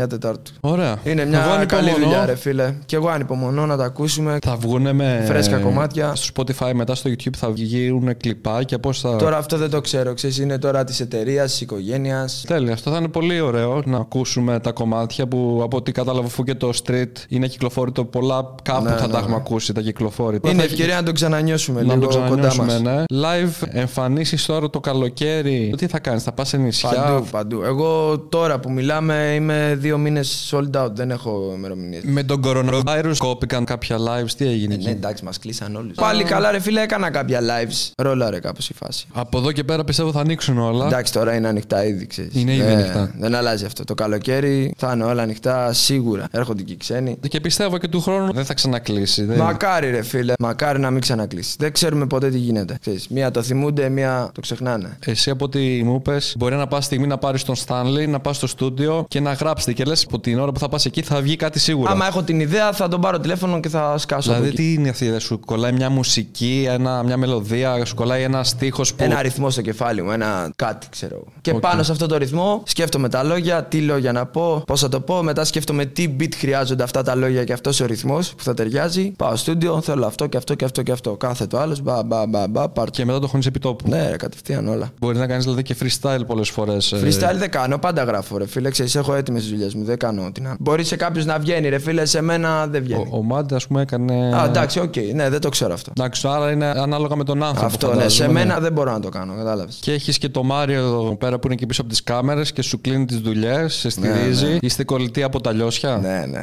29 0.03 0.07
Τετάρτου. 0.10 0.51
Ωραία. 0.60 1.00
Είναι 1.03 1.22
Εγώ 1.22 1.29
μια 1.29 1.65
καλή 1.65 1.89
ανυπομονώ. 1.89 2.05
δουλειά, 2.05 2.25
ρε 2.25 2.36
φίλε. 2.36 2.74
Και 2.86 2.96
εγώ 2.96 3.10
ανυπομονώ 3.10 3.65
να 3.65 3.77
τα 3.77 3.84
ακούσουμε. 3.86 4.38
Θα 4.41 4.55
βγουνε 4.55 4.93
με. 4.93 5.24
Φρέσκα 5.27 5.57
κομμάτια. 5.57 6.15
Στο 6.15 6.43
Spotify 6.43 6.72
μετά 6.74 6.96
στο 6.96 7.10
YouTube 7.10 7.36
θα 7.38 7.50
βγουν 7.67 8.17
κλιπάκια. 8.17 8.79
Πώς 8.79 9.00
θα. 9.00 9.15
Τώρα 9.15 9.38
αυτό 9.38 9.57
δεν 9.57 9.69
το 9.69 9.81
ξέρω. 9.81 10.13
Ξέρεις, 10.13 10.38
είναι 10.39 10.57
τώρα 10.57 10.83
της 10.83 11.00
εταιρείας, 11.00 11.51
της 11.51 11.62
οικογένειας. 11.62 12.43
Τέλεια. 12.47 12.74
Αυτό 12.74 12.91
θα 12.91 12.97
είναι 12.97 13.07
πολύ 13.07 13.39
ωραίο 13.39 13.81
να 13.86 13.97
ακούσουμε 13.97 14.59
τα 14.59 14.71
κομμάτια 14.71 15.27
που 15.27 15.59
από 15.63 15.77
ό,τι 15.77 15.91
κατάλαβα 15.91 16.27
αφού 16.27 16.43
και 16.43 16.55
το 16.55 16.69
street 16.86 17.12
είναι 17.27 17.47
κυκλοφόρητο 17.47 18.05
πολλά 18.05 18.55
κάπου 18.63 18.83
Ναι, 18.83 18.89
θα 18.89 19.07
ναι, 19.07 19.12
τα 19.13 19.17
έχουμε 19.17 19.36
ναι. 19.36 19.41
ακούσει 19.45 19.74
τα 19.74 19.81
κυκλοφόρητα. 19.81 20.50
Είναι 20.50 20.57
Θα- 20.57 20.63
ευκαιρία 20.67 20.95
να 20.95 21.03
το 21.03 21.12
ξανανιώσουμε 21.12 21.81
να 21.81 21.93
λίγο 21.95 22.07
το 22.07 22.24
κοντά 22.29 22.47
ξανανιώσουμε, 22.47 22.65
μας. 22.65 22.81
ναι. 22.81 23.03
Live 23.21 23.67
εμφανίσεις 23.71 24.45
τώρα 24.45 24.69
το 24.69 24.79
καλοκαίρι. 24.79 25.74
Τι 25.77 25.88
θα 25.88 26.00
κάνεις, 26.00 26.24
θα 26.24 26.31
πας 26.31 26.47
σε 26.47 26.57
νησιά; 26.57 26.89
Παντού, 26.89 27.25
παντού. 27.31 27.62
Εγώ 27.63 28.19
τώρα 28.19 28.59
που 28.59 28.71
μιλάμε 28.71 29.31
είμαι 29.36 29.75
δύο 29.79 29.97
μήνες 29.97 30.53
sold 30.55 30.83
out. 30.83 30.89
Δεν 30.93 31.12
έχω 31.12 31.51
ημερομηνίες. 31.55 32.03
Με 32.05 32.24
τον 32.24 32.41
coronavirus 32.45 33.13
κόπηκαν 33.17 33.65
κάποια 33.65 33.97
lives. 33.97 34.31
Τι 34.38 34.47
έγινε 34.47 34.74
εκεί. 34.74 34.86
Ναι, 34.86 34.91
εντάξει, 34.91 35.24
μας 35.24 35.39
κλείσαν 35.39 35.75
όλους. 35.75 35.95
Πάλι 35.95 36.24
καλά, 36.24 36.51
ρε 36.51 36.59
φίλε, 36.59 36.81
έκανα 36.81 37.09
κάποια 37.09 37.39
lives. 37.62 37.92
Ρόλαρε 37.98 38.40
κάπως 38.40 38.70
η 38.70 38.74
φάση. 38.74 39.06
Από 39.14 39.38
εδώ 39.38 39.52
και 39.52 39.64
πέρα 39.64 39.84
πιστεύω 39.84 40.12
θα 40.12 40.20
ανοίξουν 40.20 40.58
όλα. 40.58 40.86
Εντάξει, 40.86 41.14
τώρα 41.14 41.36
είναι 41.36 41.48
ανοιχτά 41.48 41.86
ήδη, 41.86 42.08
ξέρεις. 42.08 42.32
Είναι 42.36 42.54
ήδη 42.54 42.62
Ε, 42.68 42.72
ανοιχτά. 42.74 43.12
Δεν 43.20 43.36
αλλάζει 43.36 43.66
αυτό. 43.66 43.84
Το 43.84 43.94
καλοκαίρι 43.94 44.74
θα 44.78 44.92
είναι 44.94 45.04
όλα 45.04 45.22
ανοιχτά 45.22 45.74
σίγουρα. 45.74 46.28
Έρχονται 46.32 46.64
και 46.64 46.74
οι 46.74 46.78
ξένοι. 46.78 47.18
Και 47.30 47.42
πιστεύω 47.42 47.78
και 47.78 47.88
του 47.88 48.02
χρόνου 48.02 48.34
δεν 48.34 48.46
θα 48.46 48.54
ξανακλείσει. 48.54 49.24
Δεν... 49.24 49.38
Μακάρι, 49.38 49.90
ρε 49.92 50.02
φίλε. 50.02 50.34
Μακάρι 50.40 50.80
να 50.80 50.92
μην 50.92 51.02
ξανακλείσει. 51.02 51.56
Δεν 51.60 51.72
ξέρουμε 51.72 52.06
ποτέ 52.08 52.30
τι 52.30 52.38
γίνεται. 52.38 52.78
Ξέρεις, 52.82 53.08
μία 53.08 53.32
το 53.32 53.42
θυμούνται, 53.44 53.90
μία 53.90 54.30
το 54.34 54.42
ξεχνάνε. 54.42 54.98
Εσύ 55.06 55.30
από 55.30 55.46
ό,τι 55.46 55.60
μου 55.84 55.96
είπες, 55.96 56.34
μπορεί 56.38 56.56
να 56.56 56.68
πας 56.68 56.86
στιγμή 56.86 57.08
να 57.08 57.18
πάρεις 57.18 57.44
τον 57.44 57.56
Stanley, 57.66 58.08
να 58.10 58.20
πας 58.20 58.36
στο 58.36 58.48
στούντιο 58.48 59.06
και 59.08 59.20
να 59.20 59.34
γράψετε. 59.34 59.74
Και 59.74 59.84
λες 59.84 60.04
από 60.04 60.20
την 60.20 60.40
ώρα 60.40 60.52
που 60.52 60.60
θα 60.60 60.70
πας 60.70 60.86
εκεί 60.86 61.02
θα 61.02 61.22
βγει 61.22 61.36
κάτι 61.36 61.60
σίγουρα. 61.60 61.92
Άμα 61.92 62.08
έχω 62.08 62.24
την 62.24 62.40
ιδέα, 62.40 62.72
θα 62.74 62.88
τον 62.88 63.02
πάρω 63.02 63.20
τηλέφωνο 63.20 63.60
και 63.60 63.70
θα 63.70 63.98
σκάσω. 63.98 64.32
από 64.32 64.40
Δηλαδή, 64.42 64.48
εκεί. 64.62 64.74
τι 64.74 64.74
είναι 64.80 64.90
αυτή 64.90 65.04
η 65.04 65.08
ιδέα, 65.08 65.20
σου 65.20 65.40
κολλάει 65.40 65.72
μια 65.72 65.90
μουσική, 65.90 66.66
ένα, 66.70 67.04
μια 67.04 67.18
μελωδία, 67.18 67.47
σου 67.84 67.96
κολλάει 67.96 68.22
ένα 68.24 68.44
στίχος 68.44 68.94
που. 68.94 69.04
Ένα 69.04 69.18
αριθμό 69.18 69.50
στο 69.50 69.62
κεφάλι 69.62 70.01
μου, 70.01 70.12
ένα 70.12 70.51
κάτι 70.56 70.88
ξέρω 70.89 71.16
εγώ. 71.16 71.25
Και 71.42 71.51
Οκ. 71.51 71.60
πάνω 71.60 71.84
σε 71.84 71.92
αυτό 71.92 72.06
το 72.08 72.18
ρυθμό 72.18 72.62
σκέφτομαι 72.66 73.10
τα 73.10 73.24
λόγια, 73.24 73.63
τι 73.63 73.82
λόγια 73.82 74.12
να 74.12 74.25
πω, 74.25 74.63
πώς 74.68 74.80
θα 74.80 74.89
το 74.89 75.00
πω. 75.00 75.24
Μετά 75.24 75.46
σκέφτομαι 75.46 75.86
τι 75.86 76.16
beat 76.20 76.34
χρειάζονται 76.36 76.84
αυτά 76.84 77.04
τα 77.04 77.16
λόγια 77.16 77.44
και 77.44 77.54
αυτός 77.54 77.80
ο 77.80 77.86
ρυθμός 77.86 78.34
που 78.34 78.44
θα 78.44 78.54
ταιριάζει. 78.54 79.12
Πάω 79.18 79.36
στο 79.36 79.38
στούντιο, 79.38 79.82
θέλω 79.82 80.06
αυτό 80.06 80.27
και 80.27 80.38
αυτό 80.38 80.56
και 80.56 80.66
αυτό 80.66 80.82
και 80.82 80.92
αυτό. 80.92 81.16
Κάθε 81.16 81.48
το 81.48 81.60
άλλος, 81.60 81.82
μπα 81.82 82.04
μπα 82.04 82.25
μπα 82.25 82.48
μπα, 82.48 82.70
πάρ' 82.70 82.86
το. 82.86 82.92
Και 82.92 83.06
μετά 83.06 83.20
το 83.20 83.27
χώνεις 83.27 83.46
επί 83.46 83.60
τόπου. 83.60 83.89
Ναι, 83.89 84.10
ρε, 84.10 84.16
κατευθείαν 84.16 84.68
όλα. 84.68 84.89
Μπορείς 85.00 85.20
να 85.20 85.27
κάνεις 85.27 85.44
δηλαδή 85.44 85.62
και 85.62 85.75
freestyle 85.80 86.22
πολλές 86.27 86.50
φορές. 86.50 86.94
Freestyle 87.04 87.36
δεν 87.38 87.50
κάνω, 87.50 87.77
πάντα 87.77 88.04
γράφω 88.04 88.38
ρε 88.38 88.48
φίλε. 88.48 88.70
Ξέρεις, 88.70 88.96
έχω 88.96 89.13
έτοιμες 89.13 89.44
τις 89.44 89.50
δουλειές 89.50 89.74
μου, 89.74 89.84
δεν 89.84 89.98
κάνω 89.98 90.25
ό,τι 90.25 90.42
να. 90.42 90.56
Μπορεί 90.60 90.84
σε 90.84 90.96
κάποιους 90.96 91.25
να 91.25 91.39
βγαίνει, 91.39 91.70
ρε 91.70 91.80
φίλε, 91.80 92.06
σε 92.06 92.22
μένα 92.22 92.68
δεν 92.68 92.84
βγαίνει. 92.84 93.10
Ο, 93.12 93.18
ο 93.18 93.24
Mad, 93.24 93.56
ας 93.56 93.68
πούμε, 93.68 93.82
έκανε. 93.82 94.36
Α, 94.36 94.46
εντάξει, 94.46 94.80
οκ, 94.80 94.96
ναι, 95.13 95.30
δεν 95.30 95.39
το 95.39 95.50
ξέρω 95.50 95.74
αυτό. 95.74 95.92
Εντάξει, 95.98 96.27
άρα 96.27 96.51
είναι 96.51 96.66
ανάλογα 96.66 97.16
με 97.16 97.24
τον 97.24 97.37
άνθρωπο. 97.44 97.65
Αυτό, 97.65 97.88
ναι, 97.88 97.94
σε 97.94 98.00
φαντάζομαι, 98.00 98.32
μένα 98.39 98.60
δεν 98.60 98.72
μπορώ 98.72 98.91
να 98.91 99.00
το 99.00 99.10
κάνω, 99.10 99.34
κατάλαβες. 99.36 99.77
Και 99.82 99.91
έχεις 99.91 100.17
και 100.17 100.29
το 100.29 100.44
Μάριο 100.44 100.79
εδώ 100.79 101.15
πέρα 101.20 101.39
που 101.39 101.48
είναι 101.48 101.56
και 101.56 101.65
πίσω 101.65 101.82
από 101.82 101.89
τις 101.89 102.03
κάμερες 102.03 102.51
και 102.51 102.62
σου 102.62 102.82
κλείνει 102.82 103.06
τις 103.06 103.17
δουλειές, 103.17 103.74
σε 103.74 103.89
στηρίζει. 103.89 104.58
Είστε 104.62 104.84
κολλητοί 104.84 105.24
από 105.24 105.41
τα 105.41 105.51
Λιόσια; 105.51 105.98
Ναι, 105.98 106.25
ναι. 106.25 106.41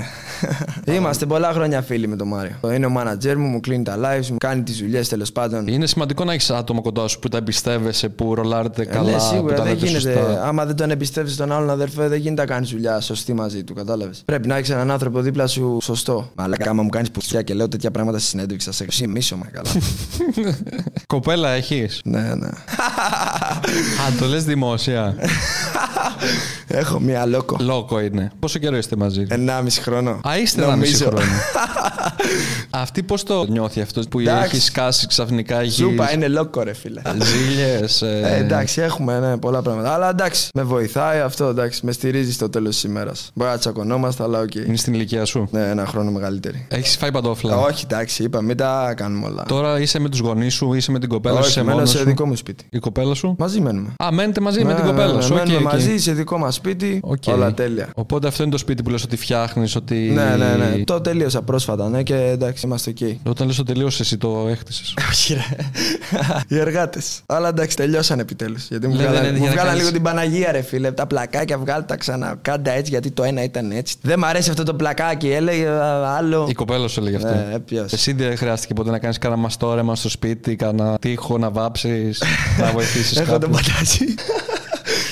Είμαστε 0.95 1.27
πολλά 1.27 1.53
χρόνια 1.53 1.83
φίλοι 1.83 2.07
με 2.09 2.17
τον 2.17 2.29
Μάριο. 2.29 2.57
Είναι 2.75 2.87
ο 2.87 2.91
manager 2.97 3.35
μου, 3.37 3.47
μου 3.47 3.61
κλείνει 3.61 3.85
τα 3.85 3.97
lives, 3.97 4.27
μου 4.27 4.37
κάνει 4.39 4.63
τις 4.63 4.79
δουλειές 4.79 5.09
τέλος 5.09 5.33
πάντων. 5.33 5.67
Είναι 5.67 5.87
σημαντικό 5.87 6.25
να 6.25 6.33
έχεις 6.33 6.51
άτομο 6.51 6.83
κοντά 6.83 7.09
σου 7.09 7.19
που 7.19 7.29
τα 7.29 7.37
εμπιστεύεσαι, 7.37 8.09
που 8.09 8.35
ρολάρετε 8.35 8.85
καλά. 8.85 9.11
ναι, 9.11 9.17
που 9.17 9.21
σίγουρα 9.21 9.55
τα 9.55 9.63
δεν 9.63 9.73
λέτε 9.73 9.87
γίνεται. 9.87 10.13
σωστά. 10.13 10.45
Άμα 10.47 10.67
δεν 10.67 10.77
τον 10.77 10.91
εμπιστεύεις 10.91 11.37
τον 11.37 11.53
άλλον 11.53 11.71
αδερφέ, 11.71 12.09
δεν 12.09 12.19
γίνεται 12.19 12.41
να 12.41 12.47
κάνεις 12.49 12.71
δουλειά 12.71 13.01
σωστή 13.01 13.33
μαζί 13.33 13.65
του, 13.65 13.75
κατάλαβες. 13.75 14.23
Πρέπει 14.25 14.49
να 14.49 14.57
έχεις 14.57 14.71
έναν 14.71 14.91
άνθρωπο 14.91 15.21
δίπλα 15.21 15.47
σου 15.47 15.79
σωστό. 15.83 16.31
Αλλά 16.35 16.57
άμα 16.69 16.83
μου 16.83 16.89
κάνεις 16.89 17.11
πουστιά 17.11 17.43
και 17.43 17.55
λέω 17.55 17.69
τέτοια 17.69 17.91
πράγματα 17.91 18.19
στη 18.19 18.29
συνέντευξη, 18.29 18.67
θα 18.67 18.73
σε 18.73 18.85
ξυμίσω, 18.85 19.37
μα 19.37 19.47
καλά. 19.47 19.71
Κοπέλα 21.07 21.49
έχεις; 21.51 22.01
ναι, 22.05 22.21
ναι. 22.21 22.49
Α, 24.07 24.13
το 24.19 24.27
λες 24.27 24.45
δημόσια. 24.45 25.17
Έχω 26.67 27.01
μία 27.01 27.27
loco. 27.27 27.57
Loco 27.61 28.01
είναι. 28.01 28.31
Πόσο 28.39 28.59
καιρό 28.59 28.77
είστε 28.77 28.97
μαζί; 28.97 29.27
Ενάμιση 29.29 29.81
χρόνο. 29.83 30.21
Α, 30.29 30.39
είστε 30.39 30.63
ένα 30.63 30.77
μισή 30.77 31.03
Νομίζω. 31.05 31.19
χρόνο. 31.19 31.33
Αυτή 32.83 33.03
πώς 33.03 33.23
το 33.23 33.45
νιώθει 33.49 33.81
αυτό 33.81 34.01
που 34.11 34.21
Εντάξει. 34.21 34.45
έχεις 34.45 34.65
σκάσει 34.65 35.07
ξαφνικά, 35.07 35.61
έχει. 35.61 35.71
Σούπα 35.71 36.13
είναι 36.13 36.29
λόκο, 36.29 36.63
ρε 36.63 36.73
φίλε. 36.75 37.03
Ζήλιες. 37.23 38.03
Ε, 38.03 38.37
εντάξει, 38.39 38.81
έχουμε 38.81 39.19
ναι, 39.19 39.37
πολλά 39.37 39.63
πράγματα. 39.63 39.95
Αλλά 39.95 40.09
εντάξει, 40.09 40.49
με 40.55 40.63
βοηθάει 40.63 41.21
αυτό, 41.21 41.45
εντάξει, 41.45 41.87
με 41.87 41.93
στηρίζει 41.93 42.33
στο 42.33 42.49
τέλος 42.51 42.75
της 42.75 42.85
ημέρας. 42.85 43.31
Μπορεί 43.35 43.51
να 43.51 43.59
τσακωνόμαστε, 43.59 44.23
αλλά 44.23 44.41
οκ. 44.41 44.55
Είναι 44.55 44.77
στην 44.77 44.95
ηλικία 44.95 45.25
σου; 45.25 45.49
Ναι, 45.51 45.69
ένα 45.69 45.87
χρόνο 45.87 46.11
μεγαλύτερη. 46.11 46.67
Έχεις 46.71 46.97
φάει 46.97 47.11
παντόφλα; 47.13 47.57
Όχι, 47.57 47.85
εντάξει, 47.91 48.23
είπα, 48.23 48.43
μην 48.43 48.57
τα 48.57 48.95
κάνουμε 48.97 49.27
όλα. 49.27 49.45
Τώρα 49.49 49.81
είσαι 49.81 49.99
με 49.99 50.09
τους 50.09 50.19
γονείς 50.21 50.55
σου, 50.55 50.64
είσαι 50.75 50.91
με 50.91 50.99
την 50.99 51.09
κοπέλα 51.09 51.35
σου, 51.35 51.41
Όχι, 51.41 51.49
είσαι 51.51 51.61
μένω 51.63 51.75
μόνος 51.75 51.91
σε 51.91 51.99
σου; 51.99 52.05
δικό 52.05 52.27
μου 52.27 52.37
σπίτι. 52.37 52.65
Η 52.71 52.79
κοπέλα 52.79 53.15
σου; 53.15 53.35
Μαζί 53.39 53.61
μένουμε. 53.61 53.89
Α, 54.05 54.13
μένετε 54.13 54.41
μαζί 54.41 54.65
με 54.65 54.69
Ναι, 54.71 54.75
την 54.75 54.85
ναι, 54.85 54.91
κοπέλα 54.91 55.13
ναι, 55.13 55.23
σου. 55.23 55.35
Μένουμε 55.35 55.57
OK, 55.57 55.65
OK. 55.65 55.73
μαζί 55.73 55.99
σε 55.99 56.13
δικό 56.13 56.39
μας 56.39 56.55
σπίτι. 56.55 57.01
Οκ. 57.03 57.23
Όλα 57.27 57.55
τέλεια. 57.55 57.89
Οπότε 57.95 58.27
αυτό 58.29 58.43
είναι 58.43 58.53
το 58.53 58.59
σπίτι 58.59 58.83
που 58.83 58.91
λες 58.91 59.03
ότι 59.05 59.17
φτιάχνεις, 59.17 59.77
ότι. 59.77 59.95
Ναι, 59.95 60.37
ναι, 60.37 60.55
ναι. 60.57 60.85
Το 60.85 61.01
τελείωσα 61.01 61.43
πρόσφατα, 61.43 61.89
ναι, 61.89 62.03
και 62.03 62.15
εντάξει, 62.15 62.67
είμαστε 62.67 62.91
οκ. 62.91 63.29
Όταν 63.29 63.47
λες 63.47 63.57
το 63.57 63.63
τελείωσες, 63.63 64.01
εσύ 64.01 64.17
το 64.19 64.47
έχτισες. 64.51 64.95
Όχι, 65.11 65.35
ρε. 65.35 65.41
Οι 66.49 66.59
εργάτες. 66.59 67.21
Αλλά 67.27 67.49
εντάξει, 67.49 67.77
τελειώσαν 67.77 68.19
επιτέλους. 68.19 68.67
Γιατί 68.69 68.87
μου 68.89 68.95
Λέει, 68.95 69.05
βγάλαν, 69.07 69.23
δεν 69.23 69.31
είναι 69.31 69.39
μου 69.39 69.45
για 69.45 69.55
να 69.55 69.61
βγάλαν 69.63 69.79
κάνεις- 69.79 69.83
λίγο 69.91 69.95
την 69.95 70.03
Παναγία, 70.03 70.53
ρε 70.53 70.63
φίλε. 70.63 70.93
Τα 70.93 71.07
πλακάκια 71.07 71.59
βγάλτε 71.59 71.85
τα 71.87 71.97
ξανά. 71.97 72.39
Κάντα 72.43 72.71
έτσι, 72.71 72.91
γιατί 72.91 73.11
το 73.11 73.23
ένα 73.23 73.43
ήταν 73.43 73.71
έτσι. 73.71 73.95
Δεν 74.03 74.19
μ' 74.19 74.25
αρέσει 74.25 74.51
αυτό 74.51 74.63
το 74.63 74.75
πλακάκι. 74.75 75.29
Έλεγε 75.31 75.69
α, 75.69 76.17
άλλο. 76.17 76.47
Η 76.49 76.53
κοπέλα 76.53 76.89
σου 76.89 77.01
έλεγε 77.01 77.17
αυτό. 77.17 77.29
Ναι, 77.29 77.59
ποιος. 77.59 77.93
Εσύ 77.93 78.13
δεν 78.13 78.37
χρειάστηκε 78.37 78.75
ποτέ 78.75 78.91
να 78.91 78.99
κάνεις 78.99 79.19
κανένα 79.19 79.41
μαστόρεμα 79.41 79.95
στο 79.95 80.09
σπίτι, 80.09 80.54
κανένα 80.57 80.99
τείχο 81.01 81.39
να 81.39 81.51
βάψεις, 81.51 82.23
να 82.59 82.71
βοηθήσεις 82.73 83.17
Έχω 83.21 83.39
τον 83.39 83.53
κάποιον. 83.53 83.73
πατάζι. 83.73 84.15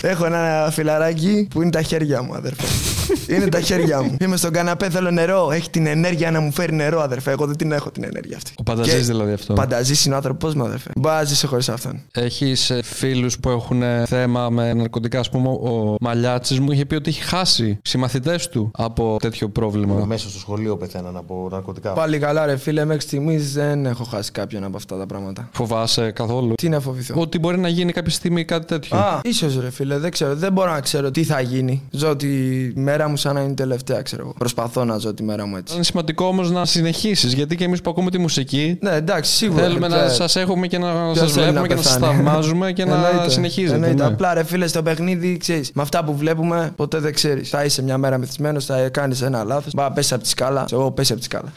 Έχω 0.13 0.25
ένα 0.25 0.69
φιλαράκι 0.73 1.47
που 1.51 1.63
είναι 1.63 1.71
τα 1.71 1.83
χέρια 1.83 2.23
μου, 2.23 2.35
αδερφέ. 2.35 2.65
είναι 3.29 3.49
τα 3.49 3.61
χέρια 3.61 4.03
μου. 4.03 4.17
Είμαι 4.21 4.37
στον 4.37 4.53
καναπέ, 4.53 4.91
θέλω 4.91 5.11
νερό. 5.11 5.51
Έχει 5.51 5.71
την 5.71 5.87
ενέργεια 5.87 6.31
να 6.31 6.41
μου 6.41 6.53
φέρει 6.53 6.75
νερό, 6.75 7.01
αδερφέ. 7.01 7.31
Εγώ 7.31 7.47
δεν 7.47 7.57
την 7.57 7.73
έχω 7.73 7.91
την 7.91 8.05
ενέργεια 8.05 8.37
αυτή. 8.37 8.53
Ο 8.57 8.63
Πανταζής 8.63 8.93
Και 8.95 8.99
δηλαδή 9.01 9.33
αυτό. 9.33 9.55
Πανταζής 9.55 10.05
είναι 10.05 10.15
ο 10.15 10.17
άνθρωπος 10.17 10.55
μου, 10.55 10.65
αδερφέ. 10.65 10.91
Μπορεί 10.97 11.15
να 11.15 11.25
ζήσει 11.25 11.47
χωρίς 11.47 11.69
αυτόν. 11.69 12.03
Έχεις 12.13 12.73
φίλους 12.83 13.39
που 13.39 13.49
έχουν 13.49 13.83
ε, 13.83 14.05
θέμα 14.07 14.51
με 14.51 14.75
ναρκωτικά. 14.75 15.19
Α 15.19 15.25
πούμε, 15.31 15.49
ο 15.49 15.97
Μαλιάτσης 16.01 16.61
μου 16.61 16.73
είχε 16.73 16.85
πει 16.85 16.95
ότι 16.95 17.11
έχει 17.11 17.23
χάσει 17.23 17.79
συμμαθητές 17.83 18.49
του 18.49 18.71
από 18.75 19.17
τέτοιο 19.21 19.49
πρόβλημα. 19.49 20.05
Μέσα 20.05 20.29
στο 20.29 20.39
σχολείο 20.39 20.77
πεθαίναν 20.77 21.17
από 21.17 21.49
ναρκωτικά. 21.51 21.93
Πάλι 21.93 22.19
καλά, 22.19 22.47
ρε 22.47 22.57
φίλε. 22.57 22.85
Μέχρι 22.85 23.03
στιγμής 23.03 23.53
δεν 23.53 23.87
έχω 23.87 24.05
χάσει 24.05 24.33
κάποιον 24.33 24.65
από 24.65 24.77
αυτά 24.77 24.99
τα 24.99 25.07
πράγματα. 25.07 25.49
Φοβάσαι 25.53 26.11
καθόλου; 26.11 26.55
Τι 26.55 26.69
να 26.69 26.81
φοβηθώ; 26.81 27.15
Ότι 27.17 27.39
μπορεί 27.39 27.59
να 27.59 27.69
γίνει 27.69 27.93
κάποια 27.93 28.13
στιγμή 28.13 28.45
κάτι 28.45 28.67
τέτοιο. 28.67 28.97
Α, 28.97 29.21
ίσως 29.25 29.61
ρε 29.61 29.71
φίλε, 29.71 29.99
δεν 29.99 30.11
ξέρω. 30.11 30.35
Δεν 30.37 30.53
μπορώ 30.53 30.73
να 30.73 30.81
ξέρω 30.81 31.11
τι 31.11 31.25
θα 31.25 31.41
γίνει. 31.41 31.83
Ζω 31.91 32.17
τη 32.17 32.29
μέρα 32.75 33.09
μου 33.13 33.19
σαν 33.19 33.35
να 33.35 33.41
είναι 33.41 33.51
η 33.51 33.55
τελευταία, 33.55 34.03
ξέρω 34.03 34.23
εγώ. 34.23 34.35
Προσπαθώ 34.39 34.85
να 34.85 34.99
ζω 34.99 35.15
τη 35.15 35.23
μέρα 35.23 35.47
μου 35.47 35.57
έτσι. 35.57 35.75
Είναι 35.75 35.85
σημαντικό 35.85 36.25
όμως 36.27 36.51
να 36.51 36.65
συνεχίσεις 36.65 37.33
γιατί 37.33 37.57
και 37.57 37.65
εμείς 37.65 37.81
που 37.81 37.91
ακούμε 37.91 38.11
τη 38.11 38.19
μουσική 38.19 38.79
Ναι, 38.81 38.91
εντάξει, 38.91 39.33
σίγουρα. 39.33 39.63
θέλουμε 39.63 39.87
Ποια- 39.87 39.97
να 39.97 40.09
σας 40.09 40.37
έχουμε 40.37 40.67
και 40.67 40.79
να 40.79 40.93
ποιος 40.93 41.19
σας 41.19 41.33
θέλει 41.33 41.45
βλέπουμε 41.47 41.67
και 41.69 41.75
να 41.75 41.83
σας 41.83 41.99
πεθάνει; 41.99 42.15
θαυμάζουμε 42.23 42.73
και 42.73 42.85
να 42.85 42.95
Εννοείται. 42.95 43.31
συνεχίζετε. 43.31 43.75
Εννοείται. 43.75 43.95
ναι. 44.03 44.09
Απλά 44.09 44.35
ρε 44.35 44.45
φίλε, 44.45 44.67
στο 44.67 44.83
παιχνίδι 44.83 45.37
ξέρεις. 45.37 45.71
Με 45.75 45.83
αυτά 45.83 46.05
που 46.05 46.17
βλέπουμε, 46.17 46.73
ποτέ 46.77 46.99
δεν 46.99 47.15
ξέρεις. 47.15 47.49
Θα 47.49 47.65
είσαι 47.65 47.83
μια 47.83 47.99
μέρα 47.99 48.19
μεθυσμένο, 48.19 48.61
θα 48.61 48.89
κάνεις 48.89 49.23
ένα 49.23 49.45
λάθος. 49.45 49.73
Μπα 49.75 49.93
πέσει 49.93 50.15
από 50.15 50.23
τη 50.23 50.29
σκάλα. 50.29 50.65
Εγώ 50.73 50.91
πέσει 50.91 51.13
από 51.13 51.21
τη 51.21 51.27
σκάλα. 51.27 51.53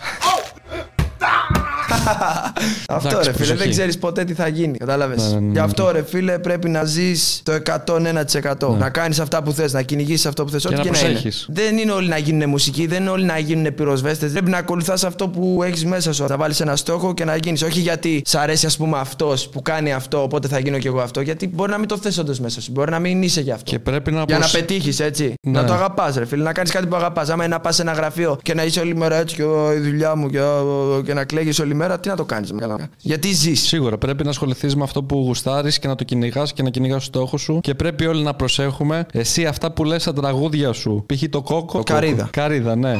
Αυτό 2.87 3.07
Εντάξει, 3.09 3.29
ρε 3.29 3.33
φίλε, 3.35 3.45
δεν 3.47 3.55
προσοχή. 3.55 3.69
ξέρεις 3.69 3.97
ποτέ 3.97 4.23
τι 4.23 4.33
θα 4.33 4.47
γίνει. 4.47 4.77
Κατάλαβες; 4.77 5.23
Ναι, 5.23 5.39
ναι, 5.39 5.39
ναι, 5.45 5.51
Γι' 5.51 5.59
αυτό 5.59 5.91
ρε 5.91 6.03
φίλε 6.03 6.39
πρέπει 6.39 6.69
να 6.69 6.83
ζεις 6.83 7.41
το 7.43 7.51
101%. 7.53 8.77
Να 8.77 8.89
κάνεις 8.89 9.19
αυτά 9.19 9.43
που 9.43 9.51
θες, 9.51 9.73
να 9.73 9.81
κυνηγήσεις 9.81 10.25
αυτό 10.25 10.43
που 10.43 10.49
θες. 10.51 10.65
Ό,τι 10.65 10.75
να 10.75 10.81
και 10.81 10.89
να 10.91 10.99
είναι. 10.99 11.07
προσέχεις. 11.07 11.45
Δεν 11.49 11.77
είναι 11.77 11.91
όλοι 11.91 12.07
να 12.07 12.17
γίνουν 12.17 12.49
μουσική, 12.49 12.87
δεν 12.87 13.01
είναι 13.01 13.09
όλοι 13.09 13.25
να 13.25 13.37
γίνουν 13.37 13.75
πυροσβέστες. 13.75 14.31
Πρέπει 14.31 14.49
να 14.49 14.57
ακολουθάς 14.57 15.03
αυτό 15.03 15.27
που 15.27 15.61
έχεις 15.63 15.85
μέσα 15.85 16.13
σου. 16.13 16.25
Να 16.29 16.37
βάλεις 16.37 16.59
ένα 16.59 16.75
στόχο 16.75 17.13
και 17.13 17.25
να 17.25 17.35
γίνεις. 17.35 17.61
Όχι 17.63 17.79
γιατί 17.79 18.21
σ' 18.25 18.35
αρέσει, 18.35 18.65
ας 18.65 18.77
πούμε, 18.77 18.97
αυτός 18.99 19.47
που 19.49 19.61
κάνει 19.61 19.93
αυτό, 19.93 20.21
οπότε 20.23 20.47
θα 20.47 20.59
γίνω 20.59 20.77
κι 20.77 20.87
εγώ 20.87 20.99
αυτό. 20.99 21.21
Γιατί 21.21 21.47
μπορεί 21.47 21.71
να 21.71 21.77
μην 21.77 21.87
το 21.87 21.97
θες 21.97 22.17
όντως 22.17 22.39
μέσα 22.39 22.61
σου. 22.61 22.71
Μπορεί 22.71 22.91
να 22.91 22.99
μην 22.99 23.23
είσαι 23.23 23.41
γι' 23.41 23.51
αυτό. 23.51 23.71
Και 23.71 23.79
πρέπει 23.79 24.11
να 24.11 24.23
Για 24.27 24.35
να 24.37 24.39
προσ- 24.39 24.53
πετύχεις, 24.57 24.99
έτσι. 24.99 25.33
Ναι. 25.41 25.59
Να 25.59 25.65
το 25.67 25.73
αγαπάς, 25.73 26.15
ρε 26.15 26.25
φίλε. 26.25 26.43
Να 26.43 26.53
κάνεις 26.53 26.71
κάτι 26.71 26.85
που 26.87 26.95
αγαπάς. 26.95 27.29
Άμα 27.29 27.43
είναι 27.45 27.53
να 27.53 27.59
πας 27.61 27.75
σε 27.75 27.81
ένα 27.81 27.91
γραφείο 27.91 28.37
και 28.41 28.53
να 28.53 28.63
είσαι 28.63 28.79
όλη 28.79 28.95
μέρα 28.95 29.15
έτσι 29.15 29.35
και 29.35 29.43
«Ω, 29.43 29.73
η 29.73 29.77
δουλειά 29.79 30.15
μου 30.15 30.29
και, 30.29 30.39
«Ω, 30.41 31.01
και 31.05 31.13
να 31.13 31.23
κλαίγεις 31.25 31.59
όλη 31.59 31.73
μέρα, 31.75 31.88
μέρα, 31.88 31.99
τι 31.99 32.09
να 32.09 32.15
το 32.15 32.25
κάνεις. 32.25 32.53
Γιατί 32.97 33.31
ζεις. 33.31 33.61
Σίγουρα 33.61 33.97
πρέπει 33.97 34.23
να 34.23 34.29
ασχοληθείς 34.29 34.75
με 34.75 34.83
αυτό 34.83 35.03
που 35.03 35.15
γουστάρεις 35.15 35.79
και 35.79 35.88
να 35.88 35.95
το 35.95 36.03
κυνηγάς 36.03 36.53
και 36.53 36.63
να 36.63 36.69
κυνηγάς 36.69 36.99
το 36.99 37.05
στόχο 37.05 37.38
σου. 37.38 37.59
Και 37.61 37.75
πρέπει 37.75 38.05
όλοι 38.05 38.23
να 38.23 38.33
προσέχουμε. 38.33 39.05
Εσύ 39.11 39.45
αυτά 39.45 39.71
που 39.71 39.83
λες 39.83 40.01
στα 40.01 40.13
τραγούδια 40.13 40.73
σου. 40.73 41.05
Π.χ. 41.05 41.23
το 41.29 41.41
κόκο. 41.41 41.83
Καρύδα. 41.83 42.29
Καρύδα, 42.31 42.75
ναι. 42.75 42.95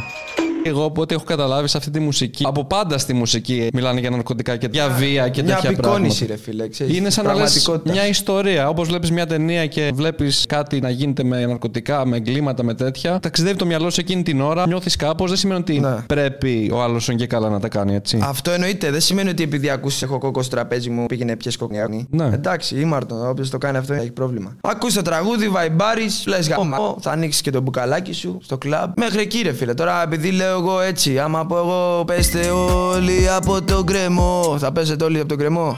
Εγώ 0.68 0.84
από 0.84 1.02
ό,τι 1.02 1.14
έχω 1.14 1.24
καταλάβει 1.24 1.68
σε 1.68 1.78
αυτή 1.78 1.90
τη 1.92 2.00
μουσική, 2.00 2.44
από 2.48 2.66
πάντα 2.66 2.98
στη 2.98 3.14
μουσική 3.14 3.68
μιλάνε 3.74 4.00
για 4.00 4.10
ναρκωτικά 4.10 4.58
και 4.58 4.68
για 4.72 4.90
βία 4.90 5.30
και 5.30 5.44
Μια 5.44 5.56
τέτοια 5.56 5.70
απεικόνηση, 5.70 6.26
πράγματα. 6.26 6.44
ρε 6.46 6.52
φίλε. 6.52 6.68
Ξέρεις, 6.68 6.98
Είναι 6.98 7.10
σαν 7.10 7.26
να 7.26 7.30
λες 7.34 7.38
πραγματικότητας. 7.40 7.94
μια 7.96 8.08
ιστορία. 8.08 8.70
Όπως 8.70 8.88
βλέπεις 8.88 9.12
μια 9.12 9.26
ταινία 9.26 9.66
και 9.66 9.92
βλέπεις 9.94 10.46
κάτι 10.48 10.80
να 10.80 10.90
γίνεται 10.90 11.24
με 11.24 11.46
ναρκωτικά, 11.46 12.06
με 12.08 12.16
εγκλήματα, 12.18 12.64
με 12.64 12.74
τέτοια. 12.74 13.20
Ταξιδεύει 13.20 13.56
το 13.58 13.66
μυαλό 13.66 13.90
σου 13.90 14.00
εκείνη 14.00 14.24
την 14.24 14.42
ώρα, 14.42 14.68
νιώθεις 14.68 14.96
κάπως. 14.96 15.30
Δεν 15.30 15.38
σημαίνει 15.40 15.60
ότι 15.60 15.80
Ναι. 15.80 15.96
πρέπει 16.06 16.70
ο 16.74 16.82
άλλος 16.82 17.10
και 17.16 17.28
καλά 17.28 17.50
να 17.50 17.60
τα 17.60 17.68
κάνει 17.68 17.96
έτσι. 17.96 18.20
Αυτό 18.24 18.52
εννοείται. 18.52 18.92
Δεν 18.92 19.02
σημαίνει 19.02 19.30
ότι 19.30 19.44
επειδή 19.44 19.70
ακούσεις 19.70 20.02
έχω 20.02 20.18
κόκο 20.18 20.42
στο 20.42 20.56
τραπέζι 20.56 20.90
μου 20.90 21.06
πήγαινε 21.06 21.36
πιες 21.36 21.58
κοκκινιάνη. 21.58 22.08
Ναι. 22.10 22.26
Εντάξει, 22.34 22.80
ήμαρτον. 22.80 23.28
Όποιος 23.30 23.50
το 23.50 23.58
κάνει 23.58 23.78
αυτό 23.78 23.94
έχει 23.94 24.12
πρόβλημα. 24.12 24.56
Ακούς 24.62 24.94
το 24.94 25.02
τραγούδι, 25.02 25.50
βαϊμπάρεις, 25.50 26.24
λες 26.28 26.50
γαμό. 26.50 26.98
Θα 27.02 27.12
ανοίξεις 27.12 27.42
και 27.42 27.52
το 27.52 27.62
μπουκαλάκι 27.62 28.14
σου 28.14 28.38
στο 28.44 28.58
κλαμπ. 28.58 28.92
Μέχρι 28.98 29.22
εκεί, 29.22 29.42
ρε 29.42 29.54
φίλε. 29.54 29.74
Τώρα 29.74 30.04
επειδή 30.04 30.32
λέω 30.32 30.55
εγώ 30.56 30.80
έτσι, 30.80 31.20
άμα 31.20 31.46
πω 31.46 31.58
εγώ 31.58 32.04
πέστε 32.06 32.50
όλοι 32.50 33.30
από 33.30 33.62
τον 33.62 33.86
κρεμό. 33.86 34.56
Θα 34.60 34.72
πέσετε 34.72 35.04
όλοι 35.04 35.20
από 35.20 35.28
τον 35.28 35.38
κρεμό. 35.38 35.76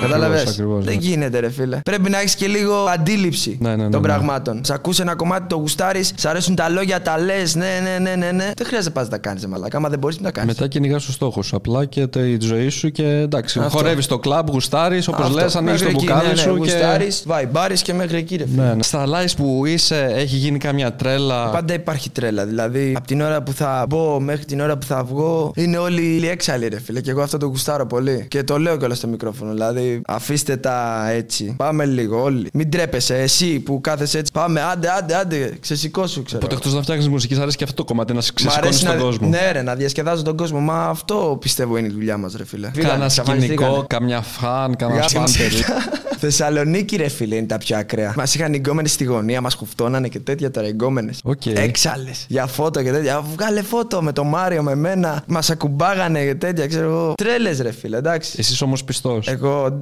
Κατάλαβες; 0.00 0.46
ακριβώς, 0.46 0.84
Δεν 0.84 0.94
ναι. 0.94 1.00
γίνεται, 1.00 1.38
ρε 1.38 1.50
φίλε. 1.50 1.80
Πρέπει 1.84 2.10
να 2.10 2.18
έχεις 2.18 2.34
και 2.34 2.46
λίγο 2.46 2.74
αντίληψη 2.74 3.58
Ναι, 3.60 3.68
ναι, 3.68 3.76
ναι, 3.76 3.90
των 3.90 4.00
ναι. 4.00 4.06
πραγμάτων. 4.06 4.60
Σ' 4.64 4.70
ακούς 4.70 5.00
ένα 5.00 5.14
κομμάτι, 5.14 5.46
το 5.46 5.56
γουστάρεις, 5.56 6.12
σ' 6.16 6.24
αρέσουν 6.24 6.54
τα 6.54 6.68
λόγια, 6.68 7.02
τα 7.02 7.18
λες. 7.18 7.54
Ναι, 7.54 7.80
ναι, 7.82 7.98
ναι, 7.98 8.14
ναι, 8.16 8.32
ναι. 8.32 8.50
Δεν 8.56 8.66
χρειάζεται 8.66 8.90
πας 8.90 9.04
να 9.04 9.10
τα 9.10 9.18
κάνεις, 9.18 9.46
μαλάκα. 9.46 9.76
Άμα 9.76 9.88
δεν 9.88 9.98
μπορείς, 9.98 10.16
να 10.16 10.22
τα 10.22 10.30
κάνεις. 10.30 10.54
Μετά 10.54 10.68
κυνηγάς 10.68 11.04
τους 11.04 11.14
στόχο 11.14 11.42
σου. 11.42 11.56
Απλά 11.56 11.84
και 11.84 12.06
τη 12.06 12.36
ζωή 12.40 12.68
σου 12.68 12.90
και 12.90 13.06
εντάξει. 13.06 13.58
Αυτό. 13.58 13.76
Χορεύεις 13.76 14.06
το 14.06 14.18
κλαμπ, 14.18 14.48
γουστάρεις, 14.50 15.08
όπως 15.08 15.24
Αυτό. 15.24 15.38
λες, 15.38 15.56
ανοίγεις 15.56 15.80
Μέχρι 15.82 15.94
το 15.94 15.98
εκεί, 15.98 16.06
μπουκάλι 16.06 16.28
ναι, 16.28 16.34
ναι, 16.34 16.40
σου. 16.40 16.52
Και... 16.52 16.58
γουστάρεις, 16.58 17.22
βαϊμπάρεις 17.26 17.82
και 17.82 17.92
μέχρι 17.92 18.16
εκεί, 18.16 18.36
ρε 18.36 18.46
φίλε. 18.46 18.62
Ναι, 18.62 18.74
ναι. 18.74 18.82
Στα 18.82 19.04
live 19.06 19.32
που 19.36 19.66
είσαι, 19.66 20.10
έχει 20.14 20.36
γίνει 20.36 20.58
κάμια 20.58 20.92
τρέλα; 20.92 21.50
Πάντα 21.50 21.74
υπάρχει 21.74 22.10
τρέλα. 22.10 22.46
Δηλαδή, 22.46 22.92
από 22.96 23.06
την 23.06 23.20
ώρα 23.20 23.42
που 23.42 23.52
θα 23.52 23.86
μπω 23.88 24.20
μέχρι 24.20 24.44
την 24.44 24.60
ώρα 24.60 24.76
που 24.76 24.86
θα 24.86 25.04
βγω, 25.04 25.52
είναι 25.54 25.76
όλοι 25.76 26.28
έξαλλοι, 26.28 26.68
ρε 26.68 26.80
φίλε. 26.80 27.00
Και 27.00 27.10
εγώ 27.10 27.22
αυτό 27.22 27.38
το 27.38 27.46
γουστάρω 27.46 27.86
πολύ. 27.86 28.26
Και 28.28 28.42
το 28.42 28.58
λέω 28.58 28.76
κιόλας 28.76 28.98
στο 28.98 29.08
μικρόφωνο. 29.08 29.52
Δηλαδή, 29.52 29.83
αφήστε 30.06 30.56
τα 30.56 31.08
έτσι. 31.10 31.54
Πάμε 31.56 31.84
λίγο 31.84 32.22
όλοι. 32.22 32.48
Μην 32.52 32.70
τρέπεσαι, 32.70 33.14
εσύ 33.18 33.60
που 33.60 33.80
κάθεσαι 33.80 34.18
έτσι. 34.18 34.32
Πάμε, 34.32 34.60
άντε, 34.62 34.88
άντε, 34.98 35.14
άντε. 35.16 35.52
Ξεσηκώσου, 35.60 36.22
ξέρω. 36.22 36.40
Οπότε 36.42 36.54
εκτός 36.54 36.74
να 36.74 36.82
φτιάχνει 36.82 37.08
μουσική, 37.08 37.34
σ' 37.34 37.38
αρέσει 37.38 37.56
και 37.56 37.64
αυτό 37.64 37.76
το 37.76 37.84
κομμάτι 37.84 38.12
να 38.12 38.20
σε 38.20 38.30
Μ' 38.32 38.34
ξεσηκώνεις 38.34 38.66
αρέσει 38.68 38.84
τον 38.86 38.96
να, 38.96 39.02
κόσμο. 39.02 39.28
Ναι, 39.28 39.50
ρε, 39.52 39.62
να 39.62 39.74
διασκεδάζω 39.74 40.22
τον 40.22 40.36
κόσμο. 40.36 40.60
Μα 40.60 40.84
αυτό 40.84 41.36
πιστεύω 41.40 41.76
είναι 41.76 41.86
η 41.86 41.90
δουλειά 41.90 42.16
μας, 42.16 42.34
ρε 42.34 42.44
φίλε. 42.44 42.68
Κάνα 42.68 42.74
Φίλα, 42.74 42.92
σκηνικό, 42.92 43.04
εξαφανιστήκανε. 43.04 43.84
καμιά 43.86 44.20
φαν, 44.20 44.76
καμιά 44.76 44.94
Για 44.98 45.08
φαν 45.08 45.20
μας. 45.20 45.36
περίπου. 45.36 45.72
Θεσσαλονίκη, 46.26 46.96
ρε 46.96 47.08
φίλε, 47.08 47.34
είναι 47.34 47.46
τα 47.46 47.58
πιο 47.58 47.76
ακραία. 47.76 48.12
Μας 48.16 48.34
είχαν 48.34 48.54
γκόμενες 48.54 48.92
στη 48.92 49.04
γωνία, 49.04 49.40
μας 49.40 49.54
χουφτώνανε 49.54 50.08
και 50.08 50.18
τέτοια 50.20 50.50
τώρα 50.50 50.66
γκόμενες. 50.66 51.20
Οκ. 51.24 51.46
Έξαλλες. 51.46 52.24
Για 52.28 52.46
φώτο 52.46 52.82
και 52.82 52.90
τέτοια. 52.90 53.20
Βγάλε 53.34 53.62
φώτο 53.62 54.02
με 54.02 54.12
το 54.12 54.24
Μάριο, 54.24 54.62
με 54.62 54.74
μένα. 54.74 55.22
Μας 55.26 55.50
ακουμπάγανε 55.50 56.24
και 56.24 56.34
τέτοια, 56.34 56.66
ξέρω 56.66 56.86
εγώ. 56.90 57.12
Τρέλες, 57.16 57.60
ρε 57.60 57.72
φίλε, 57.72 57.96
εντάξει. 57.96 58.36
Εσύ 58.38 58.64
όμως 58.64 58.84
πιστός. 58.84 59.28
Εγώ. 59.28 59.73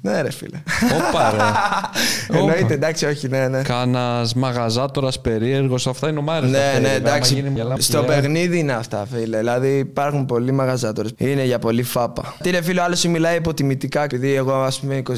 Ναι, 0.00 0.22
ρε 0.22 0.30
φίλε. 0.30 0.62
Όπα, 1.08 1.30
ρε. 1.30 1.38
Εννοείται, 2.38 2.74
εντάξει, 2.74 3.06
όχι, 3.06 3.28
ναι, 3.28 3.48
ναι. 3.48 3.62
Κάνα 3.62 4.26
μαγαζάτορας 4.36 5.20
περίεργος, 5.20 5.86
αυτά 5.86 6.08
είναι 6.08 6.18
ομάρε. 6.18 6.46
Ναι, 6.46 6.78
ναι, 6.80 6.92
εντάξει. 6.92 7.52
Στο 7.78 8.02
παιχνίδι 8.02 8.58
είναι 8.58 8.72
αυτά, 8.72 9.06
φίλε. 9.12 9.38
Δηλαδή 9.38 9.78
υπάρχουν 9.78 10.26
πολλοί 10.26 10.52
μαγαζάτορες. 10.52 11.10
Είναι 11.16 11.44
για 11.44 11.58
πολύ 11.58 11.82
φάπα. 11.82 12.34
Τι 12.42 12.50
ρε 12.50 12.62
φίλε, 12.62 12.80
ο 12.80 12.84
άλλος 12.84 12.98
σου 13.00 13.10
μιλάει 13.10 13.36
υποτιμητικά. 13.36 14.02
Επειδή 14.02 14.34
εγώ, 14.34 14.52
ας 14.54 14.80
πούμε, 14.80 15.02
21 15.08 15.12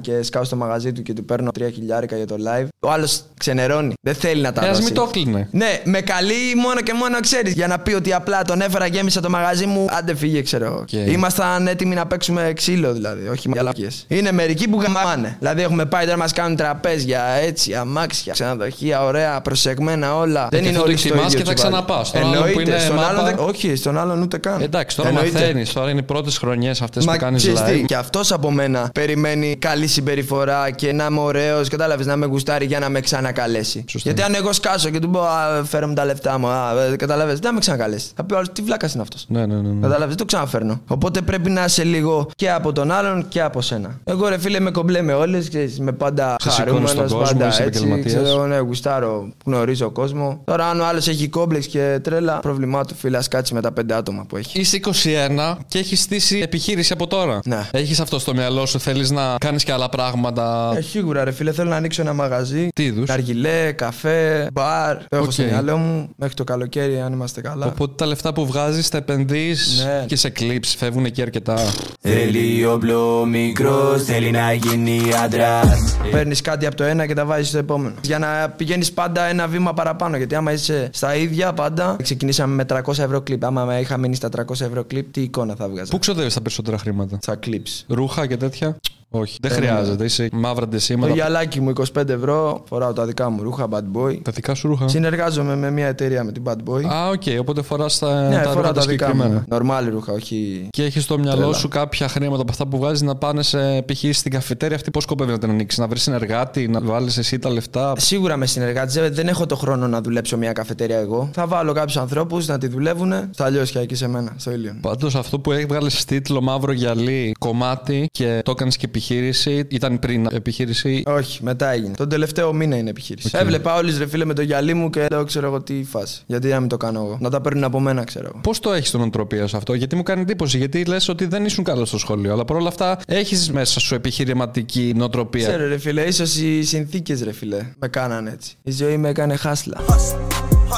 και 0.00 0.22
σκάω 0.22 0.44
στο 0.44 0.56
μαγαζί 0.56 0.92
του 0.92 1.02
και 1.02 1.12
του 1.12 1.24
παίρνω 1.24 1.50
3 1.58 1.62
χιλιάρικα 1.72 2.16
για 2.16 2.26
το 2.26 2.36
live. 2.38 2.66
Ο 2.80 2.90
άλλος 2.90 3.22
ξενερώνει. 3.38 3.94
Δεν 4.02 4.14
θέλει 4.14 4.40
να 4.42 4.52
τα 4.52 4.64
Ε, 4.64 4.68
ας 4.68 4.76
δώσει. 4.76 4.84
μην 4.84 4.94
το 4.94 5.06
κλείνε. 5.12 5.48
Ναι, 5.50 5.80
με 5.84 6.00
καλεί 6.00 6.54
μόνο 6.56 6.80
και 6.80 6.92
μόνο 6.92 7.20
ξέρεις. 7.20 7.52
Για 7.52 7.66
να 7.66 7.78
πει 7.78 7.92
ότι 7.94 8.12
απλά 8.12 8.42
τον 8.42 8.60
έφερα, 8.60 8.86
γέμισα 8.86 9.20
το 9.20 9.30
μαγαζί 9.30 9.66
μου. 9.66 9.86
Άντε 9.90 10.14
φύγε, 10.14 10.42
ξέρω 10.42 10.64
εγώ. 10.64 10.78
Οκ. 10.80 10.92
Ήμασταν 10.92 11.66
έτοιμοι 11.66 11.94
να 11.94 12.06
παίξουμε 12.06 12.52
ξύλο 12.56 12.92
δηλαδή, 12.92 13.28
όχι 13.28 13.48
μαλακίες. 13.56 14.04
Είναι 14.08 14.32
μερικοί 14.32 14.68
που 14.68 14.80
γαμάνε. 14.82 15.36
Δηλαδή 15.38 15.62
έχουμε 15.62 15.84
πάει 15.86 16.04
τώρα 16.04 16.16
μας 16.18 16.32
κάνουν 16.32 16.56
τραπέζια 16.56 17.22
έτσι, 17.24 17.74
αμάξια, 17.74 18.32
ξενοδοχεία, 18.32 19.04
ωραία, 19.04 19.40
προσεγμένα 19.40 20.16
όλα. 20.16 20.48
Δεν 20.50 20.62
και 20.62 20.68
είναι 20.68 20.68
αυτό 20.68 20.80
το 20.80 20.86
όλοι 20.88 20.96
στο 20.96 21.08
εκτιμάς 21.08 21.32
ίδιο 21.32 21.38
και 21.44 21.48
θα 21.48 21.54
τσουβάλι. 21.54 21.74
ξαναπάς. 21.84 22.08
Στον 22.08 22.20
άλλον 22.20 22.32
που 22.32 22.38
Εννοείται, 22.48 22.70
είναι 22.70 22.80
στον 22.80 22.96
μάπα- 22.96 23.08
άλλον 23.08 23.24
δεν- 23.24 23.38
Όχι, 23.38 23.76
στον 23.76 23.98
άλλον 23.98 24.22
ούτε 24.22 24.38
καν. 24.38 24.60
Εντάξει, 24.60 24.96
τώρα 24.96 25.08
Εννοείται. 25.08 25.38
μαθαίνεις. 25.38 25.72
Τώρα 25.72 25.90
είναι 25.90 26.00
οι 26.00 26.02
πρώτες 26.02 26.36
χρονιές 26.38 26.82
αυτές 26.82 27.04
που 27.04 27.10
Μα 27.10 27.16
κάνεις 27.16 27.42
ξέρεις 27.42 27.60
τι, 27.62 27.80
live. 27.82 27.84
Και 27.86 27.96
αυτός 27.96 28.32
από 28.32 28.50
μένα 28.50 28.90
περιμένει 28.94 29.56
καλή 29.56 29.86
συμπεριφορά 29.86 30.70
και 30.70 30.92
να 30.92 31.04
είμαι 31.10 31.20
ωραίος, 31.20 31.68
κατάλαβες 31.68 32.06
να 32.06 32.16
με 32.16 32.26
γουστάρει 32.26 32.64
για 32.64 32.78
να 32.78 32.88
με 32.88 33.00
ξανακαλέσει. 33.00 33.84
Σωστά. 33.88 34.10
Γιατί 34.12 34.22
αν 34.30 34.34
εγώ 34.34 34.52
σκάσω 34.52 34.88
και 34.90 34.98
του 34.98 35.10
πω 35.10 35.20
Α, 35.20 35.64
φέρω 35.64 35.86
μου 35.86 35.94
τα 35.94 36.04
λεφτά 36.04 36.38
μου, 36.38 36.48
κατάλαβες, 36.96 37.32
δεν 37.34 37.42
θα 37.42 37.52
με 37.52 37.60
ξανακαλέσει. 37.60 38.10
Θα 38.16 38.24
πει 38.24 38.34
ο 38.34 38.36
άλλος, 38.36 38.48
τι 38.52 38.62
βλάκας 38.62 38.92
είναι 38.92 39.02
αυτός. 39.02 39.24
Ναι, 39.28 39.46
ναι, 39.46 39.54
ναι. 39.54 39.60
ναι. 39.60 39.74
Κατάλαβες, 39.80 40.06
δεν 40.08 40.16
το 40.16 40.24
ξαναφέρνω. 40.24 40.80
Οπότε 40.86 41.20
πρέπει 41.20 41.50
να 41.50 41.64
είσαι 41.64 41.84
λίγο 41.84 42.30
και 42.36 42.50
από 42.50 42.72
τον 42.72 42.90
άλλον 42.92 43.28
και 43.28 43.41
από 43.44 43.60
σένα. 43.60 44.00
Εγώ 44.04 44.28
ρε 44.28 44.38
φίλε 44.38 44.60
με 44.60 44.70
κομπλέ 44.70 45.02
με 45.02 45.12
όλες, 45.12 45.48
με 45.78 45.92
πάντα 45.92 46.36
Σε 46.40 46.50
σηκώνεις 46.50 46.56
χαρούμενος, 46.58 46.90
στον 46.90 47.18
κόσμο, 47.18 47.38
πάντα 47.38 47.46
είσαι 47.48 47.62
έτσι. 47.62 47.78
επαγγελματίας. 47.78 48.22
Ξέρω, 48.22 48.28
εγώ, 48.38 48.46
ναι, 48.46 48.58
γουστάρω, 48.58 49.32
γνωρίζω 49.44 49.90
κόσμο. 49.90 50.40
Τώρα 50.44 50.66
αν 50.66 50.80
ο 50.80 50.86
άλλος 50.86 51.08
έχει 51.08 51.28
κόμπλεξ 51.28 51.66
και 51.66 51.98
τρέλα, 52.02 52.38
πρόβλημά 52.38 52.84
του 52.84 52.94
φίλε, 52.94 53.16
ας 53.16 53.28
κάτσει 53.28 53.54
με 53.54 53.60
τα 53.60 53.72
πέντε 53.72 53.94
άτομα 53.94 54.24
που 54.28 54.36
έχει. 54.36 54.60
Είσαι 54.60 54.76
21 54.76 55.56
και 55.68 55.78
έχεις 55.78 56.00
στήσει 56.00 56.38
επιχείρηση 56.38 56.92
από 56.92 57.06
τώρα. 57.06 57.40
Ναι. 57.44 57.68
Έχεις 57.72 58.00
αυτό 58.00 58.18
στο 58.18 58.34
μυαλό 58.34 58.66
σου, 58.66 58.78
θέλεις 58.80 59.10
να 59.10 59.36
κάνεις 59.38 59.64
και 59.64 59.72
άλλα 59.72 59.88
πράγματα. 59.88 60.72
Ε, 60.76 60.80
σίγουρα 60.80 61.24
ρε 61.24 61.30
φίλε, 61.32 61.52
θέλω 61.52 61.70
να 61.70 61.76
ανοίξω 61.76 62.02
ένα 62.02 62.12
μαγαζί. 62.12 62.68
Τι 62.74 62.84
είδους; 62.84 63.10
Αργιλέ, 63.10 63.72
καφέ, 63.72 64.48
μπαρ. 64.52 64.96
Το 64.96 65.16
έχω 65.16 65.24
Οκ. 65.24 65.32
στο 65.32 65.42
μυαλό 65.42 65.76
μου 65.76 66.08
μέχρι 66.16 66.34
το 66.34 66.44
καλοκαίρι, 66.44 67.00
αν 67.00 67.12
είμαστε 67.12 67.40
καλά. 67.40 67.66
Οπότε 67.66 67.92
τα 67.96 68.06
λεφτά 68.06 68.32
που 68.32 68.46
βγάζεις 68.46 68.88
τα 68.88 68.96
επενδύεις 68.98 69.82
Ναι. 69.84 70.04
και 70.06 70.16
σε 70.16 70.32
clips. 70.38 70.74
Φεύγουν 70.78 71.04
εκεί 71.04 71.22
αρκετά. 71.22 71.54
Θέλει 72.00 72.66
όπλο 72.66 73.24
μικρός, 73.32 74.04
θέλει 74.04 74.30
να 74.30 74.52
γίνει 74.52 75.00
άντρας. 75.24 75.96
Παίρνεις 76.10 76.40
κάτι 76.40 76.66
από 76.66 76.76
το 76.76 76.84
ένα 76.84 77.06
και 77.06 77.14
τα 77.14 77.24
βάζεις 77.24 77.48
στο 77.48 77.58
επόμενο. 77.58 77.94
Για 78.02 78.18
να 78.18 78.50
πηγαίνεις 78.56 78.92
πάντα 78.92 79.24
ένα 79.24 79.46
βήμα 79.46 79.72
παραπάνω. 79.74 80.16
Γιατί 80.16 80.34
άμα 80.34 80.52
είσαι 80.52 80.90
στα 80.92 81.14
ίδια 81.14 81.52
πάντα. 81.52 81.96
Ξεκινήσαμε 82.02 82.54
με 82.54 82.64
300 82.64 82.98
ευρώ 82.98 83.20
κλιπ. 83.20 83.44
Άμα 83.44 83.78
είχα 83.78 83.96
μείνει 83.96 84.14
στα 84.14 84.28
300 84.36 84.60
ευρώ 84.60 84.84
κλιπ, 84.84 85.12
τι 85.12 85.20
εικόνα 85.20 85.54
θα 85.54 85.68
βγάζα; 85.68 85.90
Πού 85.90 85.98
ξοδεύεις 85.98 86.34
τα 86.34 86.40
περισσότερα 86.40 86.78
χρήματα; 86.78 87.18
Στα 87.22 87.38
clips. 87.46 87.84
Ρούχα 87.88 88.26
και 88.26 88.36
τέτοια; 88.36 88.76
Όχι. 89.14 89.38
Δεν 89.42 89.50
Ε, 89.50 89.54
ναι. 89.54 89.60
χρειάζεται. 89.60 90.04
Είσαι 90.04 90.28
μαύρα 90.32 90.60
Το 90.64 90.66
ντυσίματα. 90.70 91.12
γυαλάκι 91.12 91.60
μου 91.60 91.72
25 91.96 92.08
ευρώ, 92.08 92.62
φοράω 92.68 92.92
τα 92.92 93.04
δικά 93.06 93.30
μου 93.30 93.42
ρούχα, 93.42 93.66
Bad 93.70 93.96
Boy. 93.98 94.18
Τα 94.22 94.32
δικά 94.32 94.54
σου 94.54 94.68
ρούχα. 94.68 94.88
Συνεργάζομαι 94.88 95.56
με 95.56 95.70
μια 95.70 95.86
εταιρεία 95.86 96.24
με 96.24 96.32
την 96.32 96.42
Bad 96.46 96.52
Boy. 96.70 96.84
Α, 96.84 97.08
οκ. 97.08 97.22
Οπότε 97.40 97.62
φοράς 97.62 97.98
τα, 97.98 98.28
ναι, 98.28 98.34
τα 98.34 98.40
ρούχα 98.40 98.52
φοράω 98.52 98.72
τα 98.72 98.80
τα 98.80 98.86
δικά 98.86 99.06
μου. 99.06 99.12
συγκεκριμένα. 99.12 99.44
Νορμάλ 99.48 99.88
ρούχα, 99.90 100.12
όχι. 100.12 100.66
Και 100.70 100.82
έχεις 100.84 101.02
στο 101.02 101.18
μυαλό 101.18 101.36
Τρέλα. 101.40 101.52
σου 101.52 101.68
κάποια 101.68 102.08
χρήματα 102.08 102.42
από 102.42 102.50
αυτά 102.50 102.66
που 102.66 102.76
βγάζεις 102.78 103.02
να 103.02 103.14
πάνε 103.16 103.42
σε 103.42 103.74
επιχείρηση 103.76 104.18
στην 104.18 104.32
καφετέρια. 104.32 104.76
Αυτή 104.76 104.90
πώς 104.90 105.02
σκοπεύεις 105.02 105.32
να 105.32 105.38
την 105.38 105.50
ανοίξεις, 105.50 105.78
να 105.80 105.86
βρεις 105.88 106.02
συνεργάτη, 106.02 106.68
να 106.68 106.80
βάλεις 106.80 107.18
εσύ 107.18 107.38
τα 107.38 107.50
λεφτά; 107.50 107.92
Σίγουρα 107.96 108.36
με 108.36 108.46
συνεργάτη. 108.46 109.08
Δεν 109.08 109.28
έχω 109.28 109.46
το 109.46 109.56
χρόνο 109.56 109.86
να 109.88 110.00
δουλέψω 110.00 110.36
μια 110.36 110.52
καφετέρια 110.52 110.98
εγώ. 110.98 111.30
Θα 111.32 111.46
βάλω 111.46 111.72
κάποιους 111.72 111.96
ανθρώπους 111.96 112.46
να 112.46 112.58
τη 112.58 112.66
δουλεύουν 112.66 113.12
στα 113.30 113.48
Λιόσια 113.50 113.80
εκεί 113.80 113.94
σε 113.94 114.08
μένα, 114.08 114.32
στο 114.36 114.50
Ίλιον. 114.50 114.76
Πάντως 114.80 115.14
αυτό 115.14 115.38
που 115.40 115.52
έβγαλες 115.52 116.04
τίτλο 116.04 116.40
Μαύρο 116.40 116.72
Γυαλί 116.72 117.32
κομμάτι 117.38 118.06
και 118.12 118.40
το 118.44 118.50
έκανες 118.50 118.76
και 118.76 118.88
επιχείρηση, 119.02 119.66
ήταν 119.68 119.98
πριν 119.98 120.26
επιχείρηση; 120.30 121.02
Όχι, 121.06 121.42
μετά 121.42 121.70
έγινε. 121.70 121.94
Τον 121.96 122.08
τελευταίο 122.08 122.52
μήνα 122.52 122.76
είναι 122.76 122.90
επιχείρηση. 122.90 123.30
Οκ. 123.34 123.40
Έβλεπα 123.40 123.74
όλοι 123.74 123.98
ρε 123.98 124.06
φίλε 124.06 124.24
με 124.24 124.34
το 124.34 124.42
γυαλί 124.42 124.74
μου 124.74 124.90
και 124.90 125.06
λέω 125.10 125.24
ξέρω 125.24 125.46
εγώ 125.46 125.62
τι 125.62 125.84
φάση. 125.84 126.22
Γιατί 126.26 126.48
να 126.48 126.60
μην 126.60 126.68
το 126.68 126.76
κάνω 126.76 127.00
εγώ. 127.00 127.18
Να 127.20 127.30
τα 127.30 127.40
παίρνουν 127.40 127.64
από 127.64 127.80
μένα, 127.80 128.04
ξέρω 128.04 128.26
εγώ. 128.32 128.40
Πώς 128.42 128.58
το 128.58 128.72
έχεις 128.72 128.90
τη 128.90 129.00
νοοτροπία 129.00 129.46
σου 129.46 129.56
αυτό, 129.56 129.74
Γιατί 129.74 129.96
μου 129.96 130.02
κάνει 130.02 130.20
εντύπωση, 130.20 130.58
Γιατί 130.58 130.84
λες 130.84 131.08
ότι 131.08 131.26
δεν 131.26 131.44
ήσουν 131.44 131.64
καλός 131.64 131.88
στο 131.88 131.98
σχολείο, 131.98 132.32
αλλά 132.32 132.44
παρόλα 132.44 132.68
αυτά 132.68 132.98
έχεις 133.06 133.50
μέσα 133.50 133.80
σου 133.80 133.94
επιχειρηματική 133.94 134.92
νοοτροπία. 134.96 135.48
Ξέρω 135.48 135.68
ρε 135.68 135.78
φίλε, 135.78 136.02
ίσως 136.02 136.36
οι 136.36 136.62
συνθήκες 136.62 137.22
ρε 137.22 137.32
φίλε 137.32 137.66
με 137.78 137.88
κάνανε 137.88 138.30
έτσι. 138.30 138.54
Η 138.62 138.70
ζωή 138.70 138.96
με 138.96 139.08
έκανε 139.08 139.36
χάσλα. 139.36 139.80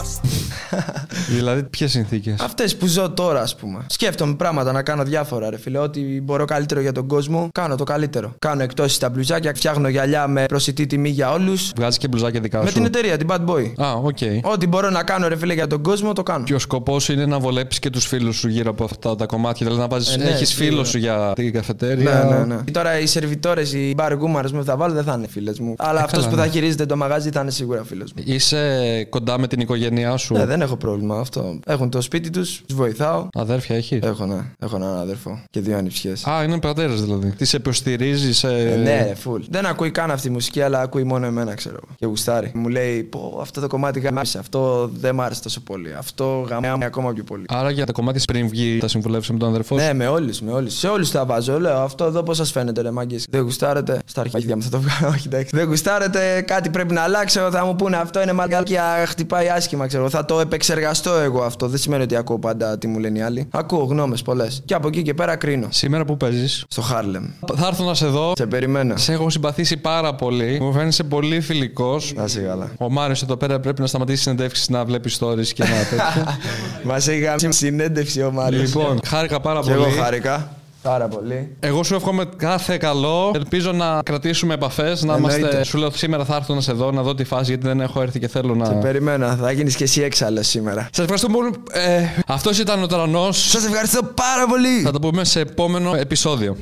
δηλαδή, 1.37 1.63
ποιες 1.63 1.91
συνθήκες; 1.91 2.41
Αυτές 2.41 2.77
που 2.77 2.87
ζω 2.87 3.11
τώρα, 3.11 3.41
ας 3.41 3.57
πούμε. 3.57 3.87
Σκέφτομαι 3.87 4.35
πράγματα 4.35 4.73
να 4.73 4.83
κάνω 4.83 5.03
διάφορα, 5.03 5.51
ρε 5.51 5.59
φίλε. 5.59 5.79
Ό,τι 5.79 6.01
μπορώ 6.01 6.45
καλύτερο 6.45 6.81
για 6.81 6.93
τον 6.93 7.07
κόσμο, 7.07 7.49
κάνω 7.53 7.77
το 7.77 7.85
καλύτερο. 7.85 8.35
Κάνω 8.39 8.63
εκπτώσεις 8.63 8.95
στα 8.95 9.09
μπλουζάκια, 9.09 9.55
φτιάχνω 9.55 9.89
γυαλιά 9.89 10.29
με 10.29 10.45
προσιτή 10.45 10.87
τιμή 10.87 11.09
για 11.09 11.33
όλους. 11.33 11.73
Βγάζεις 11.77 11.99
και 11.99 12.09
μπλουζάκια 12.09 12.41
δικά 12.41 12.63
Με 12.63 12.67
σου; 12.67 12.75
την 12.75 12.85
εταιρεία, 12.85 13.17
την 13.17 13.29
Bad 13.31 13.45
Boy. 13.47 13.73
Α, 13.77 13.93
οκ. 13.93 14.19
Ό,τι 14.43 14.67
μπορώ 14.67 14.91
να 14.91 15.03
κάνω, 15.03 15.29
ρε 15.29 15.37
φίλε, 15.37 15.55
για 15.55 15.67
τον 15.67 15.83
κόσμο, 15.83 16.13
το 16.13 16.23
κάνω. 16.23 16.45
Και 16.45 16.55
ο 16.55 16.59
σκοπός 16.59 17.09
είναι 17.09 17.27
να 17.27 17.39
βολέψεις 17.39 17.79
και 17.79 17.91
τους 17.91 18.07
φίλους 18.07 18.37
σου 18.37 18.49
γύρω 18.49 18.71
από 18.71 18.85
αυτά 18.85 19.17
τα 19.17 19.27
κομμάτια. 19.27 19.67
Δηλαδή 19.67 19.83
να 19.83 19.89
βάζει. 19.89 20.13
Ε, 20.13 20.17
ναι, 20.17 20.25
έχεις 20.25 20.49
σίγουρα. 20.49 20.71
φίλο 20.71 20.85
σου 20.85 20.99
για 20.99 21.33
την 21.35 21.53
καφετέρια. 21.53 22.25
Ναι, 22.25 22.37
ναι, 22.37 22.55
ναι. 22.55 22.63
Τώρα 22.73 22.99
οι 22.99 23.07
σερβιτόρες, 23.07 23.73
οι 23.73 23.93
μπαργούμαν 23.97 24.40
ρε 24.40 24.49
που 24.49 24.65
θα 24.65 24.77
βάλω 24.77 24.95
δεν 24.95 25.05
θα 25.05 25.15
είναι 25.19 25.29
φίλες 25.29 25.59
μου. 25.59 25.75
Αλλά 25.79 26.01
αυτός 26.01 26.19
καλά, 26.19 26.31
που 26.31 26.37
ναι. 26.37 26.43
θα 26.43 26.49
χειρίζεται 26.49 26.87
το 26.87 26.97
μαγάζι 26.97 27.31
θα 27.31 27.41
είναι 27.41 27.51
σίγουρα 27.51 27.85
φίλος 27.85 28.13
μου. 28.13 28.23
Είσαι 28.27 29.05
κοντά 29.11 29.39
με 29.39 29.47
την 29.47 29.61
οικογένεια 29.61 29.84
οικογένειά 29.85 30.17
σου. 30.17 30.35
Ναι, 30.35 30.45
δεν 30.47 30.61
έχω 30.61 30.77
πρόβλημα 30.77 31.19
αυτό. 31.19 31.59
Έχουν 31.67 31.91
το 31.91 32.01
σπίτι 32.01 32.31
τους, 32.31 32.63
τους 32.67 32.77
βοηθάω. 32.77 33.29
Αδέρφια 33.35 33.77
έχεις; 33.77 33.99
Έχω, 34.03 34.27
ναι. 34.27 34.45
Έχω 34.59 34.77
έναν 34.77 34.97
αδερφό 34.97 35.43
και 35.51 35.61
δύο 35.61 35.77
ανιψιές. 35.77 36.27
Α, 36.27 36.43
είναι 36.43 36.59
πατέρας 36.59 37.03
δηλαδή. 37.03 37.31
Τις 37.31 37.49
σε 37.49 37.57
υποστηρίζεις. 37.57 38.45
Ε... 38.45 38.81
Ναι, 38.83 39.03
ρε, 39.03 39.15
full. 39.25 39.41
Δεν 39.49 39.67
ακούει 39.67 39.91
καν 39.91 40.11
αυτή 40.11 40.29
η 40.29 40.31
μουσική, 40.31 40.61
αλλά 40.63 40.81
ακούει 40.81 41.05
μόνο 41.05 41.27
εμένα, 41.27 41.55
ξέρω. 41.55 41.75
εγώ. 41.83 41.95
Και 41.97 42.07
γουστάρει. 42.07 42.51
Μου 42.55 42.69
λέει, 42.69 43.03
Πω, 43.03 43.39
αυτό 43.41 43.61
το 43.61 43.67
κομμάτι 43.67 44.01
γαμάει. 44.01 44.39
Αυτό 44.39 44.91
δεν 44.95 45.15
μ' 45.15 45.21
άρεσε 45.21 45.43
τόσο 45.43 45.61
πολύ. 45.61 45.95
Αυτό 45.99 46.47
γαμάει 46.49 46.85
ακόμα 46.85 47.13
πιο 47.13 47.25
πολύ. 47.25 47.45
Άρα 47.49 47.71
για 47.71 47.87
τα 47.87 47.93
κομμάτια 47.93 48.23
πριν 48.27 48.49
βγει, 48.49 48.79
τα 48.79 48.89
συμβουλεύεσαι 48.89 49.33
με 49.33 49.39
τον 49.39 49.49
αδερφό 49.49 49.79
σου; 49.79 49.85
Ναι, 49.85 49.93
με 49.93 50.07
όλους, 50.07 50.41
με 50.41 50.53
όλους. 50.53 50.79
Σε 50.79 50.89
όλους 50.89 51.11
τα 51.11 51.25
βάζω. 51.25 51.61
Λέω 51.61 51.79
αυτό 51.79 52.05
εδώ 52.05 52.23
πώς 52.23 52.37
σας 52.37 52.51
φαίνεται, 52.51 52.81
ρε 52.83 52.91
μάγκες; 52.91 53.27
Δεν 53.31 53.41
γουστάρετε; 53.41 53.99
Στα 54.05 54.21
αρχίδια 54.21 54.57
μου 54.57 54.63
θα 54.63 54.69
το 54.69 54.81
βγάλω, 54.81 55.15
όχι 55.15 55.27
εντάξει. 55.27 55.57
Δεν 55.57 55.67
γουστάρετε, 55.67 56.41
κάτι 56.47 56.71
πρέπει 56.71 56.95
να 56.95 57.01
αλλάξω. 57.03 57.51
Θα 57.51 57.65
μου 57.65 57.77
πούνε 57.77 57.97
αυτό 57.97 58.23
είναι 58.23 58.33
μαλακία, 58.33 59.05
χτυπάει 59.07 59.49
άσχημα, 59.49 59.74
ξέρω. 59.87 60.09
Θα 60.11 60.25
το 60.25 60.41
επεξεργαστώ 60.41 61.13
εγώ 61.15 61.43
αυτό. 61.43 61.69
Δεν 61.69 61.79
σημαίνει 61.79 62.03
ότι 62.03 62.17
ακούω 62.17 62.39
πάντα 62.39 62.79
τι 62.79 62.87
μου 62.87 62.99
λένε 62.99 63.19
οι 63.19 63.23
άλλοι. 63.23 63.47
Ακούω 63.51 63.85
γνώμες 63.85 64.23
πολλές. 64.23 64.63
Και 64.65 64.75
από 64.75 64.89
εκεί 64.89 65.03
και 65.03 65.15
πέρα 65.15 65.37
κρίνω. 65.37 65.67
Σήμερα 65.71 66.05
που 66.05 66.17
παίζεις; 66.17 66.65
Στο 66.69 66.81
Χάρλεμ. 66.83 67.25
Θα 67.57 67.67
έρθω 67.67 67.85
να 67.85 67.95
σε 67.95 68.07
δω. 68.07 68.33
Σε 68.37 68.47
περιμένω. 68.47 68.97
Σε 68.97 69.13
έχω 69.13 69.31
συμπαθήσει 69.31 69.77
πάρα 69.77 70.15
πολύ. 70.15 70.59
Μου 70.61 70.73
φαίνεσαι 70.73 71.03
πολύ 71.03 71.41
φιλικός. 71.41 72.13
Να 72.17 72.25
είσαι 72.25 72.41
καλά. 72.41 72.71
Ο 72.79 72.91
Μάριος 72.91 73.23
εδώ 73.23 73.37
πέρα 73.37 73.61
πρέπει 73.61 73.81
να 73.81 73.87
σταματήσει 73.87 74.23
συνεντεύξει 74.23 74.73
να 74.73 74.85
βλέπει 74.85 75.11
stories 75.19 75.47
και 75.47 75.63
να 75.63 75.69
τέτοια. 75.91 76.39
Μας 76.93 77.07
είχα 77.07 77.37
συνέντευξη 77.49 78.23
ο 78.23 78.31
Μάριος. 78.33 78.63
λοιπόν, 78.63 79.01
χάρηκα 79.07 79.41
πάρα 79.41 79.61
Και 79.61 79.71
πολύ. 79.71 79.83
εγώ 79.93 80.03
χάρηκα. 80.03 80.49
Πάρα 80.85 81.09
πολύ. 81.09 81.57
Εγώ 81.61 81.83
σου 81.83 81.95
εύχομαι 81.95 82.25
κάθε 82.37 82.77
καλό. 82.77 83.31
Ελπίζω 83.35 83.73
να 83.73 84.03
κρατήσουμε 84.03 84.55
επαφές. 84.55 85.03
Να 85.03 85.15
Εννοείται. 85.15 85.39
είμαστε. 85.39 85.65
Σου 85.65 85.79
λέω 85.79 85.91
σήμερα 85.91 86.25
θα 86.25 86.37
έρθω 86.37 86.55
να 86.55 86.61
σε 86.61 86.73
δω, 86.73 86.91
να 86.91 87.03
δω 87.03 87.15
τη 87.15 87.25
φάση 87.25 87.45
γιατί 87.51 87.67
δεν 87.67 87.81
έχω 87.81 88.01
έρθει 88.03 88.19
και 88.19 88.29
θέλω 88.29 88.55
να. 88.55 88.65
Σε 88.65 88.73
περιμένω. 88.73 89.37
Θα 89.37 89.53
γίνεις 89.53 89.77
και 89.77 89.85
εσύ 89.85 90.03
έξαλλος 90.03 90.47
σήμερα. 90.47 90.81
Σας 90.81 90.99
ευχαριστώ 91.05 91.29
πολύ. 91.29 91.51
Ε, 91.73 92.01
Αυτός 92.27 92.59
ήταν 92.59 92.83
ο 92.83 92.87
Τρανός. 92.87 93.49
Σας 93.51 93.65
ευχαριστώ 93.67 94.01
πάρα 94.03 94.47
πολύ. 94.49 94.81
Θα 94.83 94.91
το 94.91 94.99
πούμε 94.99 95.25
σε 95.25 95.41
επόμενο 95.41 95.95
επεισόδιο. 95.95 96.57